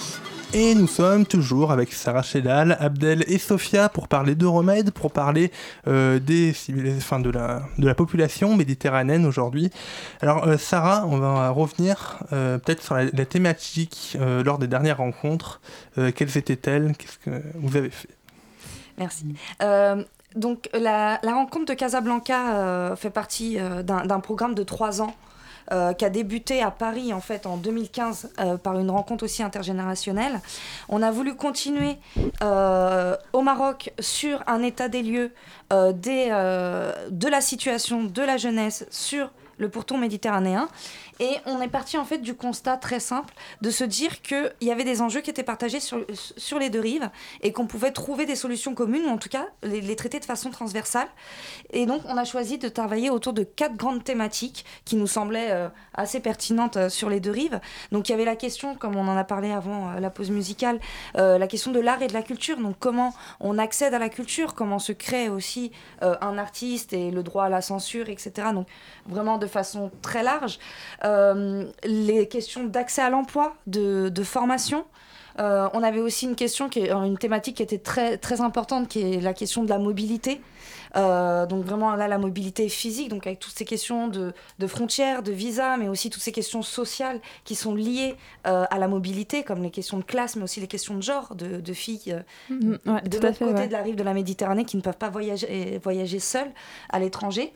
Et 0.54 0.76
nous 0.76 0.86
sommes 0.86 1.26
toujours 1.26 1.72
avec 1.72 1.92
Sarah 1.92 2.22
Chedal, 2.22 2.78
Abdel 2.80 3.26
et 3.28 3.40
Sofia 3.40 3.90
pour 3.90 4.08
parler 4.08 4.36
de 4.36 4.46
remèdes, 4.46 4.92
pour 4.92 5.12
parler 5.12 5.52
euh, 5.88 6.20
des, 6.20 6.54
enfin, 6.96 7.20
de, 7.20 7.32
la, 7.32 7.64
de 7.80 7.88
la 7.88 7.96
population 7.96 8.56
méditerranéenne 8.56 9.26
aujourd'hui. 9.26 9.72
Alors 10.22 10.48
euh, 10.48 10.60
Sarah, 10.60 11.08
on 11.08 11.18
va 11.18 11.50
revenir 11.50 12.20
euh, 12.34 12.60
peut-être 12.60 12.84
sur 12.84 12.94
la, 12.94 13.10
thématique 13.26 14.16
lors 14.46 14.60
des 14.60 14.68
dernières 14.68 14.98
rencontres. 14.98 15.60
quelles 15.96 16.38
étaient-elles? 16.38 16.94
Qu'est-ce 17.00 17.18
que 17.18 17.42
vous 17.56 17.76
avez 17.76 17.90
fait? 17.90 18.10
Merci. 18.98 19.26
donc 20.36 20.70
la, 20.74 21.20
rencontre 21.24 21.66
de 21.66 21.74
Casablanca 21.74 22.96
fait 22.96 23.10
partie 23.10 23.58
d'un 23.84 24.20
programme 24.20 24.56
de 24.56 24.64
trois 24.64 25.02
ans 25.02 25.14
euh, 25.72 25.94
qui 25.94 26.04
a 26.04 26.10
débuté 26.10 26.62
à 26.62 26.72
Paris 26.72 27.14
en 27.14 27.22
fait 27.22 27.46
en 27.46 27.56
2015 27.56 28.34
euh, 28.40 28.58
par 28.58 28.78
une 28.78 28.92
rencontre 28.92 29.24
aussi 29.24 29.42
intergénérationnelle. 29.44 30.42
On 30.90 31.02
a 31.02 31.10
voulu 31.10 31.36
continuer 31.36 31.96
euh, 32.42 33.16
au 33.32 33.42
Maroc 33.42 33.94
sur 33.98 34.44
un 34.46 34.62
état 34.62 34.90
des 34.90 35.02
lieux 35.02 35.32
de 35.72 37.28
la 37.30 37.42
situation 37.42 38.04
de 38.04 38.22
la 38.22 38.36
jeunesse 38.36 38.86
sur 38.92 39.32
le 39.58 39.70
pourtour 39.70 39.98
méditerranéen 39.98 40.68
et 41.20 41.38
on 41.46 41.62
est 41.62 41.68
parti 41.68 41.98
en 41.98 42.06
fait 42.06 42.20
du 42.20 42.34
constat 42.36 42.78
très 42.78 43.00
simple 43.00 43.34
de 43.62 43.70
se 43.70 43.84
dire 43.84 44.22
qu'il 44.22 44.52
y 44.62 44.72
avait 44.72 44.84
des 44.84 45.02
enjeux 45.02 45.22
qui 45.22 45.30
étaient 45.30 45.44
partagés 45.44 45.80
sur, 45.80 46.06
sur 46.38 46.60
les 46.60 46.70
deux 46.70 46.80
rives 46.80 47.10
et 47.42 47.52
qu'on 47.52 47.68
pouvait 47.68 47.92
trouver 47.92 48.26
des 48.26 48.36
solutions 48.36 48.74
communes 48.74 49.06
ou 49.06 49.10
en 49.10 49.18
tout 49.18 49.30
cas 49.30 49.48
les, 49.64 49.96
traiter 49.96 50.20
de 50.20 50.26
façon 50.26 50.50
transversale. 50.50 51.08
Et 51.72 51.86
donc 51.86 52.02
on 52.08 52.18
a 52.18 52.26
choisi 52.26 52.58
de 52.58 52.68
travailler 52.68 53.10
autour 53.10 53.34
de 53.34 53.44
quatre 53.44 53.76
grandes 53.76 54.04
thématiques 54.04 54.66
qui 54.86 54.96
nous 54.96 55.08
semblaient 55.08 55.52
euh, 55.52 55.70
assez 55.94 56.20
pertinentes 56.20 56.78
euh, 56.78 56.90
sur 56.90 57.10
les 57.10 57.20
deux 57.20 57.32
rives. 57.32 57.60
Donc 57.92 58.10
il 58.10 58.12
y 58.12 58.16
avait 58.16 58.26
la 58.26 58.36
question, 58.36 58.76
comme 58.76 58.96
on 58.96 59.08
en 59.08 59.18
a 59.18 59.24
parlé 59.24 59.52
avant 59.52 59.92
euh, 59.92 60.00
la 60.00 60.10
pause 60.10 60.32
musicale, 60.32 60.80
la 61.16 61.48
question 61.48 61.72
de 61.72 61.80
l'art 61.80 62.02
et 62.02 62.08
de 62.08 62.14
la 62.14 62.24
culture. 62.24 62.58
Donc 62.58 62.76
comment 62.80 63.14
on 63.40 63.58
accède 63.58 63.94
à 63.94 64.00
la 64.00 64.10
culture, 64.10 64.54
comment 64.56 64.80
se 64.80 64.92
crée 64.92 65.30
aussi 65.30 65.72
un 66.02 66.38
artiste 66.38 66.94
et 66.94 67.12
le 67.12 67.24
droit 67.24 67.46
à 67.46 67.50
la 67.50 67.62
censure, 67.62 68.10
etc. 68.10 68.48
Donc 68.54 68.68
vraiment 69.06 69.38
de 69.38 69.48
façon 69.48 69.92
très 70.02 70.24
large. 70.24 70.60
Les 71.84 72.28
questions 72.28 72.64
d'accès 72.64 73.02
à 73.02 73.10
l'emploi, 73.10 73.56
de, 73.68 74.10
de 74.10 74.24
formation. 74.24 74.86
Euh, 75.40 75.68
on 75.74 75.82
avait 75.82 76.00
aussi 76.00 76.26
une 76.26 76.36
question, 76.36 76.70
qui 76.70 76.80
est, 76.80 76.92
une 76.92 77.18
thématique 77.18 77.58
qui 77.58 77.64
était 77.64 77.80
très, 77.80 78.18
très 78.18 78.42
importante, 78.42 78.88
qui 78.88 79.02
est 79.02 79.22
la 79.22 79.34
question 79.34 79.64
de 79.64 79.70
la 79.70 79.80
mobilité. 79.80 80.42
Euh, 80.96 81.46
donc 81.46 81.66
vraiment 81.66 81.96
là, 81.96 82.08
la 82.08 82.18
mobilité 82.18 82.70
physique, 82.70 83.10
donc 83.10 83.26
avec 83.28 83.40
toutes 83.40 83.54
ces 83.56 83.66
questions 83.66 84.08
de, 84.08 84.34
de, 84.60 84.68
frontières, 84.68 85.24
de 85.24 85.32
visa, 85.32 85.78
mais 85.78 85.88
aussi 85.88 86.10
toutes 86.10 86.22
ces 86.22 86.32
questions 86.32 86.62
sociales 86.62 87.20
qui 87.44 87.56
sont 87.56 87.76
liées 87.76 88.16
euh, 88.48 88.66
à 88.70 88.78
la 88.78 88.88
mobilité, 88.88 89.44
comme 89.44 89.64
les 89.64 89.72
questions 89.72 89.98
de 89.98 90.04
classe, 90.04 90.36
mais 90.36 90.44
aussi 90.44 90.60
les 90.60 90.68
questions 90.68 90.96
de 90.96 91.02
genre, 91.02 91.36
de, 91.36 91.62
de 91.62 91.74
filles 91.74 92.16
euh, 92.52 92.54
mm-hmm. 92.54 93.10
de 93.10 93.18
l'autre 93.20 93.40
côté 93.40 93.68
de 93.68 93.72
la 93.72 93.82
rive 93.82 93.96
de 93.96 94.04
la 94.04 94.14
Méditerranée 94.14 94.66
qui 94.66 94.78
ne 94.78 94.82
peuvent 94.82 94.98
pas 94.98 95.10
voyager, 95.10 95.80
voyager 95.84 96.20
seules 96.20 96.52
à 96.90 97.00
l'étranger. 97.00 97.54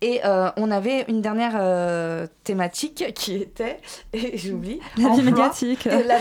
Et 0.00 0.20
on 0.24 0.70
avait 0.70 1.04
une 1.08 1.20
dernière 1.20 2.28
thématique 2.44 3.12
qui 3.14 3.34
était, 3.34 3.78
et 4.12 4.36
j'oublie, 4.38 4.80
la 4.96 5.10
vie 5.10 5.22
médiatique. 5.22 5.84
La, 6.06 6.18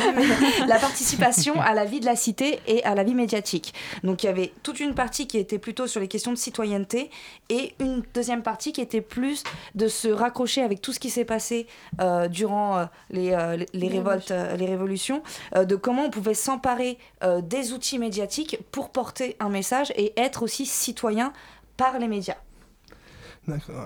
la 0.68 0.80
participation 0.80 1.60
à 1.62 1.74
la 1.74 1.86
vie 1.86 2.00
de 2.00 2.06
la 2.06 2.16
cité 2.16 2.60
et 2.66 2.84
à 2.86 2.96
la 2.96 3.04
vie 3.04 3.14
médiatique. 3.14 3.74
Donc 4.04 4.24
il 4.24 4.28
y 4.28 4.30
avait 4.30 4.52
toute 4.64 4.80
une 4.80 4.96
partie 4.96 5.28
qui 5.28 5.38
était 5.38 5.60
plutôt 5.60 5.88
sur 5.88 6.00
les 6.00 6.08
questions 6.08 6.25
de 6.32 6.38
citoyenneté 6.38 6.56
citoyenneté 6.56 7.12
et 7.50 7.74
une 7.80 8.02
deuxième 8.14 8.42
partie 8.42 8.72
qui 8.72 8.82
était 8.82 9.02
plus 9.02 9.44
de 9.76 9.88
se 9.88 10.08
raccrocher 10.08 10.62
avec 10.62 10.82
tout 10.82 10.94
ce 10.94 11.00
qui 11.00 11.10
s'est 11.10 11.26
passé 11.26 11.68
euh, 12.00 12.28
durant 12.28 12.78
euh, 12.78 12.86
les, 13.10 13.34
euh, 13.34 13.58
les, 13.74 13.88
révoltes, 13.88 14.32
les 14.32 14.66
révolutions, 14.66 15.22
de 15.56 15.76
comment 15.76 16.06
on 16.06 16.10
pouvait 16.10 16.34
s'emparer 16.34 16.98
des 17.44 17.74
outils 17.74 18.00
médiatiques 18.00 18.60
pour 18.72 18.90
porter 18.90 19.36
un 19.40 19.50
message 19.50 19.92
et 19.96 20.14
être 20.18 20.44
aussi 20.44 20.66
citoyen 20.66 21.34
par 21.78 22.00
les 22.00 22.08
médias. 22.08 22.38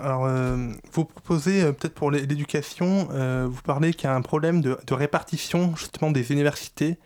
Alors, 0.03 0.27
vous 0.93 1.05
proposez 1.05 1.63
peut-être 1.73 1.93
pour 1.93 2.11
l'éducation, 2.11 3.09
vous 3.47 3.61
parlez 3.63 3.93
qu'il 3.93 4.05
y 4.05 4.07
a 4.07 4.15
un 4.15 4.21
problème 4.21 4.61
de, 4.61 4.77
de 4.85 4.93
répartition 4.93 5.75
justement 5.75 6.11
des 6.11 6.31
universités. 6.31 6.97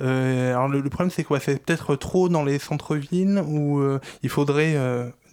Alors 0.00 0.68
le, 0.68 0.80
le 0.80 0.90
problème 0.90 1.10
c'est 1.10 1.24
quoi? 1.24 1.40
C'est 1.40 1.62
peut-être 1.62 1.96
trop 1.96 2.28
dans 2.28 2.44
les 2.44 2.58
centres-villes 2.58 3.42
où 3.46 3.82
il 4.22 4.28
faudrait 4.28 4.76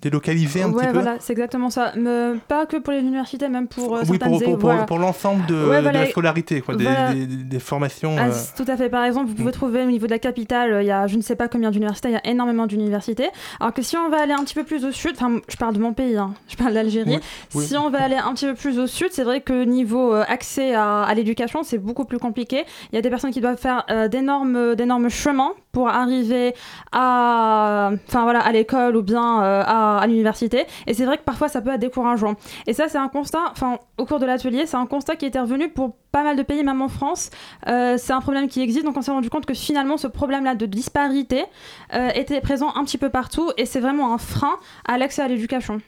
délocaliser 0.01 0.63
un 0.63 0.71
petit 0.71 0.85
peu 0.85 0.93
voilà, 0.93 1.17
c'est 1.19 1.33
exactement 1.33 1.69
ça. 1.69 1.93
Mais 1.95 2.33
pas 2.47 2.65
que 2.65 2.77
pour 2.77 2.93
les 2.93 2.99
universités, 2.99 3.49
même 3.49 3.67
pour 3.67 3.95
euh, 3.95 4.03
oui, 4.07 4.17
pour, 4.17 4.59
pour, 4.59 4.85
pour, 4.85 4.99
l'ensemble 4.99 5.45
de, 5.45 5.55
de, 5.55 5.89
la 5.89 6.05
scolarité, 6.07 6.61
quoi, 6.61 6.75
des, 6.75 7.25
des, 7.25 7.59
formations. 7.59 8.15
Ah, 8.17 8.27
euh. 8.27 8.33
Tout 8.55 8.65
à 8.67 8.77
fait. 8.77 8.89
Par 8.89 9.03
exemple, 9.03 9.27
vous 9.27 9.35
pouvez 9.35 9.49
mm. 9.49 9.53
trouver 9.53 9.83
au 9.83 9.87
niveau 9.87 10.05
de 10.05 10.11
la 10.11 10.19
capitale, 10.19 10.79
il 10.81 10.87
y 10.87 10.91
a 10.91 11.07
je 11.07 11.17
ne 11.17 11.21
sais 11.21 11.35
pas 11.35 11.47
combien 11.47 11.71
d'universités, 11.71 12.09
il 12.09 12.13
y 12.13 12.17
a 12.17 12.27
énormément 12.27 12.67
d'universités. 12.67 13.29
Alors 13.59 13.73
que 13.73 13.81
si 13.81 13.97
on 13.97 14.09
va 14.09 14.21
aller 14.21 14.33
un 14.33 14.43
petit 14.43 14.55
peu 14.55 14.63
plus 14.63 14.85
au 14.85 14.91
sud, 14.91 15.11
enfin, 15.15 15.39
je 15.47 15.57
parle 15.57 15.73
de 15.73 15.79
mon 15.79 15.93
pays, 15.93 16.17
hein, 16.17 16.33
je 16.47 16.55
parle 16.55 16.73
d'Algérie. 16.73 17.19
Si 17.49 17.75
on 17.77 17.89
va 17.89 18.03
aller 18.03 18.15
un 18.15 18.33
petit 18.33 18.45
peu 18.45 18.55
plus 18.55 18.79
au 18.79 18.87
sud, 18.87 19.09
c'est 19.11 19.23
vrai 19.23 19.41
que 19.41 19.63
niveau 19.63 20.13
euh, 20.13 20.23
accès 20.27 20.73
à, 20.75 21.03
à 21.03 21.13
l'éducation, 21.13 21.63
c'est 21.63 21.77
beaucoup 21.77 22.05
plus 22.05 22.19
compliqué. 22.19 22.65
Il 22.91 22.95
y 22.95 22.99
a 22.99 23.01
des 23.01 23.09
personnes 23.09 23.31
qui 23.31 23.41
doivent 23.41 23.57
faire 23.57 23.85
d'énormes, 24.09 24.75
d'énormes 24.75 25.09
chemins 25.09 25.53
pour 25.71 25.89
arriver 25.89 26.53
à, 26.91 27.91
enfin 28.07 28.23
voilà, 28.23 28.39
à 28.39 28.51
l'école 28.51 28.95
ou 28.95 29.01
bien 29.01 29.39
à 29.41 29.86
à, 29.95 30.07
l'université. 30.07 30.65
Et 30.85 30.93
c'est 30.93 31.05
vrai 31.05 31.17
que 31.17 31.23
parfois 31.23 31.47
ça 31.47 31.61
peut 31.61 31.71
être 31.71 31.79
décourageant. 31.79 32.35
Et 32.65 32.73
ça, 32.73 32.87
c'est 32.87 32.97
un 32.97 33.07
constat, 33.07 33.51
enfin, 33.51 33.79
au 33.97 34.05
cours 34.05 34.19
de 34.19 34.25
l'atelier, 34.25 34.65
c'est 34.65 34.77
un 34.77 34.85
constat 34.85 35.15
qui 35.15 35.25
est 35.25 35.39
revenu 35.39 35.69
pour 35.69 35.95
pas 36.11 36.23
mal 36.23 36.35
de 36.35 36.43
pays, 36.43 36.63
même 36.63 36.81
en 36.81 36.89
France. 36.89 37.29
Euh, 37.67 37.97
c'est 37.97 38.13
un 38.13 38.21
problème 38.21 38.47
qui 38.47 38.61
existe. 38.61 38.85
Donc 38.85 38.97
on 38.97 39.01
s'est 39.01 39.11
rendu 39.11 39.29
compte 39.29 39.45
que 39.45 39.53
finalement, 39.53 39.97
ce 39.97 40.07
problème-là 40.07 40.55
de 40.55 40.65
disparité 40.65 41.45
euh, 41.93 42.09
était 42.15 42.41
présent 42.41 42.73
un 42.75 42.83
petit 42.83 42.97
peu 42.97 43.09
partout. 43.09 43.51
Et 43.57 43.65
c'est 43.65 43.79
vraiment 43.79 44.13
un 44.13 44.17
frein 44.17 44.57
à 44.87 44.97
l'accès 44.97 45.21
à 45.21 45.27
l'éducation. 45.27 45.81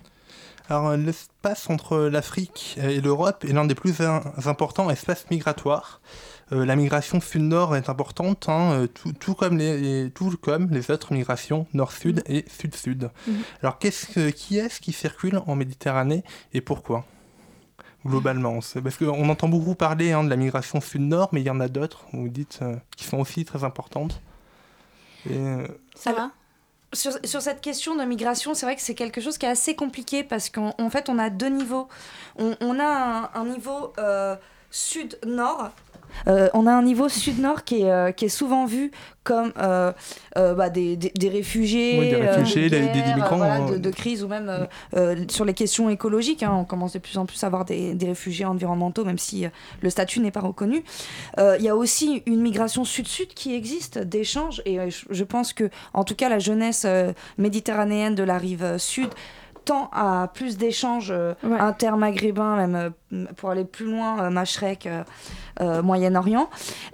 Alors, 0.69 0.95
l'espace 0.95 1.67
entre 1.69 1.97
l'Afrique 1.97 2.77
et 2.81 3.01
l'Europe 3.01 3.43
est 3.43 3.53
l'un 3.53 3.65
des 3.65 3.73
plus 3.73 4.01
importants 4.45 4.91
espaces 4.91 5.25
migratoires. 5.31 5.99
Euh, 6.51 6.65
la 6.65 6.75
migration 6.75 7.21
sud-nord 7.21 7.75
est 7.75 7.89
importante, 7.89 8.49
hein, 8.49 8.71
euh, 8.71 8.87
tout, 8.87 9.35
comme 9.35 9.57
les, 9.57 10.09
tout 10.13 10.35
comme 10.41 10.69
les 10.69 10.89
autres 10.89 11.13
migrations 11.13 11.67
nord-sud 11.73 12.23
mm. 12.27 12.31
et 12.31 12.45
sud-sud. 12.49 13.11
Mm. 13.27 13.31
Alors, 13.61 13.77
qu'est-ce 13.77 14.29
qui 14.29 14.57
est-ce 14.57 14.81
qui 14.81 14.91
circule 14.91 15.41
en 15.45 15.55
Méditerranée 15.55 16.23
et 16.53 16.61
pourquoi 16.61 17.05
globalement? 18.05 18.59
Parce 18.81 18.97
qu'on 18.97 19.29
entend 19.29 19.49
beaucoup 19.49 19.75
parler 19.75 20.13
hein, 20.13 20.23
de 20.23 20.29
la 20.29 20.37
migration 20.37 20.81
sud-nord, 20.81 21.29
mais 21.33 21.41
il 21.41 21.45
y 21.45 21.49
en 21.49 21.59
a 21.59 21.67
d'autres, 21.67 22.05
vous 22.13 22.29
dites, 22.29 22.59
euh, 22.61 22.75
qui 22.95 23.03
sont 23.03 23.17
aussi 23.17 23.45
très 23.45 23.63
importantes. 23.63 24.21
Ça 25.95 26.13
va? 26.13 26.31
sur, 26.93 27.11
sur, 27.23 27.41
cette 27.41 27.61
question 27.61 27.95
de 27.95 28.03
migration, 28.03 28.55
c'est 28.55 28.65
vrai 28.65 28.75
que 28.75 28.81
c'est 28.81 28.95
quelque 28.95 29.21
chose 29.21 29.37
qui 29.37 29.45
est 29.45 29.49
assez 29.49 29.75
compliqué 29.75 30.23
parce 30.23 30.49
qu'en 30.49 30.89
fait, 30.89 31.09
on 31.09 31.19
a 31.19 31.29
deux 31.29 31.49
niveaux. 31.49 31.87
On, 32.37 32.55
on 32.61 32.79
a 32.79 33.29
un, 33.35 33.45
niveau 33.45 33.93
sud-nord 34.71 35.71
euh, 36.27 36.49
on 36.53 36.67
a 36.67 36.71
un 36.71 36.83
niveau 36.83 37.09
sud-nord 37.09 37.63
qui, 37.63 37.81
est, 37.81 37.91
euh, 37.91 38.11
qui 38.11 38.25
est 38.25 38.29
souvent 38.29 38.65
vu 38.65 38.91
comme 39.23 39.51
euh, 39.59 39.91
bah, 40.35 40.69
des, 40.69 40.95
des, 40.95 41.29
réfugiés, 41.29 42.09
des, 42.09 42.15
réfugiés 42.15 42.69
des, 42.69 42.81
migrants, 42.81 43.41
hein. 43.41 43.77
de, 43.77 43.89
crise 43.91 44.23
ou 44.23 44.27
même 44.27 44.67
sur 45.29 45.45
les 45.45 45.53
questions 45.53 45.89
écologiques. 45.89 46.41
Hein, 46.41 46.53
on 46.53 46.65
commence 46.65 46.93
de 46.93 46.99
plus 46.99 47.17
en 47.17 47.25
plus 47.25 47.43
à 47.43 47.47
avoir 47.47 47.65
des, 47.65 47.95
réfugiés 48.01 48.45
environnementaux, 48.45 49.05
même 49.05 49.19
si 49.19 49.45
le 49.81 49.89
statut 49.89 50.19
n'est 50.19 50.31
pas 50.31 50.39
reconnu. 50.39 50.83
Il 51.37 51.61
y 51.61 51.69
a 51.69 51.75
aussi 51.75 52.23
une 52.25 52.41
migration 52.41 52.85
sud-sud 52.85 53.27
qui 53.27 53.53
existe, 53.53 53.99
d'échanges, 53.99 54.63
et 54.65 54.79
je 54.89 55.23
pense 55.23 55.53
que, 55.53 55.69
en 55.93 56.03
tout 56.03 56.15
cas, 56.15 56.29
la 56.29 56.39
jeunesse 56.39 56.87
méditerranéenne 57.37 58.15
de 58.15 58.23
la 58.23 58.37
rive 58.39 58.77
sud 58.77 59.09
tend 59.65 59.91
à 59.93 60.31
plus 60.33 60.57
d'échanges 60.57 61.13
intermaghrébins, 61.43 62.55
même 62.55 62.93
pour 63.37 63.49
aller 63.49 63.65
plus 63.65 63.85
loin, 63.85 64.23
euh, 64.23 64.29
Machrek, 64.29 64.85
euh, 64.85 65.03
euh, 65.61 65.81
Moyen-Orient. 65.81 66.49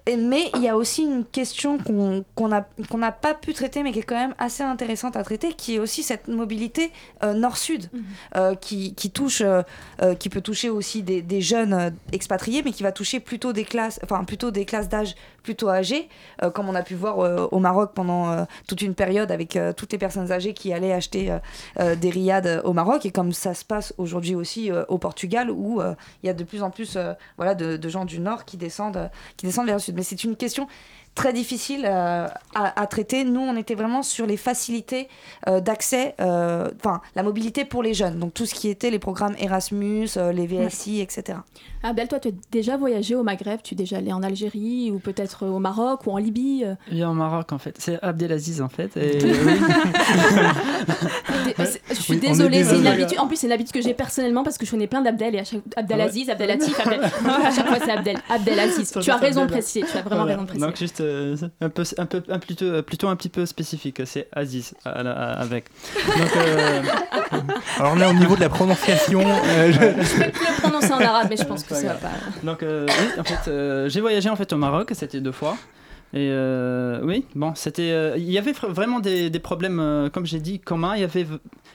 Mais 0.07 0.49
il 0.55 0.61
y 0.61 0.69
a 0.69 0.77
aussi 0.77 1.03
une 1.03 1.25
question 1.25 1.77
qu'on 1.77 2.47
n'a 2.47 2.67
qu'on 2.89 2.99
pas 2.99 3.33
pu 3.33 3.53
traiter, 3.53 3.83
mais 3.83 3.91
qui 3.91 3.99
est 3.99 4.03
quand 4.03 4.15
même 4.15 4.35
assez 4.37 4.63
intéressante 4.63 5.15
à 5.15 5.23
traiter, 5.23 5.53
qui 5.53 5.75
est 5.75 5.79
aussi 5.79 6.03
cette 6.03 6.27
mobilité 6.27 6.91
nord-sud, 7.23 7.89
mhm. 7.93 8.55
qui, 8.57 8.93
qui, 8.95 9.11
touche, 9.11 9.43
qui 10.19 10.29
peut 10.29 10.41
toucher 10.41 10.69
aussi 10.69 11.03
des, 11.03 11.21
des 11.21 11.41
jeunes 11.41 11.93
expatriés, 12.11 12.61
mais 12.63 12.71
qui 12.71 12.83
va 12.83 12.91
toucher 12.91 13.19
plutôt 13.19 13.53
des 13.53 13.63
classes, 13.63 13.99
enfin 14.03 14.23
plutôt 14.23 14.51
des 14.51 14.65
classes 14.65 14.89
d'âge 14.89 15.15
plutôt 15.43 15.69
âgées, 15.69 16.09
comme 16.53 16.69
on 16.69 16.75
a 16.75 16.81
pu 16.81 16.95
voir 16.95 17.51
au 17.51 17.59
Maroc 17.59 17.91
pendant 17.93 18.45
toute 18.67 18.81
une 18.81 18.95
période 18.95 19.31
avec 19.31 19.57
toutes 19.77 19.91
les 19.91 19.99
personnes 19.99 20.31
âgées 20.31 20.53
qui 20.53 20.73
allaient 20.73 20.93
acheter 20.93 21.35
des 21.79 22.09
riades 22.09 22.61
au 22.63 22.73
Maroc, 22.73 23.05
et 23.05 23.11
comme 23.11 23.31
ça 23.31 23.53
se 23.53 23.65
passe 23.65 23.93
aujourd'hui 23.97 24.35
aussi 24.35 24.71
au 24.87 24.97
Portugal, 24.97 25.51
où 25.51 25.81
il 26.23 26.27
y 26.27 26.29
a 26.29 26.33
de 26.33 26.43
plus 26.43 26.63
en 26.63 26.71
plus 26.71 26.97
euh, 26.97 27.13
de, 27.55 27.89
gens 27.89 28.05
du 28.05 28.19
Nord 28.19 28.45
descendent, 28.57 29.09
qui 29.37 29.45
descendent 29.45 29.67
vers 29.67 29.75
le 29.75 29.81
Sud. 29.81 29.95
Mais 29.95 30.03
c'est 30.03 30.23
une 30.23 30.35
question 30.35 30.67
très 31.15 31.31
difficile 31.33 31.85
euh, 31.85 32.27
à, 32.53 32.81
à 32.81 32.87
traiter. 32.87 33.23
Nous, 33.23 33.39
on 33.39 33.55
était 33.55 33.73
vraiment 33.75 34.03
sur 34.03 34.25
les 34.25 34.37
facilités 34.37 35.07
euh, 35.47 35.61
d'accès, 35.61 36.13
euh, 36.19 36.69
enfin 36.77 37.01
la 37.15 37.23
mobilité 37.23 37.63
pour 37.65 37.81
les 37.81 37.93
jeunes. 37.93 38.19
Donc 38.19 38.33
tout 38.33 38.45
ce 38.45 38.53
qui 38.53 38.69
était 38.69 38.89
les 38.91 38.99
programmes 38.99 39.35
Erasmus, 39.39 40.09
euh, 40.17 40.31
les 40.33 40.45
VSI, 40.45 40.99
etc. 41.01 41.39
Abdel, 41.83 42.07
toi, 42.07 42.19
tu 42.19 42.29
as 42.29 42.31
déjà 42.51 42.77
voyagé 42.77 43.15
au 43.15 43.23
Maghreb, 43.23 43.59
tu 43.63 43.75
es 43.75 43.77
déjà 43.77 43.97
allé 43.97 44.11
en 44.11 44.23
Algérie 44.23 44.91
ou 44.91 44.99
peut-être 44.99 45.45
au 45.45 45.59
Maroc 45.59 46.05
ou 46.07 46.11
en 46.11 46.17
Libye? 46.17 46.65
est 46.91 47.03
en 47.03 47.13
Maroc 47.13 47.51
en 47.53 47.59
fait. 47.59 47.75
C'est 47.79 47.97
Abdelaziz 48.03 48.61
en 48.61 48.69
fait. 48.69 48.97
Et 48.97 49.19
oui. 49.23 49.31
Je 51.89 51.93
suis 51.95 52.13
Oui, 52.13 52.19
désolée, 52.19 52.63
c'est 52.63 52.77
une 52.79 52.87
habitude. 52.87 53.19
En 53.19 53.27
plus, 53.27 53.37
c'est 53.37 53.47
une 53.47 53.53
habitude 53.53 53.73
que 53.73 53.81
j'ai 53.81 53.93
personnellement 53.93 54.43
parce 54.43 54.57
que 54.57 54.65
je 54.65 54.71
connais 54.71 54.87
plein 54.87 55.01
d'Abdel 55.01 55.35
et 55.35 55.39
à 55.39 55.43
chaque 55.43 55.61
Abdelaziz, 55.75 56.29
Abdelatif, 56.29 56.79
Abdel. 56.79 57.01
à 57.45 57.51
chaque 57.51 57.67
fois 57.67 57.77
c'est 57.83 57.91
Abdel, 57.91 58.17
Abdelaziz. 58.29 58.91
Tu 59.01 59.11
as 59.11 59.17
raison 59.17 59.45
de 59.45 59.51
préciser, 59.51 59.85
tu 59.85 59.97
as 59.97 60.01
vraiment 60.01 60.23
Voilà. 60.23 60.31
raison 60.33 60.41
de 60.41 60.47
préciser. 60.47 60.65
Donc 60.65 60.77
juste 60.77 60.99
euh, 61.05 61.35
un 61.61 61.69
peu, 61.69 61.83
un 61.97 62.05
peu, 62.05 62.23
un 62.29 62.39
plutôt, 62.39 62.81
plutôt 62.83 63.07
un 63.07 63.15
petit 63.15 63.29
peu 63.29 63.45
spécifique. 63.45 64.01
C'est 64.05 64.27
Aziz 64.33 64.73
à 64.83 65.03
la- 65.03 65.11
à- 65.11 65.33
avec. 65.41 65.65
Donc 66.17 66.35
euh, 66.37 66.81
Alors 67.79 67.95
là, 67.95 68.09
au 68.09 68.13
niveau 68.13 68.35
de 68.35 68.41
la 68.41 68.49
prononciation, 68.49 69.21
euh, 69.25 69.71
je- 69.71 69.79
Je 70.03 70.23
peux 70.23 70.31
plus 70.31 70.45
le 70.47 70.61
prononcer 70.61 70.91
en 70.93 70.99
arabe, 70.99 71.27
mais 71.29 71.37
je 71.37 71.43
pense 71.43 71.63
que 71.63 71.75
ça 71.75 71.87
va 71.87 71.93
pas. 71.95 72.11
Donc 72.43 72.63
euh, 72.63 72.85
oui, 72.87 73.19
en 73.19 73.23
fait, 73.23 73.49
euh, 73.49 73.89
j'ai 73.89 74.01
voyagé 74.01 74.29
en 74.29 74.35
fait 74.35 74.51
au 74.53 74.57
Maroc, 74.57 74.91
c'était 74.93 75.21
deux 75.21 75.31
fois. 75.31 75.57
Et 76.15 76.29
euh, 76.31 77.01
oui, 77.03 77.25
bon, 77.35 77.53
c'était, 77.55 77.91
euh, 77.91 78.15
il 78.17 78.31
y 78.31 78.37
avait 78.37 78.53
vraiment 78.53 79.01
des, 79.01 79.29
problèmes, 79.43 79.81
euh, 79.81 80.09
comme 80.09 80.25
j'ai 80.25 80.39
dit, 80.39 80.59
communs. 80.59 80.95
Il 80.95 81.01
y 81.01 81.03
avait, 81.03 81.27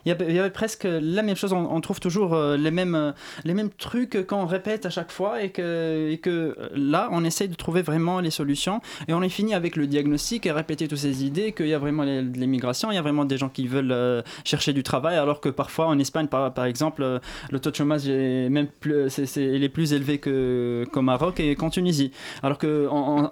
il 0.07 0.09
y 0.09 0.13
avait, 0.13 0.27
il 0.31 0.35
y 0.35 0.39
avait 0.39 0.49
presque 0.49 0.89
la 0.91 1.23
même 1.23 1.37
chose. 1.37 1.53
On, 1.53 1.81
trouve 1.83 2.01
toujours 2.01 2.35
les 2.35 2.71
mêmes, 2.71 3.13
les 3.45 3.53
mêmes 3.53 3.69
trucs 3.69 4.27
qu'on 4.27 4.47
répète 4.47 4.87
à 4.87 4.91
chaque 4.91 5.13
fois, 5.13 5.43
et 5.43 5.51
que, 5.51 6.09
et 6.11 6.17
que 6.17 6.57
là, 6.75 7.11
on 7.13 7.23
essaye 7.23 7.49
de 7.49 7.55
trouver 7.55 7.83
vraiment 7.83 8.21
les 8.21 8.31
solutions. 8.31 8.81
Et 9.09 9.13
on 9.13 9.21
est 9.21 9.29
fini 9.29 9.53
avec 9.53 9.77
le 9.77 9.87
diagnostic 9.87 10.47
et 10.47 10.53
répéter 10.53 10.89
toutes 10.89 10.99
ces 10.99 11.23
idées 11.25 11.53
qu'il 11.53 11.69
y 11.69 11.75
a 11.75 11.79
vraiment 11.79 12.05
l'immigration, 12.05 12.91
il 12.91 12.95
y 12.95 12.99
a 12.99 13.03
vraiment 13.03 13.27
des 13.27 13.37
gens 13.37 13.51
qui 13.51 13.67
veulent 13.67 14.25
chercher 14.45 14.73
du 14.73 14.83
travail, 14.83 15.17
alors 15.17 15.41
que 15.43 15.51
parfois 15.51 15.87
en 15.87 15.99
Espagne, 15.99 16.29
par, 16.29 16.55
par 16.55 16.65
exemple, 16.65 17.21
le 17.51 17.61
taux 17.61 17.71
de 17.71 17.77
chômage 17.77 18.09
est 18.09 18.49
même 18.49 18.69
plus, 18.69 19.11
c'est, 19.11 19.27
c'est- 19.27 19.45
il 19.45 19.63
est 19.65 19.69
plus 19.69 19.93
élevé 19.93 20.19
qu'au 20.19 21.03
Maroc 21.03 21.41
et 21.41 21.55
qu'en 21.57 21.69
Tunisie. 21.69 22.11
Alors 22.43 22.57
qu'on 22.57 23.29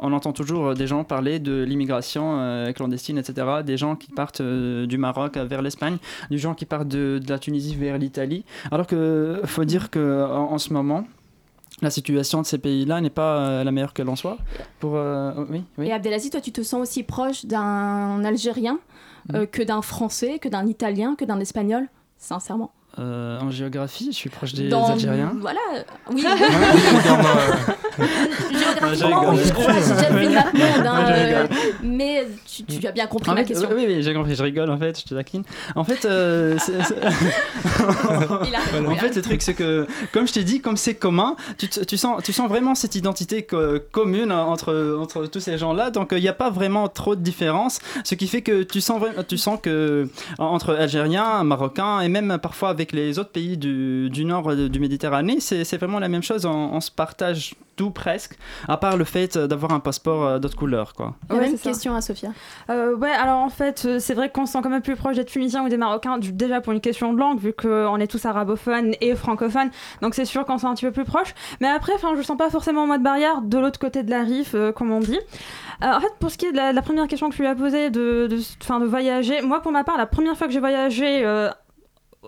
on 0.00 0.12
entend 0.12 0.32
toujours 0.32 0.74
des 0.74 0.86
gens 0.86 1.04
parler 1.04 1.38
de 1.38 1.62
l'immigration 1.62 2.40
euh, 2.40 2.72
clandestine, 2.72 3.18
etc. 3.18 3.46
Des 3.64 3.76
gens 3.76 3.96
qui 3.96 4.10
partent 4.10 4.40
euh, 4.40 4.86
du 4.86 4.98
Maroc 4.98 5.36
vers 5.36 5.62
l'Espagne, 5.62 5.98
des 6.30 6.38
gens 6.38 6.54
qui 6.54 6.66
partent 6.66 6.88
de, 6.88 7.20
de 7.22 7.28
la 7.28 7.38
Tunisie 7.38 7.76
vers 7.76 7.98
l'Italie. 7.98 8.44
Alors 8.70 8.86
que 8.86 9.40
faut 9.44 9.64
dire 9.64 9.90
que 9.90 10.24
en, 10.24 10.52
en 10.52 10.58
ce 10.58 10.72
moment, 10.72 11.04
la 11.82 11.90
situation 11.90 12.42
de 12.42 12.46
ces 12.46 12.58
pays-là 12.58 13.00
n'est 13.00 13.10
pas 13.10 13.38
euh, 13.38 13.64
la 13.64 13.70
meilleure 13.70 13.94
que 13.94 14.02
l'on 14.02 14.16
soit. 14.16 14.38
Pour, 14.78 14.96
euh, 14.96 15.32
oui, 15.48 15.64
oui. 15.78 15.86
Et 15.86 15.92
Abdelaziz, 15.92 16.30
toi, 16.30 16.40
tu 16.40 16.52
te 16.52 16.62
sens 16.62 16.82
aussi 16.82 17.02
proche 17.02 17.46
d'un 17.46 18.22
Algérien 18.24 18.78
euh, 19.34 19.46
que 19.46 19.62
d'un 19.62 19.82
Français, 19.82 20.38
que 20.38 20.48
d'un 20.48 20.66
Italien, 20.66 21.14
que 21.14 21.24
d'un 21.24 21.40
Espagnol? 21.40 21.88
Sincèrement. 22.18 22.72
Euh, 22.98 23.38
en 23.40 23.50
géographie, 23.50 24.08
je 24.10 24.16
suis 24.16 24.30
proche 24.30 24.52
des 24.52 24.68
Dans- 24.68 24.90
Algériens. 24.92 25.32
Voilà, 25.40 25.60
oui. 26.10 26.22
Géographiquement, 28.52 29.32
monde, 29.32 30.86
hein, 30.86 31.04
euh, 31.10 31.46
mais 31.82 32.26
tu, 32.46 32.64
tu 32.64 32.86
as 32.86 32.92
bien 32.92 33.06
compris 33.06 33.30
En 33.30 33.34
ma 33.34 33.40
fait, 33.42 33.46
question. 33.48 33.68
Oui, 33.74 33.84
oui, 33.86 34.02
j'ai 34.02 34.12
compris, 34.14 34.34
je 34.34 34.42
rigole 34.42 34.70
en 34.70 34.78
fait, 34.78 34.98
je 35.00 35.04
te 35.04 35.14
taquine. 35.14 35.42
En 35.76 35.84
fait, 35.84 36.04
euh, 36.04 36.56
a- 37.78 38.80
en 38.90 38.94
fait, 38.96 39.14
le 39.16 39.22
truc, 39.22 39.42
c'est 39.42 39.54
que, 39.54 39.86
comme 40.12 40.26
je 40.26 40.32
t'ai 40.32 40.44
dit, 40.44 40.60
comme 40.60 40.76
c'est 40.76 40.94
commun, 40.94 41.36
tu, 41.58 41.68
tu, 41.68 41.96
sens, 41.96 42.22
tu 42.22 42.32
sens 42.32 42.48
vraiment 42.48 42.74
cette 42.74 42.94
identité 42.96 43.42
co- 43.44 43.78
commune 43.92 44.32
entre, 44.32 44.98
entre 45.00 45.26
tous 45.26 45.40
ces 45.40 45.58
gens-là. 45.58 45.90
Donc, 45.90 46.08
il 46.12 46.20
n'y 46.20 46.28
a 46.28 46.32
pas 46.32 46.50
vraiment 46.50 46.88
trop 46.88 47.14
de 47.16 47.22
différence. 47.22 47.78
Ce 48.04 48.14
qui 48.14 48.26
fait 48.26 48.42
que 48.42 48.62
tu 48.62 48.80
sens, 48.80 49.00
vra- 49.00 49.24
tu 49.26 49.38
sens 49.38 49.58
que 49.62 50.08
entre 50.38 50.74
Algériens, 50.74 51.44
Marocains 51.44 52.00
et 52.00 52.08
même 52.08 52.38
parfois 52.42 52.74
avec 52.80 52.92
les 52.92 53.18
autres 53.18 53.30
pays 53.30 53.56
du, 53.58 54.08
du 54.10 54.24
nord 54.24 54.54
du 54.56 54.80
Méditerranée, 54.80 55.38
c'est 55.40 55.76
vraiment 55.76 55.98
la 55.98 56.08
même 56.08 56.22
chose. 56.22 56.46
On, 56.46 56.50
on 56.72 56.80
se 56.80 56.90
partage 56.90 57.54
tout 57.76 57.90
presque, 57.90 58.36
à 58.68 58.76
part 58.76 58.98
le 58.98 59.04
fait 59.04 59.38
d'avoir 59.38 59.72
un 59.72 59.80
passeport 59.80 60.26
euh, 60.26 60.38
d'autre 60.38 60.56
couleur. 60.56 60.92
Quoi. 60.92 61.14
Ouais, 61.30 61.40
même 61.40 61.50
c'est 61.52 61.56
ça. 61.56 61.70
question 61.70 61.94
à 61.94 62.02
Sophia. 62.02 62.30
Euh, 62.68 62.94
ouais, 62.94 63.10
alors 63.10 63.38
en 63.38 63.48
fait, 63.48 63.84
euh, 63.86 63.98
c'est 63.98 64.12
vrai 64.12 64.28
qu'on 64.28 64.44
se 64.44 64.52
sent 64.52 64.58
quand 64.62 64.68
même 64.68 64.82
plus 64.82 64.96
proche 64.96 65.16
des 65.16 65.24
Tunisiens 65.24 65.64
ou 65.64 65.68
des 65.70 65.78
Marocains, 65.78 66.18
déjà 66.18 66.60
pour 66.60 66.74
une 66.74 66.82
question 66.82 67.14
de 67.14 67.18
langue, 67.18 67.38
vu 67.38 67.54
qu'on 67.54 67.96
est 67.96 68.06
tous 68.06 68.22
arabophones 68.26 68.92
et 69.00 69.14
francophones, 69.14 69.70
donc 70.02 70.14
c'est 70.14 70.26
sûr 70.26 70.44
qu'on 70.44 70.58
se 70.58 70.62
sent 70.62 70.66
un 70.66 70.74
petit 70.74 70.84
peu 70.84 70.92
plus 70.92 71.04
proche. 71.04 71.34
Mais 71.60 71.68
après, 71.68 71.94
enfin, 71.94 72.12
je 72.16 72.22
sens 72.22 72.36
pas 72.36 72.50
forcément 72.50 72.82
en 72.82 72.86
mode 72.86 73.02
barrière 73.02 73.40
de 73.40 73.56
l'autre 73.58 73.78
côté 73.78 74.02
de 74.02 74.10
la 74.10 74.24
rive, 74.24 74.50
euh, 74.54 74.72
comme 74.72 74.90
on 74.90 75.00
dit. 75.00 75.18
Euh, 75.82 75.86
en 75.86 76.00
fait, 76.00 76.12
pour 76.18 76.30
ce 76.30 76.36
qui 76.36 76.44
est 76.46 76.52
de 76.52 76.58
la, 76.58 76.72
la 76.74 76.82
première 76.82 77.06
question 77.08 77.30
que 77.30 77.34
tu 77.34 77.40
lui 77.40 77.48
as 77.48 77.54
posée, 77.54 77.88
de, 77.88 78.26
de, 78.26 78.38
enfin, 78.62 78.78
de 78.80 78.84
voyager, 78.84 79.40
moi 79.40 79.60
pour 79.62 79.72
ma 79.72 79.84
part, 79.84 79.96
la 79.96 80.06
première 80.06 80.36
fois 80.36 80.48
que 80.48 80.52
j'ai 80.52 80.60
voyagé. 80.60 81.24
euh, 81.24 81.48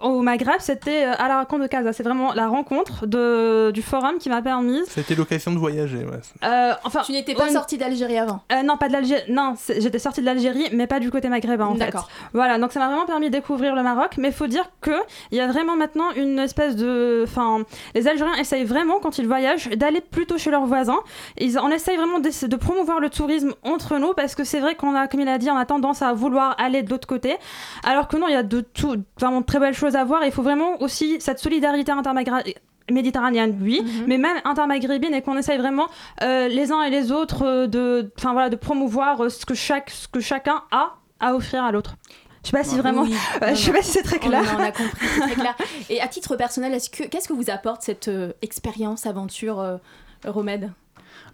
au 0.03 0.21
Maghreb, 0.23 0.57
c'était 0.61 1.07
euh, 1.07 1.13
à 1.19 1.29
la 1.29 1.39
rencontre 1.39 1.63
de 1.63 1.69
Casa. 1.69 1.93
C'est 1.93 2.03
vraiment 2.03 2.33
la 2.35 2.49
rencontre 2.49 3.07
de, 3.07 3.71
du 3.73 3.83
forum 3.83 4.19
qui 4.19 4.29
m'a 4.29 4.43
permis. 4.43 4.81
c'était 4.89 5.15
l'occasion 5.15 5.53
de 5.53 5.59
voyager. 5.59 5.99
ouais. 6.05 6.21
Euh, 6.45 6.73
enfin, 6.85 7.03
Tu 7.05 7.13
n'étais 7.13 7.35
pas 7.35 7.49
sortie 7.51 7.79
d'Algérie 7.79 8.19
avant? 8.19 8.43
euh, 8.53 8.63
non, 8.63 8.77
pas 8.77 8.89
de 8.89 8.93
l'Algérie. 8.93 9.23
Non, 9.31 9.55
j'étais 9.69 9.99
sortie 9.99 10.21
de 10.21 10.27
l'Algérie, 10.27 10.69
mais 10.73 10.87
pas 10.87 11.01
du 11.01 11.11
côté 11.11 11.29
maghrébin 11.29 11.67
en 11.67 11.75
fait. 11.75 11.81
D'accord. 11.87 12.09
Voilà, 12.33 12.59
donc 12.59 12.73
ça 12.73 12.81
m'a 12.81 12.89
vraiment 12.89 13.07
permis 13.07 13.27
de 13.27 13.33
découvrir 13.33 13.75
le 13.75 13.83
Maroc. 13.83 14.17
Mais 14.19 14.29
il 14.29 14.35
faut 14.35 14.47
dire 14.47 14.71
que 14.81 14.91
il 15.31 15.39
y 15.39 15.41
a 15.41 15.47
vraiment 15.47 15.77
maintenant 15.77 16.11
une 16.17 16.39
espèce 16.39 16.77
de, 16.77 17.25
enfin, 17.27 17.61
les 17.95 18.09
Algériens 18.09 18.35
essayent 18.37 18.65
vraiment 18.65 18.99
quand 19.01 19.19
ils 19.19 19.27
voyagent 19.27 19.69
d'aller 19.71 20.01
plutôt 20.01 20.39
chez 20.39 20.51
leurs 20.51 20.67
voisins. 20.67 21.01
Ils, 21.39 21.59
on 21.59 21.71
essaye 21.71 21.97
vraiment 21.97 22.19
de 22.19 22.57
promouvoir 22.57 23.01
le 23.01 23.11
tourisme 23.11 23.53
entre 23.63 23.99
nous 23.99 24.13
parce 24.15 24.35
que 24.35 24.45
c'est 24.45 24.61
vrai 24.61 24.75
qu'on 24.75 24.95
a, 24.95 25.07
comme 25.09 25.21
il 25.21 25.29
a 25.29 25.39
dit, 25.39 25.51
on 25.51 25.57
a 25.57 25.65
tendance 25.67 26.03
à 26.03 26.13
vouloir 26.13 26.55
aller 26.59 26.83
de 26.83 26.91
l'autre 26.91 27.07
côté, 27.07 27.37
alors 27.85 28.09
que 28.09 28.17
non, 28.17 28.27
il 28.29 28.33
y 28.33 28.37
a 28.37 28.43
de 28.43 28.61
tout, 28.61 28.97
vraiment 29.19 29.41
de 29.41 29.47
très 29.47 29.59
belles 29.59 29.75
choses 29.75 29.92
à 29.97 30.05
voir. 30.05 30.25
Il 30.25 30.33
faut 30.33 30.43
vraiment 30.43 30.81
aussi 30.83 31.21
cette 31.21 31.39
solidarité 31.39 31.93
intermagrébine 31.93 32.55
méditerranéenne, 32.91 33.59
oui, 33.63 33.81
Mhm. 33.83 34.05
mais 34.09 34.19
même 34.19 34.37
intermaghrébine 34.45 35.15
et 35.15 35.23
qu'on 35.23 35.37
essaye 35.39 35.57
vraiment 35.57 35.87
euh, 36.23 36.49
les 36.49 36.73
uns 36.73 36.83
et 36.83 36.91
les 36.91 37.13
autres 37.13 37.47
euh, 37.47 37.67
de, 37.69 38.11
enfin 38.19 38.33
voilà, 38.33 38.51
de 38.51 38.57
promouvoir 38.57 39.23
euh, 39.23 39.29
ce 39.29 39.47
que 39.47 39.55
chaque, 39.55 39.89
ce 39.91 40.09
que 40.09 40.19
chacun 40.21 40.63
a 40.73 40.97
à 41.21 41.35
offrir 41.35 41.63
à 41.63 41.71
l'autre. 41.71 41.95
Je 42.45 42.51
sais 42.51 42.57
pas 42.57 42.65
si 42.65 42.77
vraiment, 42.77 43.03
Oui. 43.03 43.11
Non, 43.41 43.49
je 43.51 43.55
sais 43.55 43.71
non. 43.71 43.77
pas 43.77 43.83
si 43.85 43.91
c'est 43.93 44.03
très 44.03 44.17
On, 44.17 44.29
clair. 44.29 44.43
on 44.59 44.63
a 44.63 44.73
compris, 44.73 45.07
c'est 45.15 45.21
très 45.21 45.35
clair. 45.37 45.57
Et 45.91 46.01
à 46.01 46.09
titre 46.09 46.35
personnel, 46.37 46.75
est-ce 46.75 46.91
que 46.91 47.05
qu'est-ce 47.05 47.29
que 47.29 47.33
vous 47.35 47.51
apporte 47.51 47.83
cette 47.83 48.11
expérience, 48.43 49.07
aventure, 49.07 49.79
Remède 50.25 50.73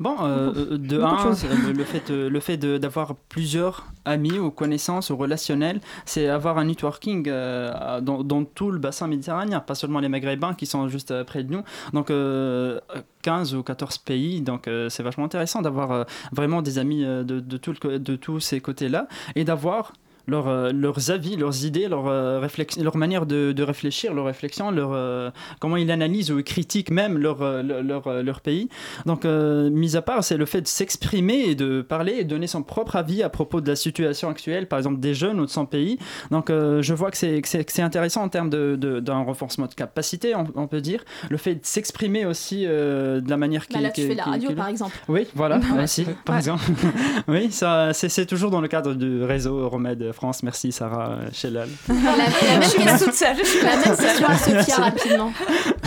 Bon, 0.00 0.16
euh, 0.20 0.52
euh, 0.54 0.78
de 0.78 0.98
beaucoup 0.98 1.28
un, 1.28 1.34
c'est 1.34 1.48
le, 1.48 1.84
fait, 1.84 2.10
euh, 2.10 2.30
le 2.30 2.40
fait 2.40 2.56
d'avoir 2.56 3.16
plusieurs 3.28 3.86
amis 4.04 4.38
ou 4.38 4.50
connaissances 4.50 5.10
ou 5.10 5.16
relationnels, 5.16 5.80
c'est 6.04 6.28
avoir 6.28 6.58
un 6.58 6.66
networking 6.66 7.26
euh, 7.28 8.00
dans, 8.00 8.22
dans 8.22 8.44
tout 8.44 8.70
le 8.70 8.78
bassin 8.78 9.08
méditerranéen, 9.08 9.60
pas 9.60 9.74
seulement 9.74 9.98
les 9.98 10.08
Maghrébins 10.08 10.54
qui 10.54 10.66
sont 10.66 10.88
juste 10.88 11.10
euh, 11.10 11.24
près 11.24 11.42
de 11.42 11.52
nous. 11.52 11.62
Donc, 11.92 12.10
euh, 12.10 12.80
15 13.22 13.54
ou 13.54 13.62
14 13.62 13.98
pays, 13.98 14.40
donc 14.40 14.68
euh, 14.68 14.88
c'est 14.88 15.02
vachement 15.02 15.24
intéressant 15.24 15.62
d'avoir 15.62 15.90
euh, 15.90 16.04
vraiment 16.32 16.62
des 16.62 16.78
amis 16.78 17.04
euh, 17.04 17.24
de, 17.24 17.40
de, 17.40 17.56
tout 17.56 17.74
le 17.82 17.98
de 17.98 18.16
tous 18.16 18.40
ces 18.40 18.60
côtés-là 18.60 19.08
et 19.34 19.44
d'avoir 19.44 19.92
leur, 20.28 20.46
euh, 20.48 20.70
leurs 20.72 21.10
avis, 21.10 21.36
leurs 21.36 21.64
idées, 21.64 21.88
leur, 21.88 22.06
euh, 22.06 22.46
leur 22.80 22.96
manière 22.96 23.26
de, 23.26 23.52
de 23.52 23.62
réfléchir, 23.62 24.14
leur 24.14 24.26
réflexion, 24.26 24.70
leur, 24.70 24.90
euh, 24.92 25.30
comment 25.60 25.76
ils 25.76 25.90
analysent 25.90 26.30
ou 26.30 26.42
critiquent 26.42 26.90
même 26.90 27.18
leur, 27.18 27.42
euh, 27.42 27.62
leur, 27.62 28.22
leur, 28.22 28.40
pays. 28.40 28.68
Donc, 29.06 29.24
euh, 29.24 29.70
mis 29.70 29.96
à 29.96 30.02
part, 30.02 30.22
c'est 30.22 30.36
le 30.36 30.46
fait 30.46 30.60
de 30.60 30.68
s'exprimer 30.68 31.46
et 31.48 31.54
de 31.54 31.82
parler 31.82 32.12
et 32.20 32.24
de 32.24 32.28
donner 32.28 32.46
son 32.46 32.62
propre 32.62 32.96
avis 32.96 33.22
à 33.22 33.28
propos 33.28 33.60
de 33.60 33.68
la 33.68 33.74
situation 33.76 34.28
actuelle, 34.28 34.68
par 34.68 34.78
exemple 34.78 35.00
des 35.00 35.14
jeunes 35.14 35.40
ou 35.40 35.46
de 35.46 35.50
son 35.50 35.66
pays. 35.66 35.98
Donc, 36.30 36.48
je 36.50 36.94
vois 36.94 37.10
que 37.10 37.16
c'est, 37.16 37.80
intéressant 37.80 38.22
en 38.22 38.28
termes 38.28 38.50
de, 38.50 38.76
de- 38.76 39.00
d'un 39.00 39.22
renforcement 39.22 39.66
de 39.66 39.74
capacité, 39.74 40.34
on, 40.34 40.46
on 40.54 40.66
peut 40.68 40.80
dire. 40.80 41.02
Le 41.30 41.36
fait 41.36 41.54
de 41.54 41.60
s'exprimer 41.64 42.26
aussi 42.26 42.64
de 42.66 43.22
la 43.28 43.36
manière 43.36 43.66
qui 43.66 43.74
Bah 43.74 43.80
Là, 43.80 43.90
tu 43.90 44.02
fais 44.02 44.12
de 44.12 44.16
la 44.18 44.24
radio, 44.24 44.52
par 44.52 44.68
exemple. 44.68 44.96
oui, 45.08 45.26
voilà, 45.34 45.58
merci, 45.74 46.06
par 46.24 46.34
Ouais. 46.34 46.38
exemple. 46.40 46.62
oui, 47.28 47.50
ça, 47.50 47.92
c'est, 47.92 48.08
c'est 48.08 48.26
toujours 48.26 48.50
dans 48.50 48.60
le 48.60 48.68
cadre 48.68 48.94
du 48.94 49.22
réseau 49.22 49.68
Remède 49.68 50.12
France. 50.18 50.42
Merci, 50.42 50.72
Sarah 50.72 51.10
euh, 51.12 51.28
Chellal. 51.32 51.68
La, 51.88 51.94
la 51.94 52.58
même 52.58 52.68
question, 52.68 53.06
toute 53.06 53.14
seule. 53.14 53.36
la 53.62 53.76
même 53.76 53.96
question 53.96 54.26
à 54.26 54.36
Sophia 54.36 54.74
rapidement. 54.76 55.32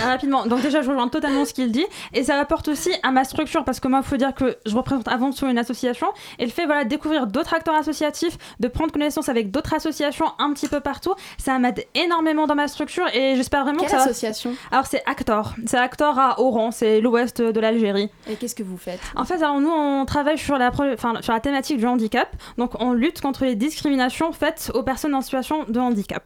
Ah, 0.02 0.08
rapidement. 0.08 0.46
Donc 0.46 0.62
déjà, 0.62 0.82
je 0.82 0.89
rejoins 0.89 1.10
totalement 1.10 1.44
ce 1.46 1.54
qu'il 1.54 1.72
dit 1.72 1.86
et 2.13 2.24
ça 2.24 2.39
apporte 2.39 2.67
aussi 2.70 2.89
à 3.04 3.12
ma 3.12 3.24
structure 3.26 3.63
parce 3.65 3.80
que 3.82 3.88
moi, 3.88 4.00
il 4.04 4.08
faut 4.08 4.15
dire 4.17 4.34
que 4.34 4.58
je 4.65 4.76
représente 4.76 5.08
avant 5.10 5.32
tout 5.32 5.46
une 5.48 5.58
association 5.58 6.08
et 6.39 6.46
le 6.46 6.52
fait 6.52 6.65
voilà 6.65 6.84
de 6.86 6.89
découvrir 6.89 7.28
d'autres 7.28 7.54
acteurs 7.54 7.76
associatifs, 7.76 8.38
de 8.60 8.67
prendre 8.70 8.91
connaissance 8.91 9.28
avec 9.30 9.52
d'autres 9.52 9.74
associations 9.74 10.28
un 10.39 10.54
petit 10.54 10.67
peu 10.67 10.80
partout, 10.80 11.13
ça 11.38 11.60
m'aide 11.60 11.86
énormément 11.94 12.48
dans 12.48 12.56
ma 12.56 12.67
structure 12.70 13.06
et 13.13 13.36
j'espère 13.36 13.63
vraiment 13.63 13.80
Quelle 13.80 13.88
que 13.89 13.91
ça. 13.91 13.98
va- 13.98 14.04
association? 14.06 14.54
Alors 14.72 14.86
c'est 14.88 15.04
Actor, 15.06 15.54
c'est 15.65 15.78
Actor 15.78 16.17
à 16.17 16.39
Oran, 16.39 16.72
c'est 16.72 17.02
l'ouest 17.02 17.41
de 17.41 17.60
l'Algérie. 17.60 18.10
Et 18.30 18.36
qu'est-ce 18.36 18.56
que 18.56 18.63
vous 18.63 18.78
faites? 18.78 19.00
En 19.15 19.26
fait, 19.26 19.36
alors 19.36 19.60
nous, 19.60 19.70
on 19.70 20.06
travaille 20.06 20.38
sur 20.38 20.58
la, 20.58 20.72
pro- 20.72 20.91
enfin, 20.94 21.15
sur 21.22 21.34
la 21.34 21.39
thématique 21.41 21.78
du 21.78 21.86
handicap. 21.86 22.30
Donc, 22.58 22.72
on 22.80 22.94
lutte 22.94 23.20
contre 23.22 23.44
les 23.46 23.56
discriminations 23.56 24.11
faites 24.34 24.71
aux 24.74 24.84
personnes 24.84 25.15
en 25.15 25.21
situation 25.21 25.63
de 25.65 25.80
handicap. 25.80 26.24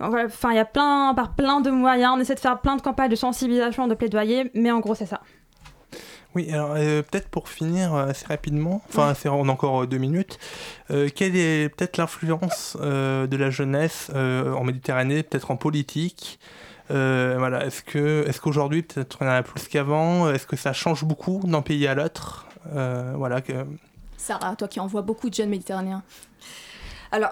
Donc, 0.00 0.10
voilà, 0.10 0.26
Enfin, 0.26 0.50
il 0.52 0.56
y 0.56 0.60
a 0.60 0.64
plein, 0.64 1.12
par 1.14 1.34
plein 1.34 1.60
de 1.60 1.70
moyens. 1.70 2.12
On 2.16 2.20
essaie 2.20 2.34
de 2.34 2.40
faire 2.40 2.60
plein 2.60 2.76
de 2.76 2.82
campagnes 2.82 3.10
de 3.10 3.16
sensibilisation, 3.16 3.88
de 3.88 3.94
plaidoyer, 3.94 4.50
mais 4.54 4.70
en 4.70 4.80
gros, 4.80 4.94
c'est 4.94 5.06
ça. 5.06 5.20
Oui, 6.34 6.52
alors 6.52 6.72
euh, 6.76 7.00
peut-être 7.02 7.28
pour 7.28 7.48
finir 7.48 7.94
euh, 7.94 8.08
assez 8.08 8.26
rapidement, 8.26 8.82
enfin 8.90 9.14
on 9.30 9.48
a 9.48 9.52
encore 9.52 9.82
euh, 9.84 9.86
deux 9.86 9.96
minutes, 9.96 10.38
euh, 10.90 11.08
quelle 11.14 11.34
est 11.34 11.70
peut-être 11.74 11.96
l'influence 11.96 12.76
euh, 12.82 13.26
de 13.26 13.38
la 13.38 13.48
jeunesse 13.48 14.10
euh, 14.14 14.52
en 14.52 14.62
Méditerranée, 14.64 15.22
peut-être 15.22 15.50
en 15.50 15.56
politique 15.56 16.38
Euh, 16.90 17.36
voilà, 17.38 17.64
est-ce 17.66 17.82
que 17.82 18.24
est-ce 18.28 18.38
qu'aujourd'hui 18.40 18.82
peut-être 18.82 19.16
on 19.22 19.26
en 19.26 19.30
a 19.30 19.42
plus 19.42 19.66
qu'avant 19.66 20.30
Est-ce 20.30 20.46
que 20.46 20.56
ça 20.56 20.72
change 20.74 21.04
beaucoup 21.04 21.40
d'un 21.44 21.62
pays 21.62 21.86
à 21.86 21.94
l'autre 21.94 22.46
Euh, 22.74 23.14
Voilà. 23.16 23.40
Que... 23.40 23.54
Sarah, 24.18 24.54
toi 24.56 24.68
qui 24.68 24.78
envoies 24.78 25.02
beaucoup 25.02 25.30
de 25.30 25.34
jeunes 25.34 25.48
méditerranéens. 25.50 26.02
Alors, 27.16 27.30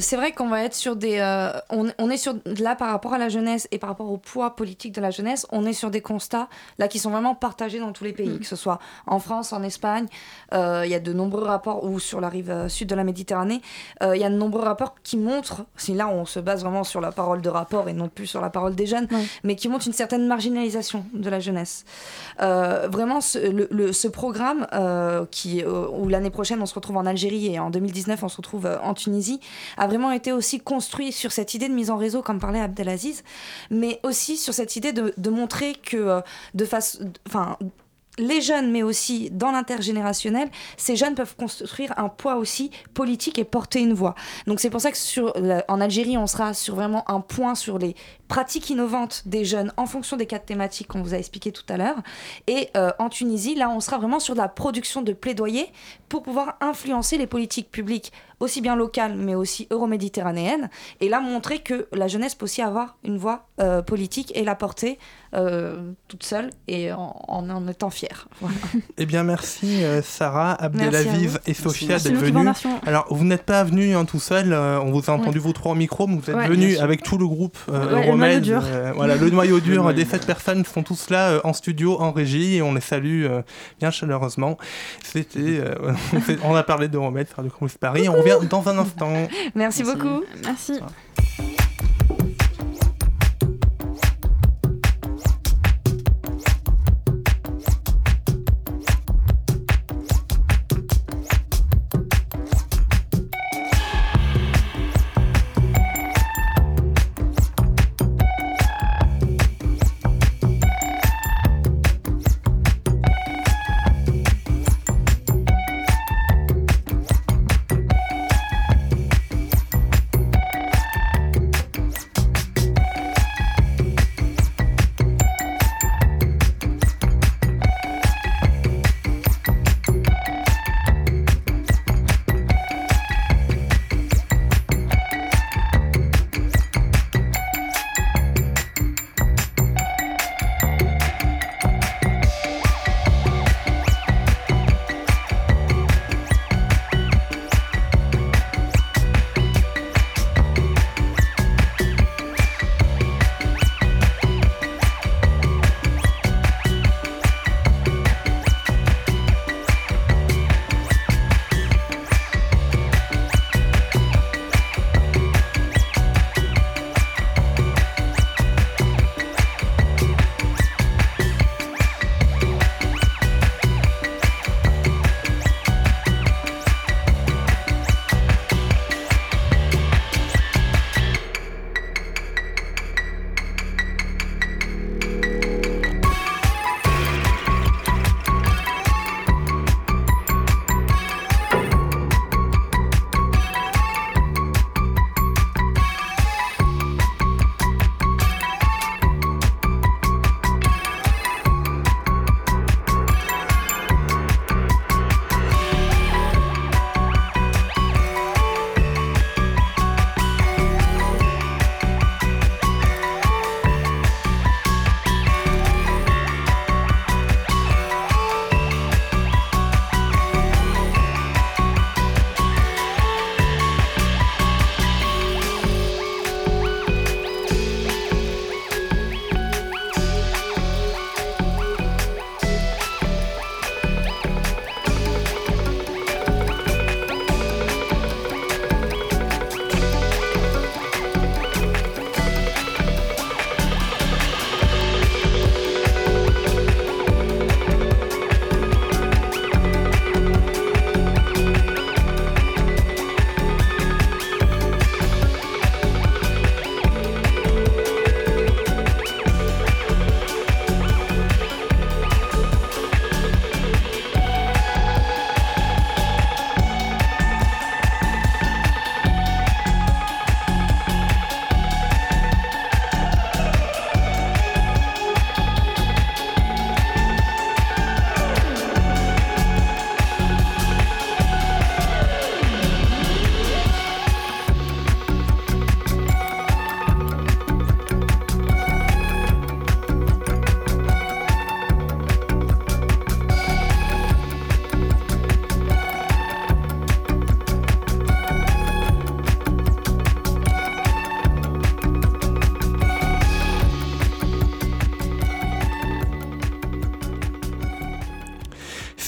c'est 0.00 0.16
vrai 0.16 0.32
qu'on 0.32 0.48
va 0.48 0.62
être 0.64 0.74
sur 0.74 0.96
des. 0.96 1.16
euh, 1.18 1.50
on, 1.70 1.88
on 1.98 2.10
est 2.10 2.18
sur. 2.18 2.34
Là, 2.60 2.74
par 2.76 2.90
rapport 2.90 3.14
à 3.14 3.18
la 3.18 3.30
jeunesse 3.30 3.66
et 3.70 3.78
par 3.78 3.88
rapport 3.88 4.10
au 4.10 4.18
poids 4.18 4.54
politique 4.54 4.94
de 4.94 5.00
la 5.00 5.10
jeunesse, 5.10 5.46
on 5.50 5.64
est 5.64 5.72
sur 5.72 5.90
des 5.90 6.02
constats 6.02 6.48
là 6.78 6.88
qui 6.88 6.98
sont 6.98 7.10
vraiment 7.10 7.34
partagés 7.34 7.78
dans 7.78 7.92
tous 7.92 8.04
les 8.04 8.12
pays, 8.12 8.38
que 8.38 8.44
ce 8.46 8.54
soit 8.56 8.78
en 9.06 9.18
France, 9.18 9.54
en 9.54 9.62
Espagne. 9.62 10.06
euh, 10.52 10.82
Il 10.84 10.90
y 10.90 10.94
a 10.94 11.00
de 11.00 11.12
nombreux 11.14 11.44
rapports, 11.44 11.84
ou 11.84 11.98
sur 12.00 12.20
la 12.20 12.28
rive 12.28 12.50
euh, 12.50 12.68
sud 12.68 12.86
de 12.88 12.94
la 12.94 13.02
Méditerranée, 13.04 13.62
euh, 14.02 14.14
il 14.14 14.20
y 14.20 14.24
a 14.24 14.30
de 14.30 14.34
nombreux 14.36 14.62
rapports 14.62 14.94
qui 15.02 15.16
montrent, 15.16 15.64
si 15.76 15.94
là 15.94 16.06
on 16.08 16.26
se 16.26 16.38
base 16.38 16.60
vraiment 16.62 16.84
sur 16.84 17.00
la 17.00 17.10
parole 17.10 17.40
de 17.40 17.48
rapport 17.48 17.88
et 17.88 17.94
non 17.94 18.08
plus 18.10 18.26
sur 18.26 18.42
la 18.42 18.50
parole 18.50 18.74
des 18.74 18.86
jeunes, 18.86 19.08
mais 19.42 19.56
qui 19.56 19.68
montrent 19.70 19.86
une 19.86 19.94
certaine 19.94 20.26
marginalisation 20.26 21.06
de 21.14 21.30
la 21.30 21.40
jeunesse. 21.40 21.86
Vraiment, 22.40 23.20
ce, 23.22 23.38
le- 23.38 23.68
le- 23.70 23.92
ce 23.94 24.08
programme, 24.08 24.66
qui, 25.30 25.64
où 25.64 26.08
l'année 26.08 26.30
prochaine 26.30 26.60
on 26.60 26.66
se 26.66 26.74
retrouve 26.74 26.98
en 26.98 27.06
Algérie 27.06 27.54
et 27.54 27.58
en 27.58 27.70
2019 27.70 28.22
on 28.22 28.28
se 28.28 28.36
retrouve 28.36 28.68
en 28.82 28.92
Tunisie, 28.94 29.13
a 29.76 29.86
vraiment 29.86 30.10
été 30.12 30.32
aussi 30.32 30.60
construit 30.60 31.12
sur 31.12 31.32
cette 31.32 31.54
idée 31.54 31.68
de 31.68 31.74
mise 31.74 31.90
en 31.90 31.96
réseau, 31.96 32.22
comme 32.22 32.38
parlait 32.40 32.60
Abdelaziz, 32.60 33.22
mais 33.70 34.00
aussi 34.02 34.36
sur 34.36 34.54
cette 34.54 34.76
idée 34.76 34.92
de, 34.92 35.12
de 35.16 35.30
montrer 35.30 35.74
que 35.74 35.96
euh, 35.96 36.20
de 36.54 36.64
face, 36.64 37.00
enfin, 37.26 37.56
les 38.16 38.40
jeunes, 38.40 38.70
mais 38.70 38.84
aussi 38.84 39.28
dans 39.32 39.50
l'intergénérationnel, 39.50 40.48
ces 40.76 40.94
jeunes 40.94 41.16
peuvent 41.16 41.34
construire 41.34 41.92
un 41.98 42.08
poids 42.08 42.36
aussi 42.36 42.70
politique 42.94 43.40
et 43.40 43.44
porter 43.44 43.80
une 43.80 43.92
voix. 43.92 44.14
Donc 44.46 44.60
c'est 44.60 44.70
pour 44.70 44.80
ça 44.80 44.92
que 44.92 44.96
sur, 44.96 45.32
la- 45.36 45.64
en 45.66 45.80
Algérie, 45.80 46.16
on 46.16 46.28
sera 46.28 46.54
sur 46.54 46.76
vraiment 46.76 47.02
un 47.10 47.18
point 47.20 47.56
sur 47.56 47.76
les 47.76 47.96
pratiques 48.28 48.70
innovantes 48.70 49.22
des 49.26 49.44
jeunes 49.44 49.72
en 49.76 49.86
fonction 49.86 50.16
des 50.16 50.26
quatre 50.26 50.46
thématiques 50.46 50.88
qu'on 50.88 51.02
vous 51.02 51.14
a 51.14 51.18
expliquées 51.18 51.52
tout 51.52 51.64
à 51.68 51.76
l'heure. 51.76 51.96
Et 52.46 52.68
euh, 52.76 52.90
en 52.98 53.08
Tunisie, 53.08 53.54
là, 53.54 53.68
on 53.70 53.80
sera 53.80 53.98
vraiment 53.98 54.20
sur 54.20 54.34
de 54.34 54.40
la 54.40 54.48
production 54.48 55.02
de 55.02 55.12
plaidoyer 55.12 55.66
pour 56.08 56.22
pouvoir 56.22 56.56
influencer 56.60 57.18
les 57.18 57.26
politiques 57.26 57.70
publiques, 57.70 58.12
aussi 58.40 58.60
bien 58.60 58.76
locales, 58.76 59.14
mais 59.16 59.34
aussi 59.34 59.66
euroméditerranéennes. 59.70 60.70
Et 61.00 61.08
là, 61.08 61.20
montrer 61.20 61.58
que 61.60 61.86
la 61.92 62.08
jeunesse 62.08 62.34
peut 62.34 62.44
aussi 62.44 62.62
avoir 62.62 62.96
une 63.04 63.18
voix 63.18 63.46
euh, 63.60 63.82
politique 63.82 64.32
et 64.34 64.44
la 64.44 64.54
porter 64.54 64.98
euh, 65.34 65.92
toute 66.08 66.22
seule 66.22 66.50
et 66.68 66.92
en, 66.92 67.16
en, 67.26 67.50
en 67.50 67.68
étant 67.68 67.90
fière. 67.90 68.28
Voilà. 68.40 68.56
Eh 68.98 69.06
bien, 69.06 69.24
merci 69.24 69.82
Sarah, 70.02 70.52
Abdelaziz 70.62 71.32
vous. 71.32 71.38
et 71.46 71.54
Sophia 71.54 71.98
d'être 71.98 72.14
venues. 72.14 72.48
Alors, 72.86 73.06
vous 73.10 73.24
n'êtes 73.24 73.42
pas 73.42 73.64
venus 73.64 73.96
hein, 73.96 74.04
tout 74.04 74.20
seul, 74.20 74.54
on 74.54 74.92
vous 74.92 75.10
a 75.10 75.14
entendu 75.14 75.38
vous 75.40 75.52
trois 75.52 75.72
au 75.72 75.74
micro, 75.74 76.06
mais 76.06 76.16
vous 76.16 76.30
êtes 76.30 76.36
Ouais, 76.36 76.48
venus 76.48 76.78
avec 76.80 77.02
tout 77.02 77.18
le 77.18 77.26
groupe 77.26 77.58
Ouais, 77.68 78.10
noyau 78.16 78.40
dur. 78.40 78.62
euh, 78.64 78.92
voilà, 78.94 79.16
le 79.16 79.30
noyau 79.30 79.60
dur 79.60 79.74
Le 79.74 79.78
noyau 79.82 79.96
des 79.96 80.04
sept 80.04 80.26
personnes 80.26 80.64
sont 80.64 80.82
tous 80.82 81.10
là 81.10 81.30
euh, 81.30 81.40
en 81.44 81.52
studio, 81.52 82.00
en 82.00 82.12
régie, 82.12 82.56
et 82.56 82.62
on 82.62 82.74
les 82.74 82.80
salue 82.80 83.24
euh, 83.24 83.42
bien 83.80 83.90
chaleureusement. 83.90 84.58
C'était, 85.02 85.38
euh, 85.60 85.92
on 86.44 86.54
a 86.54 86.62
parlé 86.62 86.88
de 87.24 87.30
faire 87.30 87.44
de 87.44 87.50
Paris, 87.80 88.08
on 88.08 88.14
revient 88.14 88.38
dans 88.48 88.68
un 88.68 88.78
instant. 88.78 89.12
Merci, 89.54 89.82
beaucoup. 89.82 90.22
Merci. 90.44 90.80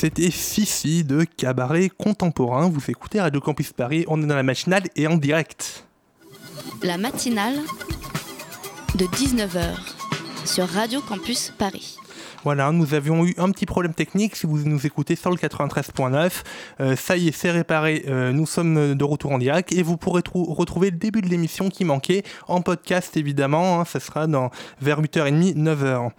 C'était 0.06 0.30
Fifi 0.30 1.02
de 1.02 1.24
Cabaret 1.24 1.88
Contemporain. 1.88 2.70
Vous 2.70 2.80
écoutez 2.88 3.20
Radio 3.20 3.40
Campus 3.40 3.72
Paris, 3.72 4.04
on 4.06 4.22
est 4.22 4.26
dans 4.26 4.36
la 4.36 4.44
matinale 4.44 4.84
et 4.94 5.08
en 5.08 5.16
direct. 5.16 5.84
La 6.80 6.96
matinale 6.96 7.56
de 8.94 9.04
19h 9.06 9.74
sur 10.44 10.68
Radio 10.68 11.00
Campus 11.00 11.52
Paris. 11.58 11.96
Voilà, 12.44 12.70
nous 12.70 12.94
avions 12.94 13.26
eu 13.26 13.34
un 13.36 13.50
petit 13.50 13.66
problème 13.66 13.94
technique 13.94 14.36
si 14.36 14.46
vous 14.46 14.60
nous 14.60 14.86
écoutez 14.86 15.16
sur 15.16 15.30
le 15.30 15.36
93.9. 15.36 16.30
Euh, 16.78 16.94
ça 16.94 17.16
y 17.16 17.26
est, 17.26 17.32
c'est 17.32 17.50
réparé. 17.50 18.04
Euh, 18.06 18.30
nous 18.30 18.46
sommes 18.46 18.94
de 18.94 19.04
retour 19.04 19.32
en 19.32 19.38
direct 19.38 19.72
et 19.72 19.82
vous 19.82 19.96
pourrez 19.96 20.22
retrouver 20.32 20.92
le 20.92 20.98
début 20.98 21.20
de 21.20 21.28
l'émission 21.28 21.68
qui 21.68 21.84
manquait 21.84 22.22
en 22.46 22.62
podcast 22.62 23.16
évidemment. 23.16 23.80
Hein, 23.80 23.84
ça 23.84 23.98
sera 23.98 24.28
dans 24.28 24.50
vers 24.80 25.02
8h30, 25.02 25.56
9h. 25.56 26.10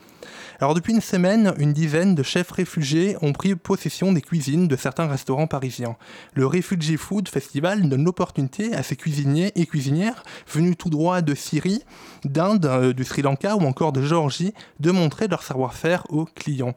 Alors 0.60 0.74
depuis 0.74 0.94
une 0.94 1.02
semaine, 1.02 1.54
une 1.60 1.72
dizaine 1.72 2.16
de 2.16 2.24
chefs 2.24 2.50
réfugiés 2.50 3.16
ont 3.22 3.32
pris 3.32 3.56
possession 3.56 4.12
des 4.12 4.22
cuisines 4.22 4.68
de 4.68 4.76
certains 4.76 5.08
restaurants 5.08 5.46
parisiens. 5.46 5.98
Le 6.34 6.48
Refugee 6.48 6.98
Food 6.98 7.30
Festival 7.30 7.88
donne 7.88 8.04
l'opportunité 8.04 8.74
à 8.74 8.82
ces 8.82 8.96
cuisiniers 8.96 9.52
et 9.56 9.68
cuisinières 9.68 10.24
venus 10.52 10.76
tout 10.76 10.90
droit 10.90 11.22
de 11.22 11.36
Syrie, 11.36 11.84
d'Inde, 12.26 12.66
euh, 12.66 12.94
du 12.94 13.04
Sri 13.04 13.22
Lanka 13.22 13.56
ou 13.56 13.62
encore 13.68 13.92
de 13.92 14.02
Géorgie 14.02 14.56
de 14.80 14.90
montrer 14.90 15.28
leur 15.28 15.44
savoir-faire 15.44 16.04
aux 16.10 16.26
clients. 16.26 16.74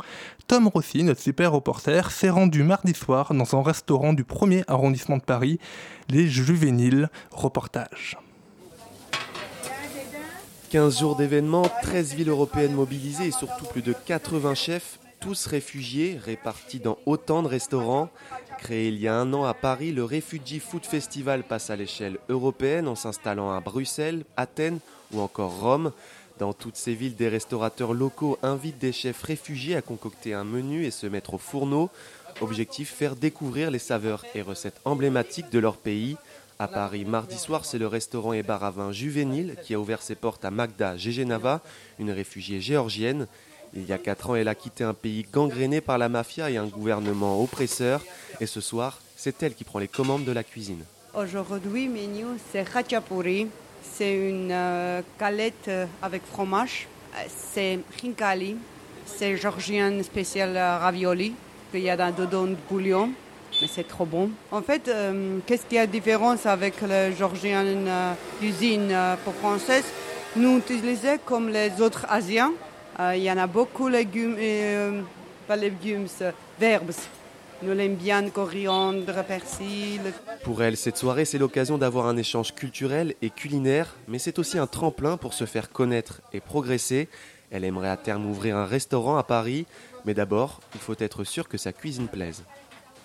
Tom 0.46 0.68
Rossi, 0.68 1.02
notre 1.02 1.20
super 1.20 1.52
reporter, 1.52 2.10
s'est 2.10 2.28
rendu 2.28 2.62
mardi 2.62 2.92
soir 2.92 3.32
dans 3.32 3.56
un 3.56 3.62
restaurant 3.62 4.12
du 4.12 4.24
premier 4.24 4.62
arrondissement 4.68 5.16
de 5.16 5.22
Paris, 5.22 5.58
les 6.10 6.28
Juvéniles. 6.28 7.08
Reportage. 7.30 8.18
15 10.70 11.00
jours 11.00 11.16
d'événements, 11.16 11.68
13 11.82 12.14
villes 12.14 12.28
européennes 12.28 12.74
mobilisées 12.74 13.26
et 13.26 13.32
surtout 13.32 13.64
plus 13.64 13.82
de 13.82 13.92
80 13.92 14.54
chefs, 14.54 15.00
tous 15.18 15.46
réfugiés, 15.46 16.16
répartis 16.24 16.78
dans 16.78 16.96
autant 17.06 17.42
de 17.42 17.48
restaurants. 17.48 18.08
Créé 18.60 18.86
il 18.86 19.00
y 19.00 19.08
a 19.08 19.16
un 19.16 19.32
an 19.32 19.44
à 19.44 19.52
Paris, 19.52 19.90
le 19.90 20.04
Refugee 20.04 20.60
Food 20.60 20.86
Festival 20.86 21.42
passe 21.42 21.70
à 21.70 21.76
l'échelle 21.76 22.18
européenne 22.28 22.86
en 22.86 22.94
s'installant 22.94 23.50
à 23.50 23.58
Bruxelles, 23.58 24.22
Athènes 24.36 24.78
ou 25.12 25.20
encore 25.20 25.58
Rome. 25.60 25.90
Dans 26.38 26.52
toutes 26.52 26.76
ces 26.76 26.94
villes, 26.94 27.16
des 27.16 27.28
restaurateurs 27.28 27.92
locaux 27.92 28.38
invitent 28.44 28.78
des 28.78 28.92
chefs 28.92 29.24
réfugiés 29.24 29.74
à 29.74 29.82
concocter 29.82 30.34
un 30.34 30.44
menu 30.44 30.86
et 30.86 30.92
se 30.92 31.08
mettre 31.08 31.34
au 31.34 31.38
fourneau. 31.38 31.90
Objectif 32.40 32.94
faire 32.94 33.16
découvrir 33.16 33.72
les 33.72 33.80
saveurs 33.80 34.24
et 34.36 34.40
recettes 34.40 34.80
emblématiques 34.84 35.50
de 35.50 35.58
leur 35.58 35.76
pays. 35.76 36.16
À 36.60 36.68
Paris, 36.68 37.06
mardi 37.06 37.38
soir, 37.38 37.64
c'est 37.64 37.78
le 37.78 37.86
restaurant 37.86 38.34
et 38.34 38.42
bar 38.42 38.62
à 38.64 38.70
vin 38.70 38.92
Juvénile 38.92 39.56
qui 39.64 39.72
a 39.72 39.80
ouvert 39.80 40.02
ses 40.02 40.14
portes 40.14 40.44
à 40.44 40.50
Magda 40.50 40.94
Gegenava, 40.94 41.62
une 41.98 42.10
réfugiée 42.10 42.60
géorgienne. 42.60 43.28
Il 43.72 43.86
y 43.86 43.94
a 43.94 43.96
quatre 43.96 44.28
ans, 44.28 44.34
elle 44.34 44.46
a 44.46 44.54
quitté 44.54 44.84
un 44.84 44.92
pays 44.92 45.24
gangréné 45.32 45.80
par 45.80 45.96
la 45.96 46.10
mafia 46.10 46.50
et 46.50 46.58
un 46.58 46.66
gouvernement 46.66 47.42
oppresseur. 47.42 48.04
Et 48.40 48.46
ce 48.46 48.60
soir, 48.60 49.00
c'est 49.16 49.42
elle 49.42 49.54
qui 49.54 49.64
prend 49.64 49.78
les 49.78 49.88
commandes 49.88 50.26
de 50.26 50.32
la 50.32 50.44
cuisine. 50.44 50.84
Aujourd'hui, 51.14 51.88
menu, 51.88 52.26
c'est 52.52 52.70
khachapuri. 52.70 53.46
C'est 53.82 54.12
une 54.12 54.52
euh, 54.52 55.00
galette 55.18 55.68
euh, 55.68 55.86
avec 56.02 56.20
fromage. 56.26 56.88
Euh, 57.14 57.22
c'est 57.26 57.78
khinkali. 57.96 58.56
C'est 59.06 59.34
georgien 59.38 60.02
spécial 60.02 60.58
ravioli. 60.58 61.32
Il 61.72 61.80
y 61.80 61.88
a 61.88 62.12
dedans 62.12 62.44
de 62.44 62.56
bouillon 62.68 63.14
mais 63.60 63.68
c'est 63.68 63.86
trop 63.86 64.06
bon. 64.06 64.30
En 64.50 64.62
fait, 64.62 64.88
euh, 64.88 65.38
qu'est-ce 65.46 65.66
qu'il 65.66 65.76
y 65.76 65.80
a 65.80 65.86
de 65.86 65.92
différence 65.92 66.46
avec 66.46 66.80
la 66.80 67.10
georgienne 67.12 67.86
euh, 67.88 68.12
cuisine 68.38 68.88
euh, 68.90 69.16
pour 69.24 69.34
française? 69.34 69.84
Nous 70.36 70.58
utilisons 70.58 71.18
comme 71.24 71.48
les 71.48 71.80
autres 71.80 72.06
Asiens. 72.08 72.52
Il 73.14 73.22
y 73.22 73.32
en 73.32 73.38
a 73.38 73.46
beaucoup 73.46 73.88
de 73.88 73.94
légumes, 73.94 74.36
et, 74.38 74.74
pas 75.48 75.56
légumes, 75.56 76.06
verbes. 76.58 76.92
Nous 77.62 77.72
l'aimons 77.72 77.96
bien, 77.96 78.28
coriandre, 78.28 79.24
persil. 79.24 80.00
Pour 80.44 80.62
elle, 80.62 80.76
cette 80.76 80.98
soirée, 80.98 81.24
c'est 81.24 81.38
l'occasion 81.38 81.78
d'avoir 81.78 82.06
un 82.06 82.16
échange 82.18 82.54
culturel 82.54 83.14
et 83.22 83.30
culinaire, 83.30 83.96
mais 84.06 84.18
c'est 84.18 84.38
aussi 84.38 84.58
un 84.58 84.66
tremplin 84.66 85.16
pour 85.16 85.32
se 85.32 85.46
faire 85.46 85.70
connaître 85.70 86.20
et 86.34 86.40
progresser. 86.40 87.08
Elle 87.50 87.64
aimerait 87.64 87.88
à 87.88 87.96
terme 87.96 88.26
ouvrir 88.26 88.56
un 88.56 88.66
restaurant 88.66 89.16
à 89.16 89.22
Paris, 89.22 89.64
mais 90.04 90.12
d'abord, 90.12 90.60
il 90.74 90.80
faut 90.80 90.94
être 90.98 91.24
sûr 91.24 91.48
que 91.48 91.56
sa 91.56 91.72
cuisine 91.72 92.08
plaise. 92.08 92.44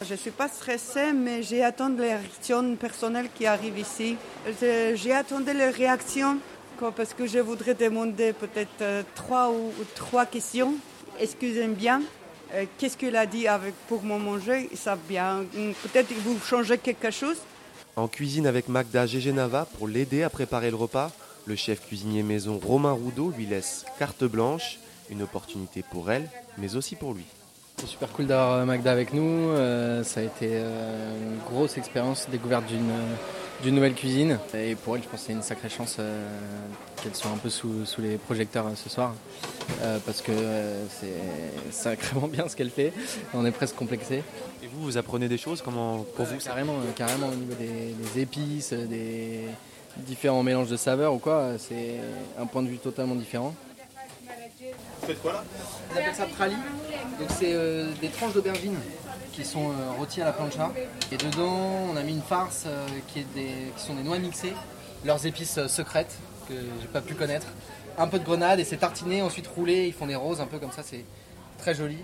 Je 0.01 0.11
ne 0.11 0.17
suis 0.17 0.31
pas 0.31 0.49
stressée, 0.49 1.13
mais 1.13 1.41
j'ai 1.41 1.63
attendu 1.63 2.01
les 2.01 2.15
réactions 2.15 2.75
personnelles 2.75 3.29
qui 3.33 3.45
arrivent 3.45 3.79
ici. 3.79 4.17
J'ai 4.61 5.13
attendu 5.13 5.53
les 5.53 5.69
réactions 5.69 6.37
parce 6.97 7.13
que 7.13 7.25
je 7.25 7.39
voudrais 7.39 7.73
demander 7.73 8.33
peut-être 8.33 8.81
euh, 8.81 9.01
trois 9.15 9.49
ou 9.49 9.71
trois 9.95 10.25
questions. 10.25 10.73
Excusez-moi 11.19 11.75
bien. 11.75 12.01
Euh, 12.53 12.65
qu'est-ce 12.77 12.97
qu'il 12.97 13.15
a 13.15 13.25
dit 13.25 13.45
pour 13.87 14.03
me 14.03 14.17
manger? 14.17 14.69
Ça 14.75 14.97
bien. 14.97 15.45
Peut-être 15.53 16.09
que 16.09 16.19
vous 16.19 16.37
changez 16.39 16.77
quelque 16.77 17.11
chose? 17.11 17.37
En 17.95 18.09
cuisine 18.09 18.45
avec 18.45 18.67
Magda 18.67 19.05
Gegenava 19.05 19.65
pour 19.77 19.87
l'aider 19.87 20.23
à 20.23 20.29
préparer 20.29 20.69
le 20.69 20.75
repas, 20.75 21.11
le 21.45 21.55
chef 21.55 21.79
cuisinier 21.87 22.23
maison 22.23 22.59
Romain 22.59 22.91
Roudot 22.91 23.31
lui 23.37 23.45
laisse 23.45 23.85
carte 23.97 24.25
blanche, 24.25 24.79
une 25.09 25.23
opportunité 25.23 25.81
pour 25.89 26.11
elle, 26.11 26.29
mais 26.57 26.75
aussi 26.75 26.97
pour 26.97 27.13
lui. 27.13 27.23
C'est 27.85 27.91
super 27.91 28.11
cool 28.13 28.25
d'avoir 28.25 28.53
euh, 28.53 28.65
Magda 28.65 28.91
avec 28.91 29.13
nous. 29.13 29.49
Euh, 29.51 30.03
ça 30.03 30.19
a 30.19 30.23
été 30.23 30.49
euh, 30.53 31.13
une 31.21 31.37
grosse 31.47 31.77
expérience, 31.77 32.27
découverte 32.31 32.63
d'une 33.61 33.75
nouvelle 33.75 33.93
cuisine. 33.93 34.39
Et 34.55 34.73
pour 34.73 34.95
elle, 34.95 35.03
je 35.03 35.07
pense 35.07 35.19
que 35.19 35.27
c'est 35.27 35.33
une 35.33 35.43
sacrée 35.43 35.69
chance 35.69 35.99
qu'elle 37.01 37.13
soit 37.13 37.29
un 37.29 37.37
peu 37.37 37.49
sous, 37.49 37.85
les 37.99 38.17
projecteurs 38.17 38.65
ce 38.75 38.89
soir. 38.89 39.13
parce 40.03 40.23
que 40.23 40.31
c'est 40.89 41.13
sacrément 41.71 42.27
bien 42.27 42.47
ce 42.47 42.55
qu'elle 42.55 42.71
fait. 42.71 42.91
On 43.35 43.45
est 43.45 43.51
presque 43.51 43.75
complexé. 43.75 44.23
Et 44.63 44.67
vous, 44.67 44.81
vous 44.81 44.97
apprenez 44.97 45.27
des 45.27 45.37
choses 45.37 45.61
Comment 45.61 46.05
pour 46.15 46.25
vous 46.25 46.37
Carrément, 46.37 46.77
carrément 46.95 47.27
au 47.27 47.35
niveau 47.35 47.53
des, 47.53 47.93
des 47.93 48.21
épices, 48.21 48.73
des 48.73 49.41
différents 49.97 50.43
mélanges 50.43 50.69
de 50.69 50.77
saveurs 50.77 51.13
ou 51.13 51.19
quoi. 51.19 51.51
C'est 51.59 51.99
un 52.39 52.47
point 52.47 52.63
de 52.63 52.67
vue 52.67 52.79
totalement 52.79 53.15
différent. 53.15 53.53
Vous 55.05 55.11
faites 55.11 55.21
quoi 55.21 55.33
là 55.33 55.43
On 55.91 55.97
appelle 55.97 56.15
ça 56.15 56.25
trali. 56.25 56.55
Donc 57.19 57.29
c'est 57.37 57.53
euh, 57.53 57.91
des 58.01 58.09
tranches 58.09 58.33
d'aubergines 58.33 58.79
qui 59.33 59.45
sont 59.45 59.69
euh, 59.69 59.91
rôties 59.99 60.23
à 60.23 60.25
la 60.25 60.31
plancha. 60.31 60.71
Et 61.11 61.17
dedans, 61.17 61.91
on 61.91 61.95
a 61.95 62.01
mis 62.01 62.13
une 62.13 62.23
farce 62.23 62.63
euh, 62.65 62.87
qui, 63.07 63.19
est 63.19 63.27
des, 63.35 63.71
qui 63.77 63.83
sont 63.83 63.93
des 63.93 64.01
noix 64.01 64.17
mixées, 64.17 64.53
leurs 65.05 65.23
épices 65.27 65.67
secrètes 65.67 66.17
que 66.49 66.55
j'ai 66.81 66.87
pas 66.87 67.01
pu 67.01 67.13
connaître. 67.13 67.45
Un 67.99 68.07
peu 68.07 68.17
de 68.17 68.23
grenade 68.23 68.59
et 68.59 68.63
c'est 68.63 68.77
tartiné, 68.77 69.21
ensuite 69.21 69.45
roulé. 69.45 69.85
Ils 69.85 69.93
font 69.93 70.07
des 70.07 70.15
roses 70.15 70.41
un 70.41 70.47
peu 70.47 70.57
comme 70.57 70.71
ça, 70.71 70.81
c'est 70.83 71.05
très 71.59 71.75
joli. 71.75 71.97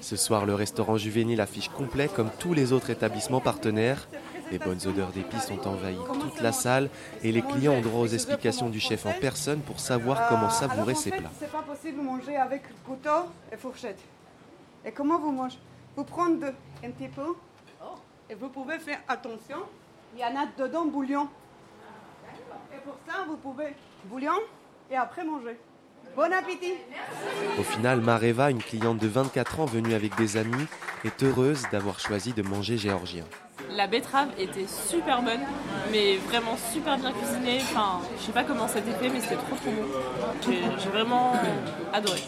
Ce 0.00 0.16
soir, 0.16 0.46
le 0.46 0.54
restaurant 0.54 0.96
Juvénile 0.96 1.42
affiche 1.42 1.68
complet 1.68 2.08
comme 2.08 2.30
tous 2.38 2.54
les 2.54 2.72
autres 2.72 2.88
établissements 2.88 3.40
partenaires. 3.40 4.08
Les 4.50 4.58
bonnes 4.58 4.80
odeurs 4.86 5.10
d'épices 5.10 5.50
ont 5.50 5.68
envahi 5.68 5.96
toute 6.20 6.40
la 6.40 6.52
salle 6.52 6.90
et 7.22 7.32
les 7.32 7.42
clients 7.42 7.74
ont 7.74 7.80
droit 7.80 8.00
aux 8.00 8.06
explications 8.06 8.68
du 8.68 8.80
chef 8.80 9.06
en 9.06 9.12
personne 9.12 9.60
pour 9.60 9.80
savoir 9.80 10.28
comment 10.28 10.50
savourer 10.50 10.94
ses 10.94 11.10
plats. 11.10 11.30
C'est 11.38 11.50
pas 11.50 11.62
possible 11.62 11.98
de 11.98 12.02
manger 12.02 12.36
avec 12.36 12.62
couteau 12.84 13.30
et 13.52 13.56
fourchette. 13.56 13.98
Et 14.84 14.92
comment 14.92 15.18
vous 15.18 15.32
mangez? 15.32 15.58
Vous 15.96 16.04
prenez 16.04 16.46
un 16.84 16.90
petit 16.90 17.08
peu 17.08 17.34
et 18.28 18.34
vous 18.34 18.48
pouvez 18.48 18.78
faire 18.78 19.00
attention. 19.08 19.58
Il 20.14 20.20
y 20.20 20.24
en 20.24 20.36
a 20.36 20.46
dedans 20.58 20.84
bouillon. 20.84 21.28
Et 22.74 22.78
pour 22.84 22.96
ça, 23.06 23.24
vous 23.26 23.36
pouvez 23.36 23.74
bouillon 24.04 24.32
et 24.90 24.96
après 24.96 25.24
manger. 25.24 25.58
Bon 26.16 26.32
appétit 26.32 26.74
Au 27.58 27.62
final, 27.62 28.00
Mareva, 28.00 28.50
une 28.50 28.62
cliente 28.62 28.98
de 28.98 29.08
24 29.08 29.60
ans 29.60 29.64
venue 29.64 29.94
avec 29.94 30.14
des 30.16 30.36
amis, 30.36 30.66
est 31.04 31.22
heureuse 31.22 31.62
d'avoir 31.72 31.98
choisi 31.98 32.32
de 32.32 32.42
manger 32.42 32.76
géorgien. 32.76 33.24
La 33.70 33.86
betterave 33.86 34.28
était 34.38 34.66
super 34.66 35.22
bonne, 35.22 35.40
mais 35.90 36.16
vraiment 36.16 36.56
super 36.72 36.96
bien 36.98 37.12
cuisinée. 37.12 37.58
Enfin, 37.62 38.00
je 38.18 38.26
sais 38.26 38.32
pas 38.32 38.44
comment 38.44 38.66
été 38.66 38.80
fait, 39.00 39.08
mais 39.08 39.20
c'était 39.20 39.36
trop 39.36 39.56
trop 39.56 39.70
bon. 39.70 40.52
J'ai 40.78 40.88
vraiment 40.90 41.32
adoré. 41.92 42.20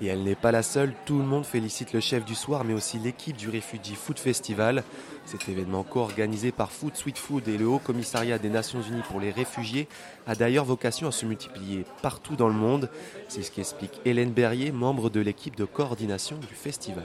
Et 0.00 0.06
elle 0.06 0.22
n'est 0.24 0.34
pas 0.34 0.52
la 0.52 0.62
seule, 0.62 0.92
tout 1.06 1.18
le 1.18 1.24
monde 1.24 1.46
félicite 1.46 1.92
le 1.92 2.00
chef 2.00 2.24
du 2.24 2.34
soir, 2.34 2.64
mais 2.64 2.74
aussi 2.74 2.98
l'équipe 2.98 3.36
du 3.36 3.48
Refugee 3.48 3.94
Food 3.94 4.18
Festival. 4.18 4.82
Cet 5.24 5.48
événement 5.48 5.84
co-organisé 5.84 6.52
par 6.52 6.70
Food 6.70 6.96
Sweet 6.96 7.16
Food 7.16 7.48
et 7.48 7.56
le 7.56 7.66
Haut 7.66 7.78
Commissariat 7.78 8.38
des 8.38 8.50
Nations 8.50 8.82
Unies 8.82 9.02
pour 9.08 9.20
les 9.20 9.30
réfugiés 9.30 9.88
a 10.26 10.34
d'ailleurs 10.34 10.64
vocation 10.64 11.08
à 11.08 11.12
se 11.12 11.24
multiplier 11.24 11.84
partout 12.02 12.36
dans 12.36 12.48
le 12.48 12.54
monde. 12.54 12.90
C'est 13.28 13.42
ce 13.42 13.50
qu'explique 13.50 14.00
Hélène 14.04 14.32
Berrier, 14.32 14.72
membre 14.72 15.10
de 15.10 15.20
l'équipe 15.20 15.56
de 15.56 15.64
coordination 15.64 16.36
du 16.36 16.54
festival. 16.54 17.04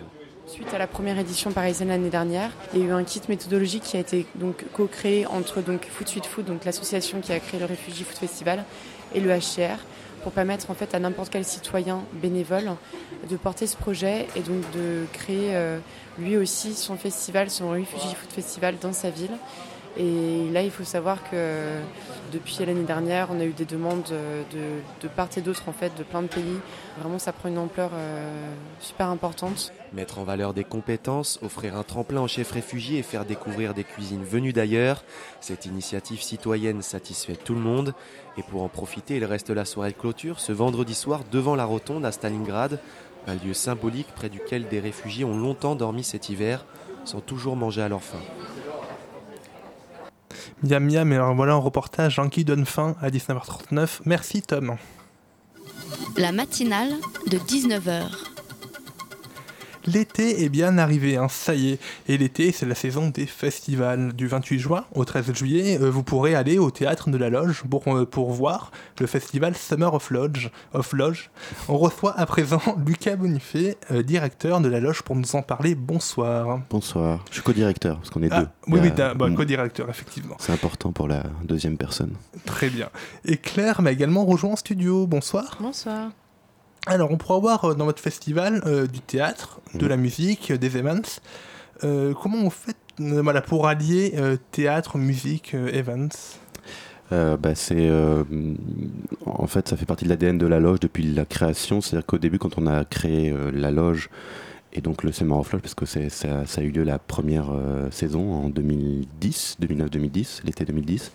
Suite 0.49 0.73
à 0.73 0.79
la 0.79 0.87
première 0.87 1.19
édition 1.19 1.51
parisienne 1.51 1.89
l'année 1.89 2.09
dernière, 2.09 2.49
il 2.73 2.79
y 2.79 2.83
a 2.83 2.85
eu 2.87 2.91
un 2.91 3.03
kit 3.03 3.21
méthodologique 3.29 3.83
qui 3.83 3.97
a 3.97 3.99
été 3.99 4.25
donc 4.33 4.65
co-créé 4.73 5.27
entre 5.27 5.61
donc 5.61 5.85
Food 5.85 6.07
Sweet 6.07 6.25
Food, 6.25 6.45
donc 6.45 6.65
l'association 6.65 7.21
qui 7.21 7.31
a 7.31 7.39
créé 7.39 7.59
le 7.59 7.67
Refugee 7.67 8.03
Food 8.03 8.17
Festival, 8.17 8.65
et 9.13 9.19
le 9.19 9.29
HCR 9.29 9.77
pour 10.23 10.31
permettre 10.31 10.71
en 10.71 10.73
fait 10.73 10.95
à 10.95 10.99
n'importe 10.99 11.31
quel 11.31 11.45
citoyen 11.45 12.01
bénévole 12.13 12.71
de 13.29 13.37
porter 13.37 13.67
ce 13.67 13.77
projet 13.77 14.27
et 14.35 14.39
donc 14.39 14.61
de 14.73 15.05
créer 15.13 15.55
euh, 15.55 15.77
lui 16.17 16.35
aussi 16.35 16.73
son 16.73 16.97
festival, 16.97 17.51
son 17.51 17.69
Refugee 17.69 18.15
Food 18.15 18.31
Festival 18.31 18.75
dans 18.81 18.93
sa 18.93 19.11
ville. 19.11 19.37
Et 19.97 20.49
là, 20.51 20.63
il 20.63 20.71
faut 20.71 20.83
savoir 20.83 21.17
que 21.29 21.77
depuis 22.31 22.65
l'année 22.65 22.83
dernière, 22.83 23.29
on 23.31 23.39
a 23.39 23.45
eu 23.45 23.53
des 23.53 23.65
demandes 23.65 24.03
de, 24.03 24.81
de 25.01 25.07
part 25.07 25.29
et 25.37 25.41
d'autre, 25.41 25.63
en 25.67 25.73
fait, 25.73 25.91
de 25.97 26.03
plein 26.03 26.21
de 26.21 26.27
pays. 26.27 26.59
Vraiment, 26.99 27.19
ça 27.19 27.31
prend 27.31 27.49
une 27.49 27.57
ampleur 27.57 27.91
euh, 27.93 28.53
super 28.79 29.07
importante. 29.07 29.71
Mettre 29.93 30.19
en 30.19 30.23
valeur 30.23 30.53
des 30.53 30.63
compétences, 30.63 31.39
offrir 31.41 31.75
un 31.75 31.83
tremplin 31.83 32.21
aux 32.21 32.27
chefs 32.27 32.51
réfugiés 32.51 32.99
et 32.99 33.03
faire 33.03 33.25
découvrir 33.25 33.73
des 33.73 33.83
cuisines 33.83 34.23
venues 34.23 34.53
d'ailleurs, 34.53 35.03
cette 35.41 35.65
initiative 35.65 36.21
citoyenne 36.21 36.81
satisfait 36.81 37.35
tout 37.35 37.55
le 37.55 37.61
monde. 37.61 37.93
Et 38.37 38.43
pour 38.43 38.63
en 38.63 38.69
profiter, 38.69 39.17
il 39.17 39.25
reste 39.25 39.49
la 39.49 39.65
soirée 39.65 39.91
de 39.91 39.97
clôture 39.97 40.39
ce 40.39 40.51
vendredi 40.51 40.93
soir 40.93 41.21
devant 41.31 41.55
la 41.55 41.65
rotonde 41.65 42.05
à 42.05 42.11
Stalingrad, 42.11 42.79
un 43.27 43.35
lieu 43.35 43.53
symbolique 43.53 44.07
près 44.15 44.29
duquel 44.29 44.67
des 44.67 44.79
réfugiés 44.79 45.25
ont 45.25 45.37
longtemps 45.37 45.75
dormi 45.75 46.03
cet 46.03 46.29
hiver 46.29 46.65
sans 47.05 47.21
toujours 47.21 47.55
manger 47.55 47.81
à 47.81 47.89
leur 47.89 48.03
faim. 48.03 48.19
Miam 50.63 50.83
miam, 50.83 51.07
mais 51.07 51.15
alors 51.15 51.35
voilà 51.35 51.53
un 51.53 51.57
reportage 51.57 52.19
hein, 52.19 52.29
qui 52.29 52.43
donne 52.43 52.65
fin 52.65 52.95
à 53.01 53.09
19h39. 53.09 53.99
Merci 54.05 54.41
Tom. 54.41 54.75
La 56.17 56.31
matinale 56.31 56.93
de 57.27 57.37
19h. 57.37 58.28
L'été 59.85 60.43
est 60.43 60.49
bien 60.49 60.77
arrivé, 60.77 61.17
hein, 61.17 61.27
ça 61.29 61.55
y 61.55 61.71
est. 61.71 61.79
Et 62.07 62.17
l'été, 62.17 62.51
c'est 62.51 62.65
la 62.65 62.75
saison 62.75 63.09
des 63.09 63.25
festivals. 63.25 64.13
Du 64.13 64.27
28 64.27 64.59
juin 64.59 64.85
au 64.93 65.05
13 65.05 65.33
juillet, 65.33 65.77
euh, 65.81 65.89
vous 65.89 66.03
pourrez 66.03 66.35
aller 66.35 66.57
au 66.57 66.69
théâtre 66.71 67.09
de 67.09 67.17
la 67.17 67.29
Loge 67.29 67.63
pour, 67.69 67.87
euh, 67.95 68.05
pour 68.05 68.31
voir 68.31 68.71
le 68.99 69.07
festival 69.07 69.55
Summer 69.55 69.93
of 69.93 70.11
Lodge. 70.11 70.49
Of 70.73 70.93
Lodge. 70.93 71.29
On 71.67 71.77
reçoit 71.77 72.17
à 72.19 72.25
présent 72.25 72.61
Lucas 72.85 73.15
Bonifay, 73.15 73.77
euh, 73.91 74.03
directeur 74.03 74.59
de 74.61 74.67
la 74.69 74.79
Loge, 74.79 75.01
pour 75.01 75.15
nous 75.15 75.35
en 75.35 75.41
parler. 75.41 75.75
Bonsoir. 75.75 76.59
Bonsoir. 76.69 77.23
Je 77.29 77.35
suis 77.35 77.43
co-directeur, 77.43 77.97
parce 77.97 78.09
qu'on 78.09 78.21
est 78.23 78.29
Ah, 78.31 78.41
deux. 78.41 78.47
oui, 78.67 78.79
oui, 78.83 78.91
bah, 78.91 79.13
co-directeur, 79.35 79.89
effectivement. 79.89 80.35
C'est 80.39 80.51
important 80.51 80.91
pour 80.91 81.07
la 81.07 81.23
deuxième 81.43 81.77
personne. 81.77 82.13
Très 82.45 82.69
bien. 82.69 82.89
Et 83.25 83.37
Claire 83.37 83.81
m'a 83.81 83.91
également 83.91 84.25
rejoint 84.25 84.51
en 84.51 84.55
studio. 84.55 85.07
Bonsoir. 85.07 85.57
Bonsoir. 85.59 86.09
Alors, 86.85 87.11
on 87.11 87.17
pourra 87.17 87.39
voir 87.39 87.65
euh, 87.65 87.73
dans 87.75 87.85
votre 87.85 88.01
festival 88.01 88.61
euh, 88.65 88.87
du 88.87 88.99
théâtre, 89.01 89.59
de 89.73 89.85
la 89.85 89.97
musique, 89.97 90.51
euh, 90.51 90.57
des 90.57 90.77
events. 90.77 91.19
Euh, 91.83 92.13
comment 92.13 92.37
on 92.37 92.49
fait 92.49 92.75
voilà, 92.97 93.41
pour 93.41 93.67
allier 93.67 94.13
euh, 94.17 94.37
théâtre, 94.51 94.97
musique, 94.97 95.53
events? 95.53 96.37
Euh, 97.11 97.37
bah, 97.37 97.55
c'est 97.55 97.89
euh, 97.89 98.23
en 99.25 99.47
fait 99.47 99.67
ça 99.67 99.77
fait 99.77 99.85
partie 99.85 100.05
de 100.05 100.09
l'ADN 100.09 100.37
de 100.37 100.45
la 100.45 100.59
loge 100.59 100.79
depuis 100.79 101.03
la 101.03 101.25
création. 101.25 101.81
C'est 101.81 101.95
à 101.95 101.99
dire 101.99 102.05
qu'au 102.05 102.17
début 102.17 102.37
quand 102.37 102.57
on 102.57 102.67
a 102.67 102.85
créé 102.85 103.31
euh, 103.31 103.51
la 103.51 103.71
loge 103.71 104.09
et 104.73 104.81
donc 104.81 105.03
le 105.03 105.11
Summer 105.11 105.39
of 105.39 105.51
Lodge 105.51 105.61
parce 105.63 105.73
que 105.73 105.85
ça, 105.85 106.09
ça 106.09 106.61
a 106.61 106.63
eu 106.63 106.69
lieu 106.69 106.83
la 106.83 106.99
première 106.99 107.47
saison 107.89 108.33
en 108.33 108.49
2010 108.49 109.57
2009-2010 109.59 110.41
l'été 110.45 110.63
2010 110.63 111.11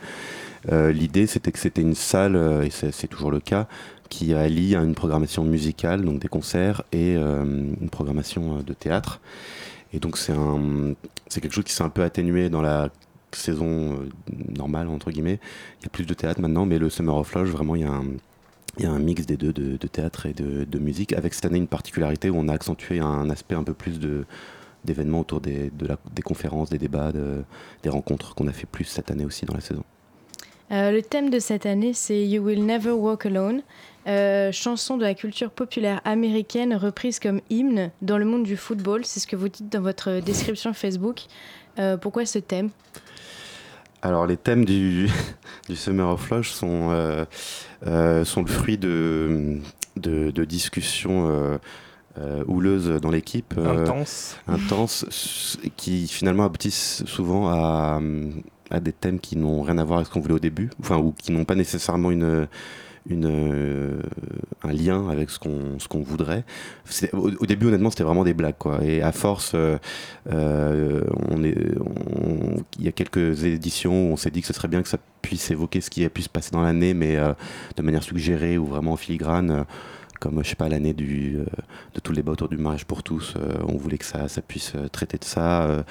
euh, 0.73 0.91
l'idée 0.91 1.29
c'était 1.29 1.53
que 1.53 1.61
c'était 1.61 1.83
une 1.83 1.95
salle 1.95 2.35
et 2.65 2.71
c'est 2.71 3.07
toujours 3.07 3.31
le 3.31 3.39
cas 3.39 3.69
qui 4.15 4.33
allie 4.33 4.77
une 4.77 4.95
programmation 4.95 5.43
musicale 5.43 6.05
donc 6.05 6.21
des 6.21 6.29
concerts 6.29 6.83
et 6.93 7.17
euh, 7.17 7.43
une 7.45 7.91
programmation 7.91 8.59
euh, 8.59 8.62
de 8.62 8.73
théâtre 8.73 9.21
et 9.93 9.99
donc 9.99 10.17
c'est 10.17 11.41
quelque 11.41 11.53
chose 11.53 11.65
qui 11.65 11.73
s'est 11.73 11.83
un 11.83 11.89
peu 11.89 12.05
atténué 12.05 12.49
dans 12.49 12.62
la 12.62 12.91
saison 13.33 13.67
euh, 13.67 13.97
normale 14.57 14.87
entre 14.87 15.11
guillemets. 15.11 15.41
Il 15.81 15.85
y 15.85 15.87
a 15.87 15.91
plus 15.91 16.07
de 16.07 16.15
théâtre 16.15 16.41
maintenant, 16.41 16.65
mais 16.65 16.79
le 16.79 16.91
Summer 16.91 17.17
of 17.17 17.35
Lodge, 17.35 17.49
vraiment, 17.49 17.75
il 17.75 17.83
y 17.83 17.85
a 17.85 17.91
un, 17.91 18.05
il 18.79 18.85
y 18.85 18.87
a 18.87 18.93
un 18.93 19.01
mix 19.01 19.27
des 19.27 19.37
deux, 19.37 19.53
de, 19.53 19.87
théâtre 19.89 20.27
et 20.27 20.33
de, 20.33 20.79
musique, 20.79 21.12
avec 21.12 21.35
cette 21.35 21.47
année 21.47 21.59
une 21.59 21.67
particularité 21.67 22.31
où 22.31 22.37
on 22.37 22.49
a 22.49 22.53
accentué 22.53 23.01
un 23.01 23.31
aspect 23.31 23.57
un 23.57 23.65
peu 23.65 23.75
plus 23.75 23.99
d'événements 24.85 25.21
autour 25.21 25.41
des, 25.41 25.73
des 26.15 26.23
conférences, 26.23 26.71
des 26.71 26.79
débats, 26.79 27.11
de- 27.11 27.43
des 27.83 27.91
rencontres 27.91 28.35
qu'on 28.37 28.47
a 28.47 28.53
fait 28.53 28.67
plus 28.67 28.85
cette 28.85 29.11
année 29.11 29.25
aussi 29.25 29.45
dans 29.45 29.55
la 29.55 29.61
saison. 29.61 29.85
Le 30.71 31.01
thème 31.03 31.31
de 31.31 31.39
cette 31.39 31.67
année, 31.67 31.93
c'est 31.93 32.27
You 32.27 32.43
Will 32.43 32.65
Never 32.65 32.93
Walk 32.93 33.27
Alone, 33.27 33.62
euh, 34.07 34.52
chanson 34.52 34.96
de 34.96 35.02
la 35.02 35.14
culture 35.14 35.50
populaire 35.50 36.00
américaine 36.05 36.74
reprise 36.74 37.18
comme 37.18 37.40
hymne 37.50 37.90
dans 38.02 38.18
le 38.18 38.24
monde 38.24 38.44
du 38.44 38.57
football. 38.57 39.05
C'est 39.05 39.20
ce 39.20 39.26
que 39.26 39.36
vous 39.36 39.48
dites 39.48 39.70
dans 39.72 39.80
votre 39.80 40.20
description 40.20 40.72
Facebook. 40.74 41.22
Euh, 41.78 41.96
pourquoi 41.96 42.26
ce 42.26 42.38
thème? 42.38 42.70
Alors 44.02 44.26
les 44.26 44.36
thèmes 44.36 44.64
du, 44.64 45.09
du 45.68 45.76
Summer 45.76 46.09
of 46.09 46.28
Lodge 46.30 46.48
sont, 46.50 46.88
euh, 46.90 47.24
euh, 47.86 48.24
sont 48.24 48.42
le 48.42 48.48
fruit 48.48 48.76
de, 48.76 49.59
de, 49.96 50.30
de 50.30 50.44
discussions 50.44 51.28
euh, 51.30 51.59
euh, 52.18 52.44
houleuses 52.46 52.88
dans 53.00 53.11
l'équipe. 53.11 53.55
euh, 53.57 53.82
Intenses. 53.82 54.36
intenses, 54.46 55.05
s- 55.09 55.59
qui 55.76 56.07
finalement 56.07 56.44
aboutissent 56.44 57.02
souvent 57.07 57.48
à, 57.48 58.00
à 58.70 58.80
des 58.80 58.92
thèmes 58.92 59.18
qui 59.18 59.36
n'ont 59.36 59.62
rien 59.62 59.78
à 59.78 59.84
voir 59.84 59.98
avec 59.98 60.09
ce 60.09 60.12
qu'on 60.12 60.20
voulait 60.20 60.34
au 60.34 60.38
début, 60.38 60.70
enfin, 60.80 60.98
ou 60.98 61.12
qui 61.16 61.32
n'ont 61.32 61.44
pas 61.46 61.55
nécessairement 61.55 62.11
une, 62.11 62.46
euh, 63.11 64.00
un 64.62 64.72
lien 64.72 65.11
avec 65.11 65.28
ce 65.28 65.38
qu'on 65.38 65.78
ce 65.78 65.88
qu'on 65.88 66.00
voudrait. 66.00 66.44
Au, 67.12 67.46
début, 67.46 67.66
honnêtement, 67.66 67.90
c'était 67.90 68.05
vraiment 68.05 68.24
des 68.24 68.32
blagues, 68.32 68.57
quoi. 68.59 68.82
Et 68.82 69.02
à 69.02 69.12
force, 69.12 69.52
euh, 69.55 69.76
euh, 70.30 71.02
on 71.28 71.44
est, 71.44 71.55
il 72.78 72.84
y 72.84 72.88
a 72.88 72.92
quelques 72.92 73.44
éditions 73.44 74.09
où 74.09 74.12
on 74.12 74.16
s'est 74.16 74.30
dit 74.30 74.40
que 74.40 74.46
ce 74.46 74.55
serait 74.55 74.68
bien 74.68 74.82
que 74.82 74.88
ça 74.88 74.98
puisse 75.20 75.50
évoquer 75.50 75.82
ce 75.82 75.90
qui 75.90 76.05
a 76.05 76.09
pu 76.09 76.22
se 76.22 76.30
passer 76.30 76.50
dans 76.52 76.62
l'année, 76.62 76.94
mais 76.94 77.16
de 77.76 77.82
manière 77.82 78.02
suggérée 78.02 78.57
ou 78.57 78.66
vraiment 78.66 78.92
en 78.92 78.96
filigrane. 78.96 79.66
comme 80.20 80.42
je 80.42 80.48
sais 80.48 80.57
pas 80.57 80.68
l'année 80.68 80.94
du 80.94 81.38
de 81.94 82.00
tous 82.00 82.12
les 82.12 82.16
débats 82.16 82.32
autour 82.32 82.48
du 82.48 82.57
mariage 82.57 82.86
pour 82.86 83.02
tous 83.02 83.34
on 83.66 83.76
voulait 83.76 83.98
que 83.98 84.05
ça 84.05 84.28
ça 84.28 84.42
puisse 84.42 84.72
traiter 84.92 85.18
de 85.18 85.24
ça 85.24 85.84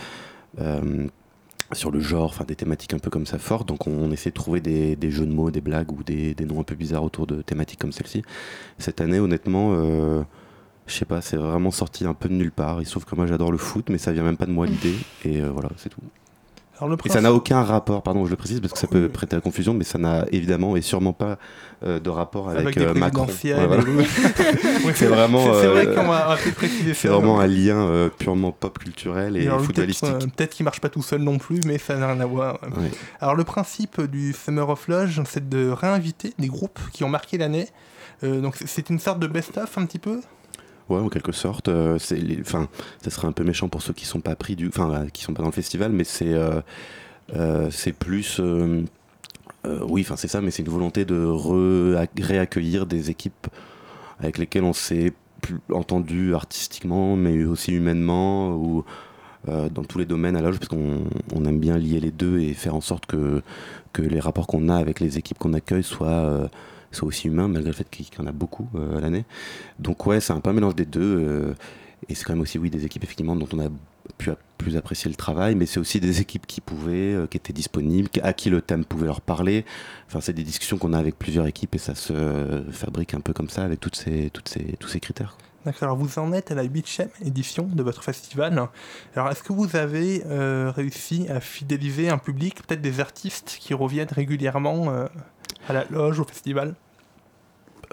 sur 1.73 1.91
le 1.91 1.99
genre, 1.99 2.25
enfin 2.25 2.45
des 2.45 2.55
thématiques 2.55 2.93
un 2.93 2.99
peu 2.99 3.09
comme 3.09 3.25
ça 3.25 3.37
fortes. 3.37 3.67
Donc 3.67 3.87
on, 3.87 4.11
essaie 4.11 4.29
de 4.29 4.35
trouver 4.35 4.61
des, 4.61 5.11
jeux 5.11 5.25
de 5.25 5.31
mots, 5.31 5.51
des 5.51 5.61
blagues 5.61 5.91
ou 5.91 6.03
des, 6.03 6.35
noms 6.45 6.61
un 6.61 6.63
peu 6.63 6.75
bizarres 6.75 7.03
autour 7.03 7.27
de 7.27 7.41
thématiques 7.41 7.79
comme 7.79 7.91
celle-ci. 7.91 8.23
Cette 8.77 9.01
année, 9.01 9.19
honnêtement, 9.19 9.73
euh, 9.73 10.23
je 10.87 10.93
sais 10.93 11.05
pas, 11.05 11.21
c'est 11.21 11.37
vraiment 11.37 11.71
sorti 11.71 12.05
un 12.05 12.13
peu 12.13 12.29
de 12.29 12.33
nulle 12.33 12.51
part. 12.51 12.81
Il 12.81 12.87
que 12.87 13.15
moi 13.15 13.27
j'adore 13.27 13.51
le 13.51 13.57
foot, 13.57 13.89
mais 13.89 13.97
ça 13.97 14.11
vient 14.11 14.23
même 14.23 14.37
pas 14.37 14.45
de 14.45 14.51
moi 14.51 14.65
l'idée. 14.65 14.95
Et 15.25 15.41
euh, 15.41 15.49
voilà, 15.51 15.69
c'est 15.77 15.89
tout. 15.89 16.01
Et 17.05 17.09
ça 17.09 17.21
n'a 17.21 17.33
aucun 17.33 17.63
rapport, 17.63 18.01
pardon, 18.03 18.25
je 18.25 18.29
le 18.29 18.35
précise 18.35 18.59
parce 18.59 18.73
que 18.73 18.79
ça 18.79 18.87
peut 18.87 19.09
prêter 19.09 19.35
à 19.35 19.41
confusion, 19.41 19.73
mais 19.73 19.83
ça 19.83 19.97
n'a 19.97 20.25
évidemment 20.31 20.75
et 20.75 20.81
sûrement 20.81 21.13
pas 21.13 21.37
euh, 21.83 21.99
de 21.99 22.09
rapport 22.09 22.49
avec, 22.49 22.61
Avec 22.61 22.77
des 22.77 22.85
euh, 22.85 22.93
Macron. 22.93 23.25
Ouais, 23.25 23.65
voilà. 23.67 23.83
c'est 24.95 25.05
vraiment, 25.05 25.45
vrai 25.45 25.87
euh, 25.87 26.93
c'est 26.93 27.07
vraiment 27.07 27.39
un 27.39 27.47
lien 27.47 28.09
purement 28.17 28.51
pop 28.51 28.77
culturel 28.79 29.37
et 29.37 29.47
footballistique. 29.47 30.19
Peut-être 30.35 30.51
qu'il 30.51 30.63
marche 30.63 30.81
pas 30.81 30.89
tout 30.89 31.03
seul 31.03 31.21
non 31.21 31.37
plus, 31.37 31.61
mais 31.65 31.77
ça 31.77 31.95
n'a 31.95 32.07
rien 32.11 32.21
à 32.21 32.25
voir. 32.25 32.59
Alors 33.19 33.35
le 33.35 33.43
principe 33.43 34.01
du 34.01 34.33
Summer 34.33 34.67
of 34.69 34.87
Lodge, 34.87 35.19
c'est 35.25 35.49
de 35.49 35.69
réinviter 35.69 36.33
des 36.39 36.47
groupes 36.47 36.79
qui 36.91 37.03
ont 37.03 37.09
marqué 37.09 37.37
l'année. 37.37 37.67
Donc 38.21 38.55
c'est 38.65 38.89
une 38.89 38.99
sorte 38.99 39.19
de 39.19 39.27
best-of 39.27 39.77
un 39.77 39.85
petit 39.85 39.99
peu? 39.99 40.21
En 41.01 41.09
quelque 41.09 41.31
sorte. 41.31 41.69
euh, 41.69 41.97
enfin, 42.41 42.67
ça 43.01 43.09
serait 43.09 43.27
un 43.27 43.31
peu 43.31 43.43
méchant 43.43 43.69
pour 43.69 43.81
ceux 43.81 43.93
qui 43.93 44.05
sont 44.05 44.21
pas 44.21 44.35
pris 44.35 44.57
enfin, 44.67 44.91
euh, 44.93 45.07
qui 45.09 45.23
sont 45.23 45.33
pas 45.33 45.41
dans 45.41 45.49
le 45.49 45.53
festival, 45.53 45.91
mais 45.91 46.03
c'est, 46.03 46.33
euh, 46.33 47.69
c'est 47.71 47.93
plus, 47.93 48.41
oui, 49.87 50.05
c'est 50.15 50.27
ça, 50.27 50.41
mais 50.41 50.51
c'est 50.51 50.63
une 50.63 50.71
volonté 50.71 51.05
de 51.05 51.15
réaccueillir 52.21 52.85
des 52.85 53.09
équipes 53.09 53.47
avec 54.19 54.37
lesquelles 54.37 54.63
on 54.63 54.73
s'est 54.73 55.13
entendu 55.71 56.35
artistiquement, 56.35 57.15
mais 57.15 57.43
aussi 57.43 57.73
humainement 57.73 58.55
ou 58.55 58.83
dans 59.47 59.83
tous 59.83 59.99
les 59.99 60.05
domaines 60.05 60.37
à 60.37 60.41
la 60.41 60.47
loge, 60.47 60.59
parce 60.59 60.69
qu'on 60.69 61.03
on 61.35 61.45
aime 61.45 61.59
bien 61.59 61.77
lier 61.77 61.99
les 61.99 62.11
deux 62.11 62.39
et 62.39 62.53
faire 62.53 62.75
en 62.75 62.81
sorte 62.81 63.05
que 63.05 63.41
que 63.91 64.01
les 64.01 64.19
rapports 64.19 64.47
qu'on 64.47 64.69
a 64.69 64.75
avec 64.75 64.99
les 64.99 65.17
équipes 65.17 65.37
qu'on 65.37 65.53
accueille 65.53 65.83
soient 65.83 66.49
soient 66.95 67.07
aussi 67.07 67.27
humains, 67.27 67.47
malgré 67.47 67.69
le 67.71 67.75
fait 67.75 67.89
qu'il 67.89 68.05
y 68.17 68.21
en 68.21 68.27
a 68.27 68.31
beaucoup 68.31 68.69
euh, 68.75 68.97
à 68.97 69.01
l'année. 69.01 69.25
Donc 69.79 70.05
ouais, 70.05 70.19
c'est 70.19 70.33
un 70.33 70.39
peu 70.39 70.49
un 70.49 70.53
mélange 70.53 70.75
des 70.75 70.85
deux. 70.85 71.01
euh, 71.01 71.53
et 72.09 72.15
c'est 72.15 72.25
quand 72.25 72.33
même 72.33 72.41
aussi, 72.41 72.57
oui, 72.57 72.69
des 72.69 72.83
équipes 72.83 73.03
effectivement 73.05 73.35
dont 73.35 73.47
on 73.53 73.59
a 73.59 73.69
pu 74.17 74.29
plus 74.57 74.75
apprécier 74.75 75.09
le 75.09 75.15
travail, 75.15 75.55
mais 75.55 75.65
c'est 75.65 75.79
aussi 75.79 76.01
des 76.01 76.19
équipes 76.19 76.45
qui 76.45 76.59
pouvaient, 76.59 77.13
euh, 77.13 77.27
qui 77.27 77.37
étaient 77.37 77.53
disponibles, 77.53 78.09
à 78.23 78.33
qui 78.33 78.49
le 78.49 78.61
thème 78.61 78.83
pouvait 78.83 79.05
leur 79.05 79.21
parler. 79.21 79.63
Enfin, 80.07 80.19
c'est 80.19 80.33
des 80.33 80.43
discussions 80.43 80.77
qu'on 80.77 80.91
a 80.91 80.99
avec 80.99 81.17
plusieurs 81.17 81.47
équipes 81.47 81.75
et 81.75 81.77
ça 81.77 81.95
se 81.95 82.63
fabrique 82.71 83.13
un 83.13 83.21
peu 83.21 83.31
comme 83.31 83.47
ça 83.49 83.63
avec 83.63 83.79
toutes 83.79 83.95
ces, 83.95 84.29
toutes 84.31 84.49
ces, 84.49 84.75
tous 84.79 84.89
ces 84.89 84.99
critères. 84.99 85.37
D'accord, 85.65 85.83
alors 85.83 85.97
vous 85.97 86.19
en 86.19 86.33
êtes 86.33 86.51
à 86.51 86.55
la 86.55 86.63
huitième 86.63 87.07
édition 87.25 87.63
de 87.63 87.81
votre 87.83 88.03
festival. 88.03 88.67
Alors 89.15 89.29
est-ce 89.29 89.41
que 89.41 89.53
vous 89.53 89.77
avez 89.77 90.21
réussi 90.27 91.27
à 91.29 91.39
fidéliser 91.39 92.09
un 92.09 92.17
public, 92.17 92.55
peut-être 92.67 92.81
des 92.81 92.99
artistes 92.99 93.57
qui 93.61 93.73
reviennent 93.73 94.11
régulièrement 94.11 94.91
à 95.69 95.73
la 95.73 95.85
loge, 95.85 96.19
au 96.19 96.25
festival? 96.25 96.75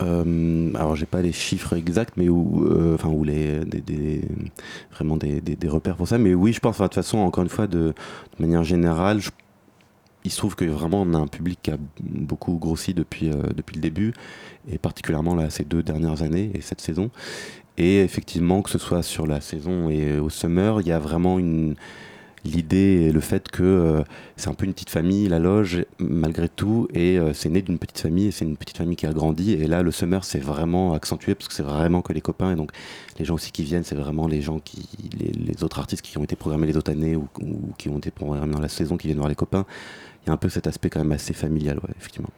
Euh, 0.02 0.70
alors 0.74 0.96
j'ai 0.96 1.06
pas 1.06 1.22
les 1.22 1.32
chiffres 1.32 1.74
exacts, 1.74 2.14
mais 2.16 2.28
où, 2.28 2.64
euh, 2.64 2.96
où 3.04 3.24
les, 3.24 3.60
vraiment 4.92 5.16
des, 5.16 5.68
repères 5.68 5.96
pour 5.96 6.08
ça. 6.08 6.18
Mais 6.18 6.34
oui, 6.34 6.52
je 6.52 6.60
pense 6.60 6.78
de 6.78 6.84
toute 6.84 6.94
façon, 6.94 7.18
encore 7.18 7.42
une 7.42 7.50
fois, 7.50 7.66
de, 7.66 7.94
manière 8.38 8.64
générale, 8.64 9.20
il 10.24 10.30
se 10.30 10.36
trouve 10.36 10.54
que 10.54 10.64
vraiment 10.64 11.02
on 11.02 11.14
a 11.14 11.18
un 11.18 11.26
public 11.26 11.60
qui 11.62 11.70
a 11.70 11.78
beaucoup 12.00 12.58
grossi 12.58 12.92
depuis 12.94 13.30
euh, 13.30 13.42
depuis 13.56 13.76
le 13.76 13.80
début, 13.80 14.12
et 14.70 14.78
particulièrement 14.78 15.34
là 15.34 15.48
ces 15.50 15.64
deux 15.64 15.82
dernières 15.82 16.22
années 16.22 16.50
et 16.54 16.60
cette 16.60 16.80
saison. 16.80 17.10
Et 17.78 18.00
effectivement, 18.00 18.62
que 18.62 18.70
ce 18.70 18.78
soit 18.78 19.02
sur 19.02 19.26
la 19.26 19.40
saison 19.40 19.88
et 19.88 20.18
au 20.18 20.28
summer, 20.28 20.80
il 20.82 20.88
y 20.88 20.92
a 20.92 20.98
vraiment 20.98 21.38
une 21.38 21.76
l'idée 22.44 23.06
et 23.08 23.12
le 23.12 23.20
fait 23.20 23.48
que 23.50 23.62
euh, 23.62 24.02
c'est 24.36 24.48
un 24.48 24.54
peu 24.54 24.64
une 24.64 24.72
petite 24.72 24.90
famille, 24.90 25.28
la 25.28 25.38
loge, 25.38 25.84
malgré 25.98 26.48
tout, 26.48 26.88
et 26.94 27.18
euh, 27.18 27.32
c'est 27.32 27.48
né 27.48 27.62
d'une 27.62 27.78
petite 27.78 27.98
famille, 27.98 28.28
et 28.28 28.30
c'est 28.30 28.44
une 28.44 28.56
petite 28.56 28.78
famille 28.78 28.96
qui 28.96 29.06
a 29.06 29.12
grandi, 29.12 29.52
et 29.52 29.66
là, 29.66 29.82
le 29.82 29.90
summer, 29.90 30.24
c'est 30.24 30.38
vraiment 30.38 30.94
accentué, 30.94 31.34
parce 31.34 31.48
que 31.48 31.54
c'est 31.54 31.62
vraiment 31.62 32.02
que 32.02 32.12
les 32.12 32.20
copains, 32.20 32.52
et 32.52 32.56
donc 32.56 32.72
les 33.18 33.24
gens 33.24 33.34
aussi 33.34 33.52
qui 33.52 33.62
viennent, 33.62 33.84
c'est 33.84 33.94
vraiment 33.94 34.26
les 34.26 34.40
gens 34.40 34.58
qui, 34.58 34.88
les, 35.18 35.64
autres 35.64 35.78
artistes 35.78 36.02
qui 36.02 36.16
ont 36.18 36.24
été 36.24 36.36
programmés 36.36 36.66
les 36.66 36.76
autres 36.76 36.90
années, 36.90 37.16
ou, 37.16 37.28
qui 37.78 37.88
ont 37.88 37.98
été 37.98 38.10
programmés 38.10 38.52
dans 38.52 38.60
la 38.60 38.68
saison, 38.68 38.96
qui 38.96 39.08
viennent 39.08 39.18
voir 39.18 39.28
les 39.28 39.34
copains. 39.34 39.66
Il 40.24 40.28
y 40.28 40.30
a 40.30 40.32
un 40.32 40.38
peu 40.38 40.48
cet 40.48 40.66
aspect 40.66 40.90
quand 40.90 41.00
même 41.00 41.12
assez 41.12 41.34
familial, 41.34 41.80
effectivement. 41.98 42.30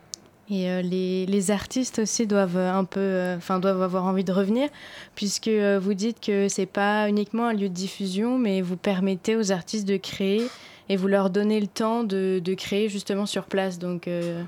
Et 0.53 0.69
euh, 0.69 0.83
les, 0.83 1.25
les, 1.25 1.51
artistes 1.51 2.01
aussi 2.01 2.27
doivent 2.27 2.59
un 2.59 2.85
peu, 2.85 3.33
enfin 3.39 3.59
doivent 3.59 3.81
avoir 3.81 4.05
envie 4.05 4.23
de 4.23 4.33
revenir, 4.33 4.69
puisque 5.15 5.49
euh, 5.49 5.81
vous 5.83 5.95
dites 5.95 6.21
que 6.21 6.47
c'est 6.49 6.67
pas 6.67 7.09
uniquement 7.09 7.47
un 7.47 7.55
lieu 7.55 7.71
de 7.71 7.75
diffusion, 7.75 8.39
mais 8.39 8.61
vous 8.61 8.77
permettez 8.77 9.35
aux 9.35 9.51
artistes 9.51 9.89
de 9.89 9.97
créer 9.97 10.47
et 10.91 10.97
vous 10.97 11.09
leur 11.09 11.31
donnez 11.31 11.59
le 11.59 11.69
temps 11.69 12.05
de, 12.05 12.39
de 12.45 12.53
créer 12.53 12.91
justement 12.91 13.25
sur 13.25 13.45
place. 13.45 13.79
Donc 13.79 14.07
euh... 14.07 14.43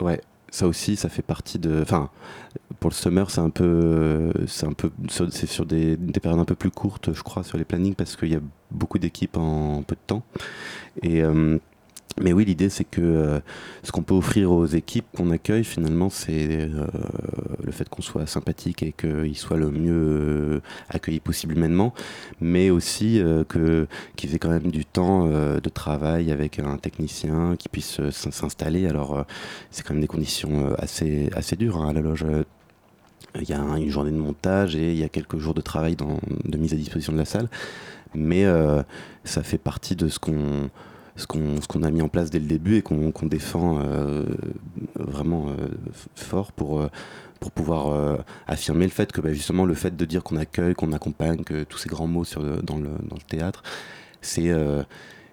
ouais, 0.00 0.22
ça 0.50 0.66
aussi, 0.66 0.96
ça 0.96 1.10
fait 1.10 1.20
partie 1.20 1.58
de. 1.58 1.80
Enfin, 1.82 2.08
pour 2.80 2.88
le 2.88 2.94
summer, 2.94 3.30
c'est 3.30 3.42
un 3.42 3.50
peu, 3.50 4.32
c'est 4.46 4.66
un 4.66 4.72
peu, 4.72 4.90
c'est 5.10 5.46
sur 5.46 5.66
des, 5.66 5.98
des, 5.98 6.20
périodes 6.20 6.40
un 6.40 6.46
peu 6.46 6.54
plus 6.54 6.70
courtes, 6.70 7.12
je 7.12 7.22
crois, 7.22 7.42
sur 7.42 7.58
les 7.58 7.64
plannings, 7.64 7.94
parce 7.94 8.16
qu'il 8.16 8.32
y 8.32 8.36
a 8.36 8.40
beaucoup 8.70 8.98
d'équipes 8.98 9.36
en 9.36 9.82
peu 9.82 9.94
de 9.94 10.00
temps. 10.06 10.22
Et 11.02 11.22
euh, 11.22 11.58
mais 12.18 12.32
oui, 12.32 12.44
l'idée, 12.44 12.68
c'est 12.68 12.84
que 12.84 13.00
euh, 13.00 13.40
ce 13.82 13.92
qu'on 13.92 14.02
peut 14.02 14.14
offrir 14.14 14.50
aux 14.50 14.66
équipes 14.66 15.06
qu'on 15.16 15.30
accueille, 15.30 15.64
finalement, 15.64 16.10
c'est 16.10 16.48
euh, 16.50 16.86
le 17.62 17.72
fait 17.72 17.88
qu'on 17.88 18.02
soit 18.02 18.26
sympathique 18.26 18.82
et 18.82 18.92
qu'ils 18.92 19.36
soient 19.36 19.56
le 19.56 19.70
mieux 19.70 19.92
euh, 19.92 20.60
accueillis 20.88 21.20
possible 21.20 21.54
humainement, 21.56 21.94
mais 22.40 22.70
aussi 22.70 23.22
que, 23.48 23.86
qu'ils 24.16 24.34
aient 24.34 24.38
quand 24.38 24.50
même 24.50 24.70
du 24.70 24.84
temps 24.84 25.26
de 25.28 25.68
travail 25.68 26.30
avec 26.32 26.58
un 26.58 26.76
technicien 26.76 27.54
qui 27.58 27.68
puisse 27.68 28.00
s'installer. 28.10 28.86
Alors, 28.86 29.24
c'est 29.70 29.86
quand 29.86 29.94
même 29.94 30.00
des 30.00 30.06
conditions 30.06 30.74
assez, 30.78 31.30
assez 31.34 31.56
dures 31.56 31.78
hein, 31.78 31.90
à 31.90 31.92
la 31.92 32.00
loge. 32.00 32.26
Il 33.40 33.48
y 33.48 33.52
a 33.52 33.60
une 33.60 33.88
journée 33.88 34.10
de 34.10 34.16
montage 34.16 34.74
et 34.76 34.92
il 34.92 34.98
y 34.98 35.04
a 35.04 35.08
quelques 35.08 35.38
jours 35.38 35.54
de 35.54 35.60
travail 35.60 35.96
dans, 35.96 36.18
de 36.44 36.58
mise 36.58 36.72
à 36.72 36.76
disposition 36.76 37.12
de 37.12 37.18
la 37.18 37.24
salle, 37.24 37.48
mais 38.14 38.44
ça 39.24 39.42
fait 39.42 39.58
partie 39.58 39.96
de 39.96 40.08
ce 40.08 40.18
qu'on 40.18 40.70
ce 41.16 41.26
qu'on 41.26 41.56
qu'on 41.68 41.82
a 41.82 41.90
mis 41.90 42.02
en 42.02 42.08
place 42.08 42.30
dès 42.30 42.38
le 42.38 42.46
début 42.46 42.76
et 42.76 42.82
qu'on 42.82 43.12
qu'on 43.12 43.26
défend 43.26 43.78
euh, 43.80 44.24
vraiment 44.98 45.48
euh, 45.48 45.68
fort 46.14 46.52
pour, 46.52 46.80
euh, 46.80 46.90
pour 47.38 47.50
pouvoir 47.50 48.18
affirmer 48.46 48.84
le 48.84 48.90
fait 48.90 49.12
que 49.12 49.20
bah, 49.20 49.32
justement 49.32 49.64
le 49.64 49.74
fait 49.74 49.96
de 49.96 50.04
dire 50.04 50.22
qu'on 50.22 50.36
accueille, 50.36 50.74
qu'on 50.74 50.92
accompagne, 50.92 51.42
que 51.42 51.64
tous 51.64 51.78
ces 51.78 51.88
grands 51.88 52.06
mots 52.06 52.24
sur, 52.24 52.42
dans, 52.62 52.76
le, 52.76 52.90
dans 53.08 53.16
le 53.16 53.22
théâtre, 53.26 53.62
c'est 54.20 54.52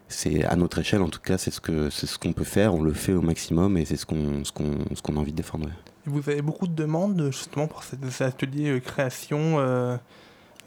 c'est 0.09 0.45
à 0.45 0.55
notre 0.55 0.79
échelle 0.79 1.01
en 1.01 1.09
tout 1.09 1.19
cas, 1.19 1.37
c'est 1.37 1.51
ce 1.51 1.89
c'est 1.89 2.07
ce 2.07 2.17
qu'on 2.17 2.31
peut 2.31 2.45
faire, 2.45 2.73
on 2.73 2.81
le 2.81 2.93
fait 2.93 3.13
au 3.13 3.21
maximum 3.21 3.77
et 3.77 3.83
c'est 3.83 3.97
ce 3.97 4.05
qu'on 4.05 4.45
ce 4.45 4.53
qu'on 4.53 4.77
qu'on 5.03 5.17
a 5.17 5.19
envie 5.19 5.33
de 5.33 5.37
défendre. 5.37 5.67
Vous 6.05 6.29
avez 6.29 6.41
beaucoup 6.41 6.67
de 6.67 6.75
demandes 6.75 7.21
justement 7.31 7.67
pour 7.67 7.83
ces 7.83 8.23
ateliers 8.23 8.79
création. 8.79 9.59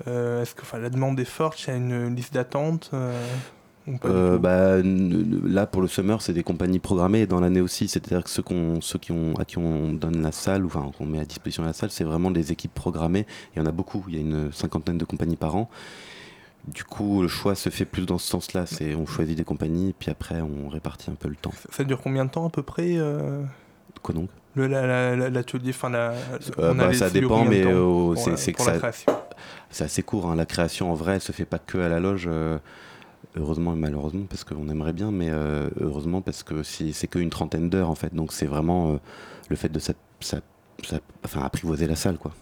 Est-ce 0.06 0.54
que 0.54 0.62
enfin, 0.62 0.78
la 0.78 0.90
demande 0.90 1.18
est 1.20 1.24
forte? 1.24 1.62
Il 1.64 1.68
y 1.68 1.72
a 1.72 1.76
une 1.76 2.14
liste 2.14 2.34
d'attente 2.34 2.90
bah, 3.86 4.76
là 4.82 5.66
pour 5.66 5.82
le 5.82 5.88
summer 5.88 6.22
c'est 6.22 6.32
des 6.32 6.42
compagnies 6.42 6.78
programmées. 6.78 7.20
Et 7.20 7.26
dans 7.26 7.40
l'année 7.40 7.60
aussi 7.60 7.88
c'est-à-dire 7.88 8.24
que 8.24 8.30
ceux, 8.30 8.42
qu 8.42 8.54
ceux 8.80 8.98
qui 8.98 9.12
ont, 9.12 9.34
à 9.38 9.44
qui 9.44 9.58
on 9.58 9.92
donne 9.92 10.22
la 10.22 10.32
salle 10.32 10.64
enfin 10.64 10.90
qu'on 10.96 11.06
met 11.06 11.20
à 11.20 11.24
disposition 11.24 11.64
la 11.64 11.72
salle 11.72 11.90
c'est 11.90 12.04
vraiment 12.04 12.30
des 12.30 12.52
équipes 12.52 12.74
programmées. 12.74 13.26
Il 13.54 13.58
y 13.58 13.62
en 13.62 13.66
a 13.66 13.72
beaucoup. 13.72 14.04
Il 14.08 14.14
y 14.14 14.18
a 14.18 14.20
une 14.20 14.52
cinquantaine 14.52 14.98
de 14.98 15.04
compagnies 15.04 15.36
par 15.36 15.56
an. 15.56 15.70
Du 16.66 16.84
coup 16.84 17.22
le 17.22 17.28
choix 17.28 17.54
se 17.54 17.70
fait 17.70 17.86
plus 17.86 18.04
dans 18.04 18.18
ce 18.18 18.28
sens 18.28 18.52
là 18.52 18.66
c'est 18.66 18.94
on 18.94 19.06
choisit 19.06 19.36
des 19.36 19.44
compagnies 19.44 19.94
puis 19.98 20.10
après 20.10 20.40
on 20.40 20.68
répartit 20.68 21.10
un 21.10 21.14
peu 21.14 21.28
le 21.28 21.36
temps. 21.36 21.52
Ça, 21.52 21.68
ça 21.70 21.84
dure 21.84 22.00
combien 22.00 22.24
de 22.24 22.30
temps 22.30 22.46
à 22.46 22.50
peu 22.50 22.62
près 22.62 22.96
euh... 22.96 23.42
quoi 24.02 24.14
donc? 24.14 24.28
l'atelier 24.56 25.70
enfin 25.70 25.90
la, 25.90 26.12
euh, 26.58 26.74
bah, 26.74 26.92
ça 26.92 27.10
dépend 27.10 27.44
mais 27.44 27.64
euh, 27.64 28.14
c'est 28.36 28.52
que 28.52 28.62
ça 28.62 28.74
c'est 29.70 29.84
assez 29.84 30.02
court 30.02 30.28
hein. 30.28 30.34
la 30.34 30.46
création 30.46 30.90
en 30.90 30.94
vrai 30.94 31.14
elle 31.14 31.20
se 31.20 31.32
fait 31.32 31.44
pas 31.44 31.58
que 31.58 31.78
à 31.78 31.88
la 31.88 32.00
loge 32.00 32.26
euh, 32.26 32.58
heureusement 33.36 33.74
et 33.74 33.76
malheureusement 33.76 34.24
parce 34.28 34.44
qu'on 34.44 34.68
aimerait 34.68 34.92
bien 34.92 35.10
mais 35.10 35.28
euh, 35.30 35.68
heureusement 35.80 36.20
parce 36.20 36.42
que 36.42 36.62
c'est 36.62 37.06
qu'une 37.06 37.30
trentaine 37.30 37.70
d'heures 37.70 37.90
en 37.90 37.94
fait. 37.94 38.14
Donc 38.14 38.32
c'est 38.32 38.46
vraiment 38.46 38.92
euh, 38.92 38.96
le 39.48 39.56
fait 39.56 39.68
de 39.68 39.78
ça, 39.78 39.92
ça, 40.20 40.40
ça, 40.82 41.00
enfin, 41.24 41.42
apprivoiser 41.42 41.86
la 41.86 41.96
salle 41.96 42.18
quoi 42.18 42.32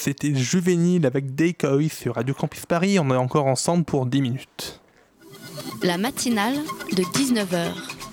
c'était 0.00 0.34
Juvénile 0.34 1.04
avec 1.04 1.34
Decoy 1.34 1.90
sur 1.90 2.14
Radio 2.14 2.32
Campus 2.34 2.64
Paris. 2.64 2.98
On 2.98 3.10
est 3.10 3.16
encore 3.16 3.46
ensemble 3.46 3.84
pour 3.84 4.06
10 4.06 4.22
minutes. 4.22 4.80
La 5.82 5.98
matinale 5.98 6.54
de 6.92 7.02
19h, 7.02 7.66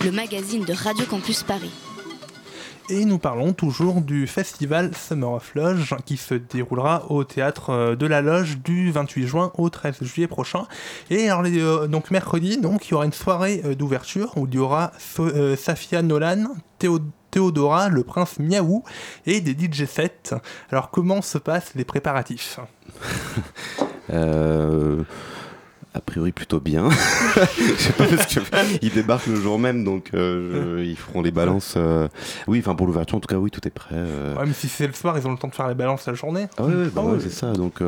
le 0.03 0.11
magazine 0.11 0.65
de 0.65 0.73
Radio 0.73 1.05
Campus 1.05 1.43
Paris. 1.43 1.71
Et 2.89 3.03
nous 3.05 3.19
parlons 3.19 3.51
toujours 3.53 4.01
du 4.01 4.27
festival 4.27 4.91
Summer 4.95 5.31
of 5.31 5.55
Lodge 5.55 5.93
qui 6.05 6.15
se 6.17 6.35
déroulera 6.35 7.09
au 7.11 7.23
théâtre 7.25 7.69
euh, 7.69 7.95
de 7.97 8.05
la 8.05 8.21
Loge 8.21 8.59
du 8.59 8.91
28 8.91 9.27
juin 9.27 9.51
au 9.57 9.69
13 9.69 10.03
juillet 10.03 10.27
prochain. 10.27 10.67
Et 11.09 11.29
alors, 11.29 11.43
euh, 11.45 11.87
donc 11.87 12.11
mercredi, 12.11 12.57
donc, 12.57 12.87
il 12.87 12.91
y 12.91 12.93
aura 12.93 13.05
une 13.05 13.11
soirée 13.13 13.61
euh, 13.65 13.75
d'ouverture 13.75 14.37
où 14.37 14.45
il 14.47 14.55
y 14.55 14.57
aura 14.59 14.93
So- 14.99 15.25
euh, 15.27 15.57
Safia 15.57 16.01
Nolan, 16.01 16.45
Théo- 16.79 16.99
Théodora, 17.41 17.89
le 17.89 18.01
prince 18.03 18.39
Miaou 18.39 18.83
et 19.27 19.41
des 19.41 19.51
DJ 19.53 19.85
sets. 19.85 20.33
Alors 20.71 20.89
comment 20.89 21.21
se 21.21 21.37
passent 21.37 21.73
les 21.75 21.85
préparatifs? 21.85 22.59
Euh, 24.09 25.03
a 25.93 25.99
priori 25.99 26.31
plutôt 26.31 26.61
bien. 26.61 26.89
Je 27.57 27.73
sais 27.75 27.91
pas 27.91 28.05
parce 28.07 28.33
que 28.33 28.39
ils 28.81 28.89
débarquent 28.93 29.27
le 29.27 29.35
jour 29.35 29.59
même, 29.59 29.83
donc 29.83 30.11
euh, 30.13 30.77
je- 30.79 30.83
ils 30.85 30.95
feront 30.95 31.21
les 31.21 31.31
balances. 31.31 31.73
euh, 31.75 32.07
Oui, 32.47 32.59
enfin 32.59 32.73
pour 32.73 32.87
l'ouverture 32.87 33.17
en 33.17 33.19
tout 33.19 33.27
cas, 33.27 33.35
oui, 33.35 33.51
tout 33.51 33.67
est 33.67 33.71
prêt. 33.71 33.95
euh. 33.97 34.33
Ouais, 34.37 34.45
mais 34.47 34.53
si 34.53 34.69
c'est 34.69 34.87
le 34.87 34.93
soir, 34.93 35.17
ils 35.17 35.27
ont 35.27 35.31
le 35.31 35.37
temps 35.37 35.49
de 35.49 35.53
faire 35.55 35.67
les 35.67 35.75
balances 35.75 36.07
la 36.07 36.13
journée. 36.13 36.47
Ah 36.57 36.63
ouais, 36.63 36.73
ouais, 36.73 36.89
bah 36.89 37.01
Ah 37.05 37.09
ouais, 37.11 37.19
c'est 37.19 37.29
ça. 37.29 37.51
Donc, 37.51 37.79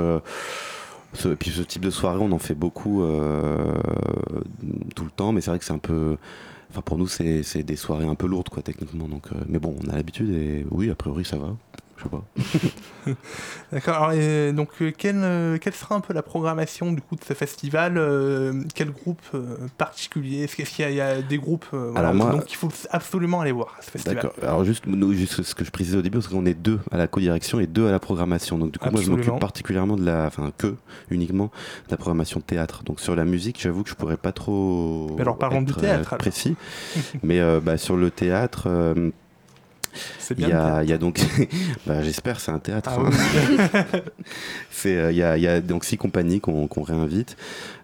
ce, 1.13 1.29
et 1.29 1.35
puis 1.37 1.51
ce 1.51 1.61
type 1.61 1.85
de 1.85 1.89
soirée, 1.89 2.19
on 2.19 2.33
en 2.33 2.37
fait 2.39 2.53
beaucoup 2.53 3.01
tout 4.93 5.05
le 5.05 5.11
temps, 5.15 5.31
mais 5.31 5.39
c'est 5.39 5.51
vrai 5.51 5.59
que 5.59 5.65
c'est 5.65 5.71
un 5.73 5.77
peu. 5.79 6.17
Enfin, 6.69 6.81
pour 6.81 6.97
nous, 6.97 7.07
c'est 7.07 7.63
des 7.63 7.75
soirées 7.75 8.05
un 8.05 8.15
peu 8.15 8.27
lourdes, 8.27 8.49
quoi, 8.49 8.61
techniquement. 8.61 9.07
Donc, 9.07 9.27
euh, 9.31 9.35
mais 9.47 9.59
bon, 9.59 9.75
on 9.83 9.89
a 9.89 9.95
l'habitude 9.95 10.29
et 10.29 10.65
oui, 10.71 10.89
a 10.89 10.95
priori, 10.95 11.25
ça 11.25 11.37
va. 11.37 11.55
Je 11.99 12.03
sais 12.03 12.09
pas. 12.09 13.11
D'accord. 13.71 13.95
Alors, 13.95 14.11
euh, 14.15 14.51
donc, 14.51 14.69
quelle, 14.97 15.17
euh, 15.17 15.57
quelle 15.59 15.73
sera 15.73 15.95
un 15.95 15.99
peu 15.99 16.13
la 16.13 16.21
programmation 16.23 16.91
du 16.91 17.01
coup 17.01 17.15
de 17.15 17.23
ce 17.23 17.33
festival 17.33 17.97
euh, 17.97 18.63
Quel 18.73 18.91
groupe 18.91 19.21
euh, 19.33 19.57
particulier? 19.77 20.43
Est-ce 20.43 20.55
qu'il 20.55 20.65
y, 20.79 20.83
a- 20.83 20.89
il 20.89 20.95
y 20.95 21.01
a 21.01 21.21
des 21.21 21.37
groupes 21.37 21.65
voilà, 21.71 21.99
Alors 21.99 22.13
moi- 22.13 22.31
donc 22.31 22.51
il 22.51 22.55
faut 22.55 22.69
absolument 22.89 23.41
aller 23.41 23.51
voir 23.51 23.75
ce 23.81 23.91
festival 23.91 24.15
D'accord. 24.15 24.33
Alors 24.41 24.63
juste, 24.63 24.85
nous, 24.87 25.13
juste 25.13 25.43
ce 25.43 25.53
que 25.55 25.63
je 25.65 25.71
précisais 25.71 25.97
au 25.97 26.01
début, 26.01 26.17
parce 26.17 26.27
qu'on 26.29 26.45
est 26.45 26.53
deux 26.53 26.79
à 26.91 26.97
la 26.97 27.07
co-direction 27.07 27.59
et 27.59 27.67
deux 27.67 27.87
à 27.87 27.91
la 27.91 27.99
programmation. 27.99 28.57
Donc 28.57 28.71
du 28.71 28.79
coup, 28.79 28.89
moi, 28.91 29.01
je 29.01 29.09
m'occupe 29.11 29.39
particulièrement 29.39 29.95
de 29.97 30.05
la, 30.05 30.25
enfin 30.25 30.51
que 30.57 30.75
uniquement 31.09 31.45
de 31.87 31.91
la 31.91 31.97
programmation 31.97 32.39
de 32.39 32.45
théâtre. 32.45 32.83
Donc 32.83 32.99
sur 32.99 33.15
la 33.15 33.25
musique, 33.25 33.59
j'avoue 33.61 33.83
que 33.83 33.89
je 33.89 33.95
pourrais 33.95 34.17
pas 34.17 34.31
trop. 34.31 35.11
Mais 35.15 35.21
alors, 35.21 35.37
parlons 35.37 35.61
du 35.61 35.71
être, 35.71 35.81
théâtre, 35.81 36.13
alors. 36.13 36.17
précis. 36.19 36.55
Mais 37.23 37.39
bah, 37.59 37.77
sur 37.77 37.97
le 37.97 38.09
théâtre. 38.09 38.67
Euh, 39.93 40.35
il 40.37 40.41
y, 40.41 40.45
a, 40.45 40.47
théâtre. 40.49 40.83
il 40.83 40.89
y 40.89 40.93
a 40.93 40.97
donc, 40.97 41.19
bah, 41.87 42.01
j'espère, 42.03 42.39
c'est 42.39 42.51
un 42.51 42.59
théâtre. 42.59 42.89
Ah 42.93 42.99
hein. 43.01 43.09
oui. 43.09 43.99
c'est, 44.71 44.97
euh, 44.97 45.11
il 45.11 45.17
y, 45.17 45.23
a, 45.23 45.37
il 45.37 45.43
y 45.43 45.47
a 45.47 45.61
donc 45.61 45.83
six 45.85 45.97
compagnies 45.97 46.39
qu'on 46.39 46.67
qu'on 46.67 46.83
réinvite. 46.83 47.37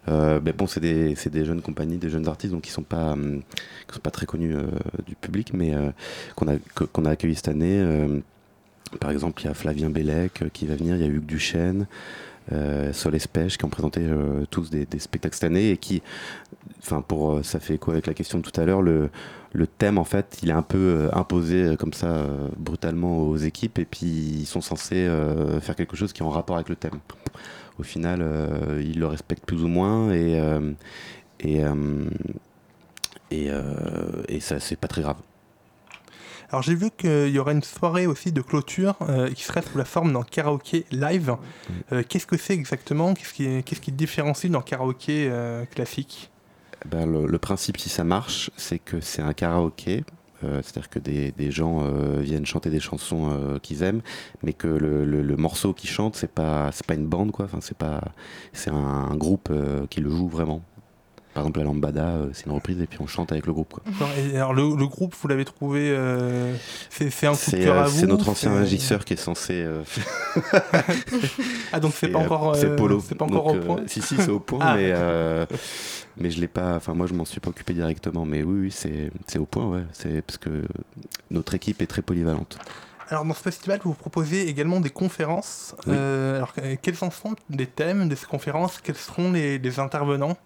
Euh, 0.08 0.40
mais 0.44 0.52
bon, 0.52 0.66
c'est 0.66 0.80
des, 0.80 1.14
c'est 1.16 1.30
des 1.30 1.44
jeunes 1.44 1.62
compagnies, 1.62 1.96
des 1.98 2.10
jeunes 2.10 2.28
artistes, 2.28 2.52
donc 2.52 2.66
ils 2.68 2.70
sont 2.72 2.82
pas, 2.82 3.12
hum, 3.12 3.42
qui 3.88 3.94
sont 3.94 4.00
pas 4.00 4.10
très 4.10 4.26
connus 4.26 4.54
euh, 4.54 4.64
du 5.06 5.14
public, 5.16 5.50
mais 5.52 5.74
euh, 5.74 5.90
qu'on 6.36 6.48
a, 6.48 6.56
que- 6.74 6.84
qu'on 6.84 7.04
a 7.04 7.10
accueillis 7.10 7.34
cette 7.36 7.48
année. 7.48 7.80
Euh, 7.80 8.20
par 9.00 9.10
exemple, 9.10 9.42
il 9.42 9.46
y 9.46 9.48
a 9.48 9.54
Flavien 9.54 9.90
Bellec 9.90 10.42
euh, 10.42 10.48
qui 10.52 10.66
va 10.66 10.76
venir, 10.76 10.94
il 10.96 11.02
y 11.02 11.04
a 11.04 11.08
Hugues 11.08 11.26
Duchesne. 11.26 11.86
Euh, 12.52 12.92
Sol 12.92 13.14
Espèche 13.14 13.58
qui 13.58 13.64
ont 13.64 13.70
présenté 13.70 14.00
euh, 14.02 14.44
tous 14.50 14.70
des, 14.70 14.86
spectacles 14.98 15.34
cette 15.34 15.44
année 15.44 15.70
et 15.70 15.76
qui, 15.76 16.02
enfin 16.78 17.02
pour 17.02 17.32
euh, 17.32 17.42
ça 17.42 17.58
fait 17.58 17.74
écho 17.74 17.90
avec 17.90 18.06
la 18.06 18.14
question 18.14 18.38
de 18.38 18.48
tout 18.48 18.60
à 18.60 18.64
l'heure, 18.64 18.82
le, 18.82 19.10
thème 19.78 19.98
en 19.98 20.04
fait 20.04 20.38
il 20.42 20.50
est 20.50 20.52
un 20.52 20.62
peu 20.62 20.78
euh, 20.78 21.08
imposé 21.12 21.76
comme 21.78 21.92
ça 21.92 22.26
brutalement 22.56 23.18
aux 23.22 23.36
équipes 23.36 23.78
et 23.78 23.84
puis 23.84 24.06
ils 24.06 24.46
sont 24.46 24.60
censés 24.60 25.08
faire 25.60 25.74
quelque 25.74 25.96
chose 25.96 26.12
qui 26.12 26.22
est 26.22 26.26
en 26.26 26.30
rapport 26.30 26.56
avec 26.56 26.68
le 26.68 26.76
thème. 26.76 27.00
Au 27.78 27.82
final, 27.82 28.24
ils 28.80 28.98
le 28.98 29.06
respectent 29.06 29.44
plus 29.44 29.62
ou 29.62 29.68
moins 29.68 30.12
et 30.12 30.40
et 31.40 31.62
et, 33.30 33.50
et 34.28 34.40
ça 34.40 34.60
c'est 34.60 34.76
pas 34.76 34.88
très 34.88 35.02
grave. 35.02 35.16
Alors 36.50 36.62
j'ai 36.62 36.74
vu 36.74 36.90
qu'il 36.96 37.28
y 37.28 37.38
aurait 37.38 37.54
une 37.54 37.62
soirée 37.62 38.06
aussi 38.06 38.30
de 38.32 38.40
clôture 38.40 38.94
euh, 39.02 39.30
qui 39.30 39.42
serait 39.42 39.62
sous 39.62 39.76
la 39.78 39.84
forme 39.84 40.12
d'un 40.12 40.22
karaoké 40.22 40.86
live. 40.92 41.36
Euh, 41.92 42.02
qu'est-ce 42.08 42.26
que 42.26 42.36
c'est 42.36 42.54
exactement? 42.54 43.14
Qu'est-ce 43.14 43.34
qui, 43.34 43.62
qu'est-ce 43.64 43.80
qui 43.80 43.92
différencie 43.92 44.50
d'un 44.50 44.62
karaoké 44.62 45.28
euh, 45.30 45.64
classique? 45.64 46.30
Ben, 46.84 47.04
le, 47.10 47.26
le 47.26 47.38
principe, 47.38 47.78
si 47.78 47.88
ça 47.88 48.04
marche, 48.04 48.50
c'est 48.56 48.78
que 48.78 49.00
c'est 49.00 49.22
un 49.22 49.32
karaoké. 49.32 50.04
C'est-à-dire 50.42 50.90
que 50.90 50.98
des, 51.00 51.32
des 51.32 51.50
gens 51.50 51.82
viennent 52.20 52.44
chanter 52.46 52.68
des 52.70 52.78
chansons 52.78 53.58
qu'ils 53.62 53.82
aiment, 53.82 54.02
mais 54.44 54.52
que 54.52 54.68
le, 54.68 55.04
le- 55.04 55.22
le 55.22 55.36
morceau 55.36 55.72
qu'ils 55.72 55.88
chantent, 55.90 56.14
c'est 56.14 56.30
pas 56.30 56.70
c'est 56.72 56.86
pas 56.86 56.94
une 56.94 57.06
bande 57.06 57.32
quoi. 57.32 57.46
Enfin, 57.46 57.58
c'est 57.62 57.76
pas 57.76 58.02
c'est 58.52 58.70
un, 58.70 58.74
un 58.76 59.16
groupe 59.16 59.50
qui 59.88 60.00
le 60.00 60.10
joue 60.10 60.28
vraiment. 60.28 60.62
Par 61.36 61.42
exemple, 61.44 61.58
la 61.58 61.66
lambada, 61.66 62.06
euh, 62.06 62.30
c'est 62.32 62.46
une 62.46 62.52
reprise 62.52 62.80
et 62.80 62.86
puis 62.86 62.98
on 63.02 63.06
chante 63.06 63.30
avec 63.30 63.44
le 63.44 63.52
groupe 63.52 63.74
quoi. 63.74 63.82
D'accord. 63.84 64.08
Et 64.18 64.36
alors 64.36 64.54
le, 64.54 64.62
le 64.74 64.86
groupe, 64.86 65.14
vous 65.20 65.28
l'avez 65.28 65.44
trouvé 65.44 65.90
euh, 65.90 66.54
C'est 66.88 67.04
un 67.26 67.34
coup 67.34 67.50
de 67.50 67.56
cœur 67.62 67.76
euh, 67.76 67.82
à 67.82 67.86
vous 67.86 68.00
c'est 68.00 68.06
notre 68.06 68.28
ancien 68.30 68.54
régisseur 68.58 69.04
qui 69.04 69.12
est 69.12 69.16
censé. 69.18 69.52
euh, 69.54 69.82
Ah 71.72 71.80
donc 71.80 71.92
c'est 71.94 72.08
pas 72.08 72.20
encore. 72.20 72.56
c'est 72.56 72.74
Polo. 72.74 73.02
C'est 73.06 73.14
pas 73.14 73.26
encore 73.26 73.52
Donc, 73.52 73.62
au 73.62 73.66
point. 73.66 73.80
si 73.86 74.00
si 74.00 74.16
c'est 74.16 74.30
au 74.30 74.40
point, 74.40 74.60
Ah. 74.62 74.76
mais 74.76 74.94
mais 76.18 76.30
je 76.30 76.40
l'ai 76.40 76.48
pas. 76.48 76.76
Enfin 76.76 76.94
moi 76.94 77.06
je 77.06 77.12
m'en 77.12 77.26
suis 77.26 77.40
pas 77.40 77.50
occupé 77.50 77.74
directement, 77.74 78.24
mais 78.24 78.42
oui 78.42 78.70
oui 78.70 79.10
c'est 79.26 79.38
au 79.38 79.44
point 79.46 79.66
ouais. 79.68 79.82
C'est 79.92 80.22
parce 80.22 80.38
que 80.38 80.62
notre 81.30 81.54
équipe 81.54 81.82
est 81.82 81.86
très 81.86 82.00
polyvalente. 82.02 82.58
Alors 83.08 83.24
dans 83.24 83.34
ce 83.34 83.42
festival, 83.42 83.78
vous 83.84 83.94
proposez 83.94 84.48
également 84.48 84.80
des 84.80 84.90
conférences. 84.90 85.76
Oui. 85.86 85.92
Euh, 85.96 86.36
alors 86.38 86.52
quels 86.82 86.96
en 87.02 87.10
sont 87.10 87.36
les 87.50 87.66
thèmes 87.66 88.08
de 88.08 88.14
ces 88.16 88.26
conférences? 88.26 88.80
Quels 88.82 88.96
seront 88.96 89.30
les, 89.32 89.58
les 89.58 89.78
intervenants? 89.78 90.36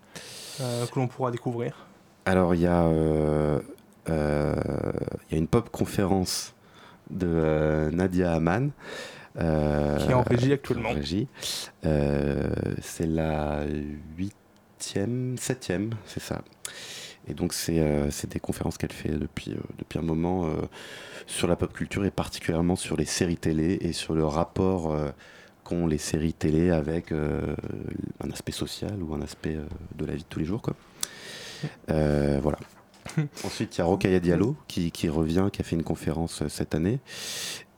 Que 0.91 0.99
l'on 0.99 1.09
pourra 1.09 1.31
découvrir 1.31 1.87
Alors, 2.25 2.55
il 2.55 2.63
y, 2.63 2.67
a, 2.67 2.85
euh, 2.85 3.61
euh, 4.09 4.55
y 5.31 5.35
a 5.35 5.39
une 5.39 5.49
pop 5.49 5.71
conférence 5.71 6.55
de 7.11 7.27
euh, 7.27 7.91
Nadia 7.91 8.33
Aman. 8.35 8.71
euh, 9.41 9.99
Qui 9.99 10.11
est 10.11 10.15
en 10.15 10.23
régie 10.23 10.53
actuellement. 10.53 10.91
Euh, 11.85 12.51
c'est 12.83 13.07
la 13.07 13.65
huitième, 14.17 15.37
septième, 15.39 15.91
c'est 16.07 16.23
ça. 16.23 16.43
Et 17.29 17.35
donc, 17.35 17.53
c'est 17.53 17.79
euh, 17.81 18.09
des 18.29 18.41
conférences 18.41 18.79
qu'elle 18.79 18.93
fait 18.93 19.11
depuis, 19.11 19.53
euh, 19.53 19.61
depuis 19.79 19.99
un 19.99 20.03
moment 20.03 20.47
euh, 20.47 20.63
sur 21.27 21.47
la 21.49 21.57
pop 21.57 21.73
culture 21.73 22.05
et 22.05 22.11
particulièrement 22.11 22.77
sur 22.77 22.97
les 22.97 23.05
séries 23.05 23.37
télé 23.37 23.79
et 23.83 23.93
sur 23.93 24.15
le 24.15 24.25
rapport 24.25 24.93
euh, 24.93 25.11
qu'ont 25.71 25.87
les 25.87 25.99
séries 25.99 26.33
télé 26.33 26.71
avec 26.71 27.13
euh, 27.13 27.55
un 28.21 28.31
aspect 28.31 28.53
social 28.53 29.03
ou 29.03 29.15
un 29.15 29.23
aspect 29.23 29.57
euh, 29.57 29.65
de 29.97 30.05
la 30.05 30.15
vie 30.15 30.23
de 30.23 30.29
tous 30.29 30.41
les 30.41 30.45
jours. 30.45 30.63
Quoi. 30.63 30.75
Euh, 31.91 32.41
voilà. 32.43 32.59
Ensuite, 33.45 33.77
il 33.77 33.79
y 33.79 33.83
a 33.83 33.85
Rokhaya 33.85 34.21
Diallo 34.21 34.57
qui, 34.67 34.91
qui 34.91 35.09
revient, 35.09 35.49
qui 35.53 35.61
a 35.61 35.65
fait 35.65 35.77
une 35.77 35.85
conférence 35.85 36.47
cette 36.49 36.75
année. 36.75 36.99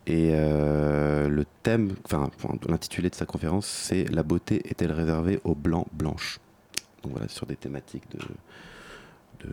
Et 0.07 0.31
euh, 0.33 1.29
le 1.29 1.45
thème, 1.63 1.95
enfin, 2.05 2.29
enfin, 2.35 2.55
l'intitulé 2.69 3.09
de 3.09 3.15
sa 3.15 3.27
conférence, 3.27 3.67
c'est 3.67 4.05
La 4.11 4.23
beauté 4.23 4.63
est-elle 4.69 4.93
réservée 4.93 5.41
aux 5.45 5.55
blancs 5.55 5.87
blanches? 5.93 6.41
Donc 7.03 7.13
voilà, 7.13 7.29
sur 7.29 7.47
des 7.47 7.57
thématiques 7.57 8.11
de. 8.11 8.19
de, 9.47 9.53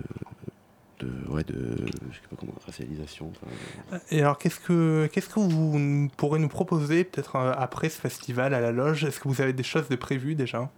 de 1.00 1.08
ouais, 1.30 1.44
de. 1.44 1.76
Je 2.12 2.16
sais 2.16 2.22
pas 2.30 2.36
comment, 2.40 2.54
racialisation. 2.66 3.32
enfin, 3.32 3.98
Et 4.12 4.22
alors 4.22 4.38
qu'est-ce 4.38 4.60
que 4.60 5.08
qu'est-ce 5.12 5.30
que 5.30 5.40
vous 5.40 6.10
pourrez 6.18 6.40
nous 6.40 6.48
proposer 6.50 7.04
peut-être 7.04 7.36
euh, 7.38 7.54
après 7.58 7.90
ce 7.90 8.00
festival 8.00 8.54
à 8.54 8.60
la 8.60 8.72
loge? 8.72 9.04
Est-ce 9.06 9.20
que 9.20 9.28
vous 9.28 9.42
avez 9.42 9.54
des 9.54 9.64
choses 9.64 9.88
de 9.90 9.96
prévues 9.96 10.36
déjà? 10.36 10.70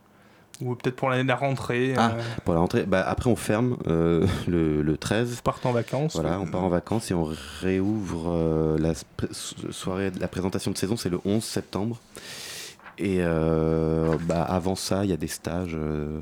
Ou 0.62 0.76
peut-être 0.76 0.96
pour 0.96 1.10
la, 1.10 1.24
la 1.24 1.36
rentrée 1.36 1.96
Ah, 1.98 2.12
euh, 2.16 2.22
pour 2.46 2.54
la 2.54 2.60
rentrée, 2.60 2.84
bah, 2.84 3.04
après 3.08 3.30
on 3.32 3.36
ferme 3.36 3.78
euh, 3.88 4.28
le, 4.48 4.84
le 4.84 4.98
13. 4.98 5.30
Vous 5.38 5.42
partez 5.42 5.68
en 5.68 5.72
vacances 5.72 6.14
Voilà, 6.14 6.40
on 6.40 6.46
part 6.46 6.64
en 6.64 6.70
vacances 6.70 7.10
et 7.10 7.16
on 7.16 7.28
réouvre 7.62 8.26
euh, 8.32 8.78
la 8.78 8.94
soirée, 9.72 10.12
la 10.20 10.28
présentation 10.28 10.70
de 10.72 10.78
saison, 10.78 10.98
c'est 10.98 11.10
le 11.10 11.20
11 11.26 11.44
septembre. 11.44 12.00
Et 13.00 13.18
euh, 13.22 14.16
bah, 14.28 14.44
avant 14.44 14.76
ça, 14.76 15.04
il 15.04 15.10
y 15.10 15.14
a 15.14 15.18
des 15.18 15.28
stages 15.28 15.74
euh, 15.74 16.20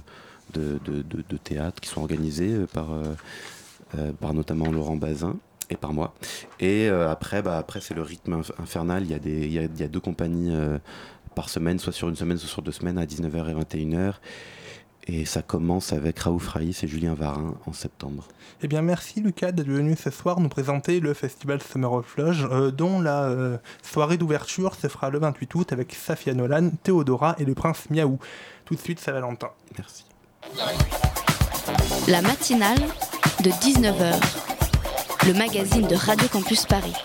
de, 0.53 0.79
de- 0.85 1.01
de- 1.01 1.23
de 1.27 1.37
théâtre 1.37 1.81
qui 1.81 1.89
sont 1.89 1.99
organisés 1.99 2.53
euh, 2.53 2.67
par, 2.71 2.93
euh, 2.93 3.03
euh, 3.03 3.13
par 4.19 4.33
notamment 4.33 4.71
Laurent 4.71 4.95
Bazin 4.95 5.35
et 5.69 5.75
par 5.75 5.93
moi. 5.93 6.13
Et 6.59 6.89
euh, 6.89 7.09
après, 7.11 7.41
bah, 7.41 7.57
après 7.57 7.79
c'est 7.81 7.93
le 7.93 8.01
rythme 8.01 8.39
inf- 8.41 8.51
infernal. 8.61 9.03
Il 9.03 9.11
y, 9.11 9.13
a 9.13 9.19
des, 9.19 9.45
il, 9.45 9.51
y 9.53 9.59
a, 9.59 9.63
il 9.63 9.79
y 9.79 9.83
a 9.83 9.87
deux 9.87 9.99
compagnies 9.99 10.51
euh, 10.53 10.77
par 11.35 11.49
semaine, 11.49 11.77
soit 11.79 11.93
sur 11.93 12.09
une 12.09 12.15
semaine, 12.15 12.37
soit 12.37 12.49
sur 12.49 12.61
deux 12.61 12.71
semaines, 12.71 12.97
à 12.97 13.05
19h 13.05 13.49
et 13.49 13.53
21h. 13.85 14.13
Et 15.11 15.25
ça 15.25 15.41
commence 15.41 15.91
avec 15.93 16.19
Raouf 16.19 16.49
Raïs 16.49 16.83
et 16.83 16.87
Julien 16.87 17.15
Varin 17.15 17.55
en 17.65 17.73
septembre. 17.73 18.27
Eh 18.61 18.67
bien, 18.67 18.81
merci 18.83 19.21
Lucas 19.21 19.51
d'être 19.51 19.67
venu 19.67 19.95
ce 19.95 20.11
soir 20.11 20.39
nous 20.39 20.49
présenter 20.49 20.99
le 20.99 21.13
festival 21.15 21.61
Summer 21.63 21.91
of 21.93 22.15
Lodge, 22.17 22.45
euh, 22.51 22.69
dont 22.69 22.99
la 23.01 23.23
euh, 23.23 23.57
soirée 23.81 24.17
d'ouverture 24.17 24.75
se 24.75 24.87
fera 24.87 25.09
le 25.09 25.17
28 25.19 25.55
août 25.55 25.73
avec 25.73 25.93
Safia 25.95 26.33
Nolan, 26.35 26.69
Théodora 26.83 27.35
et 27.39 27.45
le 27.45 27.55
prince 27.55 27.89
Miaou. 27.89 28.19
Tout 28.65 28.75
de 28.75 28.79
suite, 28.79 28.99
Saint-Valentin. 28.99 29.49
Merci. 29.77 30.05
La 32.10 32.24
matinale 32.24 32.80
de 33.43 33.51
19h, 33.51 34.16
le 35.28 35.34
magazine 35.34 35.86
de 35.86 35.93
Radio 35.93 36.28
Campus 36.28 36.66
Paris. 36.66 36.95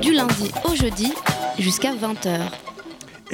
Du 0.00 0.12
lundi 0.12 0.52
au 0.64 0.76
jeudi 0.76 1.12
jusqu'à 1.58 1.92
20h. 1.92 2.38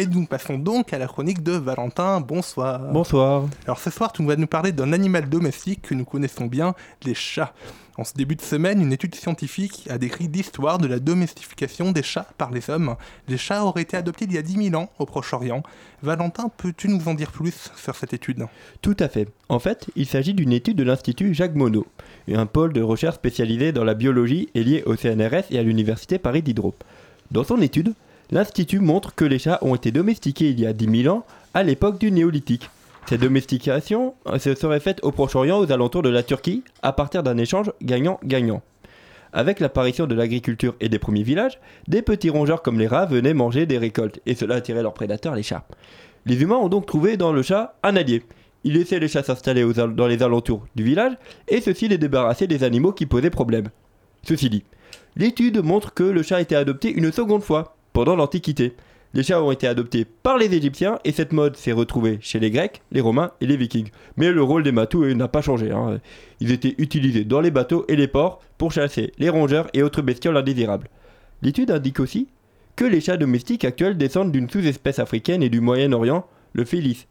Et 0.00 0.06
nous 0.06 0.26
passons 0.26 0.58
donc 0.58 0.92
à 0.92 0.98
la 0.98 1.08
chronique 1.08 1.42
de 1.42 1.50
Valentin. 1.50 2.20
Bonsoir. 2.20 2.78
Bonsoir. 2.92 3.48
Alors 3.64 3.80
ce 3.80 3.90
soir, 3.90 4.12
tu 4.12 4.24
vas 4.24 4.36
nous 4.36 4.46
parler 4.46 4.70
d'un 4.70 4.92
animal 4.92 5.28
domestique 5.28 5.82
que 5.82 5.94
nous 5.94 6.04
connaissons 6.04 6.46
bien, 6.46 6.76
les 7.04 7.14
chats. 7.14 7.52
En 7.96 8.04
ce 8.04 8.14
début 8.14 8.36
de 8.36 8.40
semaine, 8.40 8.80
une 8.80 8.92
étude 8.92 9.16
scientifique 9.16 9.88
a 9.90 9.98
décrit 9.98 10.28
l'histoire 10.28 10.78
de 10.78 10.86
la 10.86 11.00
domestication 11.00 11.90
des 11.90 12.04
chats 12.04 12.28
par 12.38 12.52
les 12.52 12.70
hommes. 12.70 12.94
Les 13.26 13.38
chats 13.38 13.64
auraient 13.64 13.82
été 13.82 13.96
adoptés 13.96 14.26
il 14.26 14.34
y 14.34 14.38
a 14.38 14.42
10 14.42 14.70
000 14.70 14.80
ans 14.80 14.88
au 15.00 15.04
Proche-Orient. 15.04 15.64
Valentin, 16.04 16.48
peux-tu 16.56 16.88
nous 16.88 17.08
en 17.08 17.14
dire 17.14 17.32
plus 17.32 17.72
sur 17.74 17.96
cette 17.96 18.12
étude? 18.12 18.46
Tout 18.82 18.96
à 19.00 19.08
fait. 19.08 19.26
En 19.48 19.58
fait, 19.58 19.90
il 19.96 20.06
s'agit 20.06 20.32
d'une 20.32 20.52
étude 20.52 20.76
de 20.76 20.84
l'Institut 20.84 21.34
Jacques 21.34 21.56
Monod, 21.56 21.86
un 22.32 22.46
pôle 22.46 22.72
de 22.72 22.82
recherche 22.82 23.16
spécialisé 23.16 23.72
dans 23.72 23.82
la 23.82 23.94
biologie 23.94 24.48
et 24.54 24.62
lié 24.62 24.84
au 24.86 24.94
CNRS 24.94 25.50
et 25.50 25.58
à 25.58 25.64
l'Université 25.64 26.20
Paris 26.20 26.42
Diderot. 26.42 26.76
Dans 27.32 27.42
son 27.42 27.60
étude, 27.60 27.94
l'Institut 28.30 28.80
montre 28.80 29.14
que 29.14 29.24
les 29.24 29.38
chats 29.38 29.58
ont 29.62 29.74
été 29.74 29.90
domestiqués 29.90 30.50
il 30.50 30.60
y 30.60 30.66
a 30.66 30.72
10 30.72 31.02
000 31.02 31.14
ans, 31.14 31.24
à 31.54 31.62
l'époque 31.62 31.98
du 31.98 32.10
néolithique. 32.10 32.70
Cette 33.06 33.22
domestication 33.22 34.14
euh, 34.26 34.38
se 34.38 34.54
serait 34.54 34.80
faite 34.80 35.00
au 35.02 35.12
Proche-Orient 35.12 35.58
aux 35.58 35.72
alentours 35.72 36.02
de 36.02 36.10
la 36.10 36.22
Turquie 36.22 36.62
à 36.82 36.92
partir 36.92 37.22
d'un 37.22 37.38
échange 37.38 37.72
gagnant-gagnant. 37.82 38.60
Avec 39.32 39.60
l'apparition 39.60 40.06
de 40.06 40.14
l'agriculture 40.14 40.74
et 40.80 40.88
des 40.88 40.98
premiers 40.98 41.22
villages, 41.22 41.58
des 41.86 42.02
petits 42.02 42.30
rongeurs 42.30 42.60
comme 42.62 42.78
les 42.78 42.86
rats 42.86 43.06
venaient 43.06 43.34
manger 43.34 43.64
des 43.64 43.78
récoltes 43.78 44.20
et 44.26 44.34
cela 44.34 44.56
attirait 44.56 44.82
leurs 44.82 44.94
prédateurs, 44.94 45.34
les 45.34 45.42
chats. 45.42 45.64
Les 46.26 46.42
humains 46.42 46.56
ont 46.56 46.68
donc 46.68 46.84
trouvé 46.84 47.16
dans 47.16 47.32
le 47.32 47.42
chat 47.42 47.76
un 47.82 47.96
allié. 47.96 48.22
Ils 48.64 48.74
laissaient 48.74 48.98
les 48.98 49.08
chats 49.08 49.22
s'installer 49.22 49.64
dans 49.72 50.06
les 50.06 50.22
alentours 50.22 50.66
du 50.74 50.82
village 50.82 51.16
et 51.46 51.62
ceci 51.62 51.88
les 51.88 51.96
débarrassait 51.96 52.46
des 52.46 52.64
animaux 52.64 52.92
qui 52.92 53.06
posaient 53.06 53.30
problème. 53.30 53.68
Ceci 54.22 54.50
dit, 54.50 54.64
l'étude 55.16 55.62
montre 55.62 55.94
que 55.94 56.02
le 56.02 56.22
chat 56.22 56.36
a 56.36 56.40
été 56.42 56.56
adopté 56.56 56.90
une 56.92 57.12
seconde 57.12 57.42
fois, 57.42 57.77
pendant 57.98 58.14
l'Antiquité. 58.14 58.74
Les 59.12 59.24
chats 59.24 59.42
ont 59.42 59.50
été 59.50 59.66
adoptés 59.66 60.04
par 60.04 60.38
les 60.38 60.54
Égyptiens 60.54 61.00
et 61.04 61.10
cette 61.10 61.32
mode 61.32 61.56
s'est 61.56 61.72
retrouvée 61.72 62.18
chez 62.20 62.38
les 62.38 62.52
Grecs, 62.52 62.80
les 62.92 63.00
Romains 63.00 63.32
et 63.40 63.46
les 63.46 63.56
Vikings. 63.56 63.90
Mais 64.16 64.30
le 64.30 64.40
rôle 64.40 64.62
des 64.62 64.70
matous 64.70 65.12
n'a 65.16 65.26
pas 65.26 65.42
changé. 65.42 65.72
hein. 65.72 65.98
Ils 66.38 66.52
étaient 66.52 66.76
utilisés 66.78 67.24
dans 67.24 67.40
les 67.40 67.50
bateaux 67.50 67.84
et 67.88 67.96
les 67.96 68.06
ports 68.06 68.40
pour 68.56 68.70
chasser 68.70 69.12
les 69.18 69.30
rongeurs 69.30 69.66
et 69.74 69.82
autres 69.82 70.00
bestioles 70.00 70.36
indésirables. 70.36 70.86
L'étude 71.42 71.72
indique 71.72 71.98
aussi 71.98 72.28
que 72.76 72.84
les 72.84 73.00
chats 73.00 73.16
domestiques 73.16 73.64
actuels 73.64 73.98
descendent 73.98 74.30
d'une 74.30 74.48
sous-espèce 74.48 75.00
africaine 75.00 75.42
et 75.42 75.48
du 75.48 75.58
Moyen-Orient, 75.58 76.24
le 76.52 76.64
Felis 76.64 77.08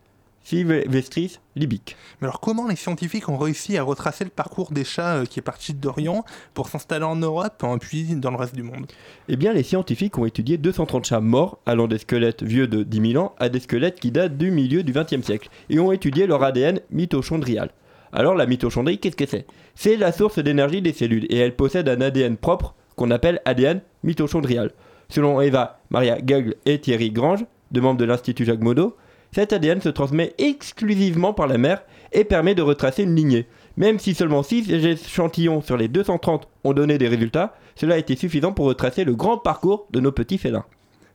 Sylvestris 0.47 1.39
libique. 1.57 1.97
Mais 2.21 2.27
alors 2.27 2.39
comment 2.39 2.69
les 2.69 2.77
scientifiques 2.77 3.27
ont 3.27 3.37
réussi 3.37 3.77
à 3.77 3.83
retracer 3.83 4.23
le 4.23 4.29
parcours 4.29 4.71
des 4.71 4.85
chats 4.85 5.17
euh, 5.17 5.25
qui 5.25 5.39
est 5.39 5.41
parti 5.41 5.73
d'Orient 5.73 6.23
pour 6.53 6.69
s'installer 6.69 7.03
en 7.03 7.17
Europe 7.17 7.65
puis 7.81 8.15
dans 8.15 8.31
le 8.31 8.37
reste 8.37 8.55
du 8.55 8.63
monde? 8.63 8.85
Eh 9.27 9.35
bien, 9.35 9.51
les 9.51 9.63
scientifiques 9.63 10.17
ont 10.17 10.25
étudié 10.25 10.57
230 10.57 11.03
chats 11.03 11.19
morts, 11.19 11.59
allant 11.65 11.89
des 11.89 11.97
squelettes 11.97 12.43
vieux 12.43 12.67
de 12.67 12.83
10 12.83 13.11
000 13.11 13.21
ans 13.21 13.35
à 13.39 13.49
des 13.49 13.59
squelettes 13.59 13.99
qui 13.99 14.09
datent 14.11 14.37
du 14.37 14.51
milieu 14.51 14.83
du 14.83 14.93
XXe 14.93 15.21
siècle, 15.21 15.49
et 15.69 15.79
ont 15.79 15.91
étudié 15.91 16.27
leur 16.27 16.41
ADN 16.41 16.79
mitochondrial. 16.91 17.71
Alors, 18.13 18.35
la 18.35 18.45
mitochondrie, 18.45 18.99
qu'est-ce 18.99 19.17
que 19.17 19.25
c'est? 19.25 19.45
C'est 19.75 19.97
la 19.97 20.13
source 20.13 20.39
d'énergie 20.39 20.81
des 20.81 20.93
cellules, 20.93 21.25
et 21.29 21.39
elle 21.39 21.57
possède 21.57 21.89
un 21.89 21.99
ADN 21.99 22.37
propre 22.37 22.73
qu'on 22.95 23.11
appelle 23.11 23.41
ADN 23.43 23.81
mitochondrial. 24.03 24.71
Selon 25.09 25.41
Eva, 25.41 25.81
Maria 25.89 26.21
Gagl 26.21 26.55
et 26.65 26.79
Thierry 26.79 27.11
Grange, 27.11 27.43
deux 27.71 27.81
membres 27.81 27.99
de 27.99 28.05
l'Institut 28.05 28.45
Jacques 28.45 28.61
Monod, 28.61 28.93
cet 29.31 29.53
ADN 29.53 29.81
se 29.81 29.89
transmet 29.89 30.33
exclusivement 30.37 31.33
par 31.33 31.47
la 31.47 31.57
mère 31.57 31.83
et 32.11 32.23
permet 32.23 32.55
de 32.55 32.61
retracer 32.61 33.03
une 33.03 33.15
lignée. 33.15 33.47
Même 33.75 33.99
si 33.99 34.15
seulement 34.15 34.43
6 34.43 34.71
échantillons 34.71 35.61
sur 35.61 35.77
les 35.77 35.87
230 35.87 36.47
ont 36.63 36.73
donné 36.73 36.97
des 36.97 37.07
résultats, 37.07 37.55
cela 37.75 37.95
a 37.95 37.97
été 37.99 38.15
suffisant 38.15 38.53
pour 38.53 38.65
retracer 38.65 39.03
le 39.03 39.15
grand 39.15 39.37
parcours 39.37 39.87
de 39.91 39.99
nos 39.99 40.11
petits 40.11 40.37
félins. 40.37 40.65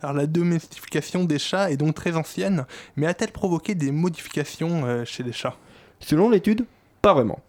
Alors 0.01 0.15
la 0.15 0.27
domestication 0.27 1.25
des 1.25 1.39
chats 1.39 1.71
est 1.71 1.77
donc 1.77 1.95
très 1.95 2.17
ancienne, 2.17 2.67
mais 2.97 3.07
a-t-elle 3.07 3.33
provoqué 3.33 3.75
des 3.75 3.93
modifications 3.93 4.85
euh, 4.85 5.05
chez 5.05 5.23
les 5.23 5.33
chats? 5.33 5.57
Selon 6.01 6.29
l'étude, 6.29 6.65
pas 7.03 7.15
vraiment. 7.15 7.41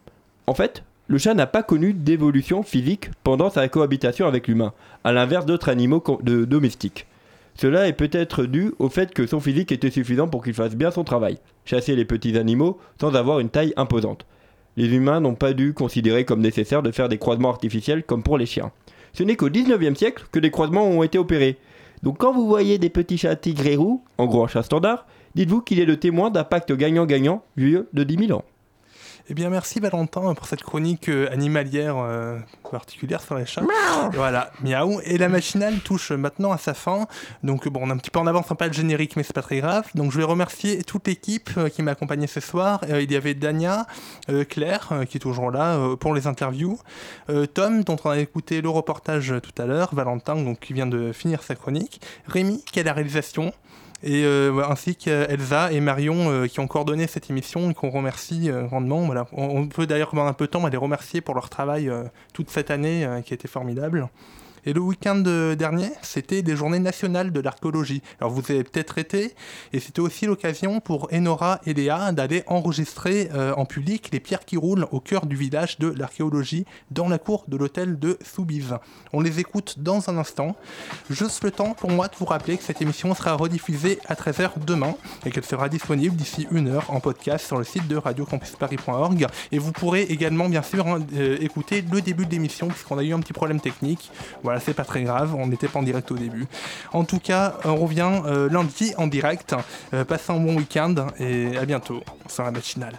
En 0.46 0.54
fait, 0.54 0.84
le 1.08 1.18
chat 1.18 1.34
n'a 1.34 1.48
pas 1.48 1.64
connu 1.64 1.94
d'évolution 1.94 2.64
physique 2.64 3.10
pendant 3.24 3.50
sa 3.50 3.68
cohabitation 3.68 4.28
avec 4.28 4.48
l'humain, 4.48 4.74
à 5.04 5.12
l'inverse 5.12 5.46
d'autres 5.46 5.70
animaux 5.70 6.04
de 6.22 6.46
domestiques. 6.46 7.08
Cela 7.56 7.88
est 7.88 7.94
peut-être 7.94 8.46
dû 8.46 8.74
au 8.80 8.90
fait 8.90 9.14
que 9.14 9.28
son 9.28 9.40
physique 9.40 9.72
était 9.72 9.92
suffisant 9.92 10.28
pour 10.28 10.44
qu'il 10.44 10.54
fasse 10.54 10.76
bien 10.76 10.92
son 10.92 11.04
travail, 11.04 11.38
chasser 11.66 11.96
les 11.96 12.06
petits 12.06 12.38
animaux 12.38 12.80
sans 13.00 13.16
avoir 13.16 13.40
une 13.40 13.50
taille 13.50 13.74
imposante. 13.78 14.26
Les 14.76 14.94
humains 14.94 15.20
n'ont 15.20 15.36
pas 15.36 15.54
dû 15.54 15.74
considérer 15.74 16.26
comme 16.26 16.42
nécessaire 16.42 16.82
de 16.82 16.92
faire 16.92 17.10
des 17.10 17.20
croisements 17.20 17.52
artificiels 17.52 18.04
comme 18.04 18.24
pour 18.24 18.38
les 18.38 18.48
chiens. 18.48 18.72
Ce 19.14 19.22
n'est 19.22 19.36
qu'au 19.36 19.50
19e 19.50 19.96
siècle 19.96 20.26
que 20.32 20.40
des 20.40 20.50
croisements 20.50 20.88
ont 20.88 21.04
été 21.04 21.20
opérés. 21.20 21.58
Donc 22.02 22.18
quand 22.18 22.34
vous 22.34 22.48
voyez 22.48 22.80
des 22.80 22.90
petits 22.90 23.20
chats 23.20 23.36
tigres 23.36 23.68
et 23.68 23.76
roux, 23.76 24.04
en 24.18 24.26
gros 24.26 24.44
un 24.44 24.48
chat 24.48 24.64
standard, 24.64 25.06
dites-vous 25.36 25.62
qu'il 25.62 25.80
est 25.80 25.86
le 25.86 25.98
témoin 25.98 26.32
d'un 26.32 26.44
pacte 26.44 26.74
gagnant-gagnant 26.74 27.44
vieux 27.56 27.88
de 27.94 28.04
10 28.04 28.28
000 28.28 28.40
ans. 28.40 28.44
Eh 29.30 29.36
bien, 29.36 29.50
merci 29.50 29.80
Valentin 29.80 30.34
pour 30.34 30.48
cette 30.48 30.64
chronique 30.64 31.08
euh, 31.08 31.32
animalière 31.32 31.96
euh, 31.98 32.38
particulière 32.70 33.22
sur 33.22 33.36
les 33.36 33.46
chats. 33.46 33.64
Voilà, 34.12 34.52
miaou. 34.62 35.00
Et 35.06 35.18
la 35.18 35.30
machinale 35.30 35.80
touche 35.80 36.12
maintenant 36.12 36.52
à 36.52 36.58
sa 36.58 36.74
fin. 36.74 37.08
Donc, 37.42 37.70
bon, 37.70 37.80
on 37.84 37.90
a 37.90 37.94
un 37.94 37.98
petit 37.98 38.10
peu 38.10 38.20
en 38.20 38.28
avance, 38.28 38.48
pas 38.58 38.68
le 38.68 38.74
générique, 38.74 39.16
mais 39.16 39.24
c'est 39.24 39.32
pas 39.32 39.42
très 39.42 39.60
grave. 39.60 39.86
Donc, 39.96 40.12
je 40.12 40.18
vais 40.18 40.26
remercier 40.26 40.84
toute 40.84 41.08
l'équipe 41.08 41.50
euh, 41.56 41.70
qui 41.70 41.84
m'a 41.84 41.92
accompagné 41.92 42.28
ce 42.28 42.42
soir. 42.42 42.82
Euh, 42.90 43.02
il 43.02 43.10
y 43.14 43.16
avait 43.16 43.34
Dania, 43.34 43.88
euh, 44.30 44.44
Claire, 44.44 44.90
qui 45.08 45.16
est 45.16 45.22
toujours 45.22 45.52
là 45.52 45.80
pour 46.02 46.14
les 46.14 46.28
interviews, 46.28 46.78
Tom, 47.54 47.84
dont 47.84 47.96
on 48.04 48.10
a 48.10 48.20
écouté 48.20 48.62
le 48.62 48.70
reportage 48.70 49.34
tout 49.42 49.62
à 49.62 49.66
l'heure, 49.66 49.96
Valentin, 49.96 50.36
donc 50.36 50.60
qui 50.60 50.74
vient 50.74 50.86
de 50.86 51.14
finir 51.14 51.44
sa 51.44 51.56
chronique, 51.56 52.02
Rémi, 52.28 52.62
qui 52.66 52.80
est 52.80 52.84
la 52.84 52.94
réalisation? 52.94 53.54
Et 54.04 54.26
euh, 54.26 54.62
ainsi 54.70 54.96
qu'Elsa 54.96 55.72
et 55.72 55.80
Marion 55.80 56.30
euh, 56.30 56.48
qui 56.48 56.60
ont 56.60 56.68
coordonné 56.68 57.08
cette 57.08 57.30
émission 57.30 57.72
et 57.72 57.74
qu'on 57.74 57.90
remercie 57.90 58.52
euh, 58.52 58.64
grandement. 58.64 59.06
Voilà. 59.06 59.28
On, 59.32 59.66
peut 59.68 59.88
d'ailleurs 59.88 60.10
pendant 60.10 60.26
un 60.26 60.34
peu 60.34 60.46
de 60.46 60.52
temps 60.52 60.68
les 60.68 60.78
remercier 60.78 61.22
pour 61.22 61.36
leur 61.36 61.50
travail 61.50 61.90
toute 62.34 62.50
cette 62.50 62.70
année 62.70 63.08
qui 63.26 63.34
a 63.34 63.36
été 63.36 63.48
formidable. 63.48 64.10
Et 64.66 64.74
le 64.74 64.80
week-end 64.80 65.22
euh, 65.28 65.56
dernier, 65.56 65.92
c'était 66.02 66.42
des 66.42 66.56
journées 66.56 66.80
nationales 66.80 67.32
de 67.32 67.40
l'archéologie. 67.40 68.02
Alors 68.20 68.32
vous 68.32 68.42
avez 68.50 68.64
peut-être 68.64 68.98
été, 68.98 69.36
et 69.74 69.80
c'était 69.80 70.00
aussi 70.00 70.26
l'occasion 70.26 70.80
pour 70.80 71.10
Enora 71.14 71.60
et 71.66 71.74
Léa 71.74 72.12
d'aller 72.14 72.44
enregistrer 72.48 73.30
euh, 73.34 73.54
en 73.56 73.66
public 73.66 74.10
les 74.14 74.20
pierres 74.20 74.46
qui 74.46 74.56
roulent 74.56 74.88
au 74.92 75.00
cœur 75.00 75.26
du 75.26 75.36
village 75.36 75.80
de 75.80 75.88
l'archéologie 75.88 76.66
dans 76.92 77.10
la 77.10 77.18
cour 77.18 77.44
de 77.48 77.58
l'hôtel 77.58 78.00
de 78.00 78.18
Soubise. 78.24 78.76
On 79.12 79.20
les 79.20 79.40
écoute 79.40 79.76
dans 79.80 80.10
un 80.10 80.18
instant. 80.18 80.56
Juste 81.10 81.44
le 81.44 81.52
temps 81.52 81.74
pour 81.74 81.92
moi 81.92 82.08
de 82.08 82.16
vous 82.16 82.26
rappeler 82.26 82.58
que 82.58 82.64
cette 82.64 82.82
émission 82.82 83.14
sera 83.16 83.34
rediffusée 83.34 84.00
à 84.08 84.16
13h 84.16 84.52
demain 84.66 84.96
et 85.26 85.32
qu'elle 85.32 85.46
sera 85.46 85.70
disponible 85.70 86.16
d'ici 86.16 86.48
une 86.52 86.70
heure 86.70 86.90
en 86.90 87.00
podcast 87.00 87.46
sur 87.46 87.58
le 87.58 87.64
site 87.64 87.88
de 87.88 87.98
radiocampusparis.org. 87.98 89.28
Et 89.52 89.58
vous 89.58 89.72
pourrez 89.72 90.04
également 90.04 90.48
bien 90.48 90.62
sûr 90.62 90.88
hein, 90.88 91.00
euh, 91.16 91.38
écouter 91.42 91.84
le 91.92 92.02
début 92.02 92.26
de 92.26 92.32
l'émission 92.32 92.68
puisqu'on 92.68 92.98
a 92.98 93.04
eu 93.04 93.14
un 93.14 93.20
petit 93.20 93.34
problème 93.34 93.60
technique 93.60 94.12
voilà, 94.54 94.64
c'est 94.64 94.76
pas 94.76 94.84
très 94.86 95.02
grave, 95.02 95.34
on 95.34 95.48
n'était 95.48 95.68
pas 95.68 95.80
en 95.80 95.84
direct 95.84 96.12
au 96.12 96.16
début. 96.16 96.46
En 96.92 97.06
tout 97.06 97.18
cas, 97.18 97.56
on 97.66 97.76
revient 97.76 98.22
euh, 98.28 98.48
lundi 98.50 98.94
en 98.98 99.08
direct. 99.08 99.56
Euh, 99.96 100.06
passez 100.06 100.32
un 100.32 100.40
bon 100.40 100.56
week-end 100.56 100.94
et 101.18 101.58
à 101.58 101.66
bientôt 101.66 102.04
sur 102.28 102.44
la 102.44 102.52
matinale. 102.52 102.94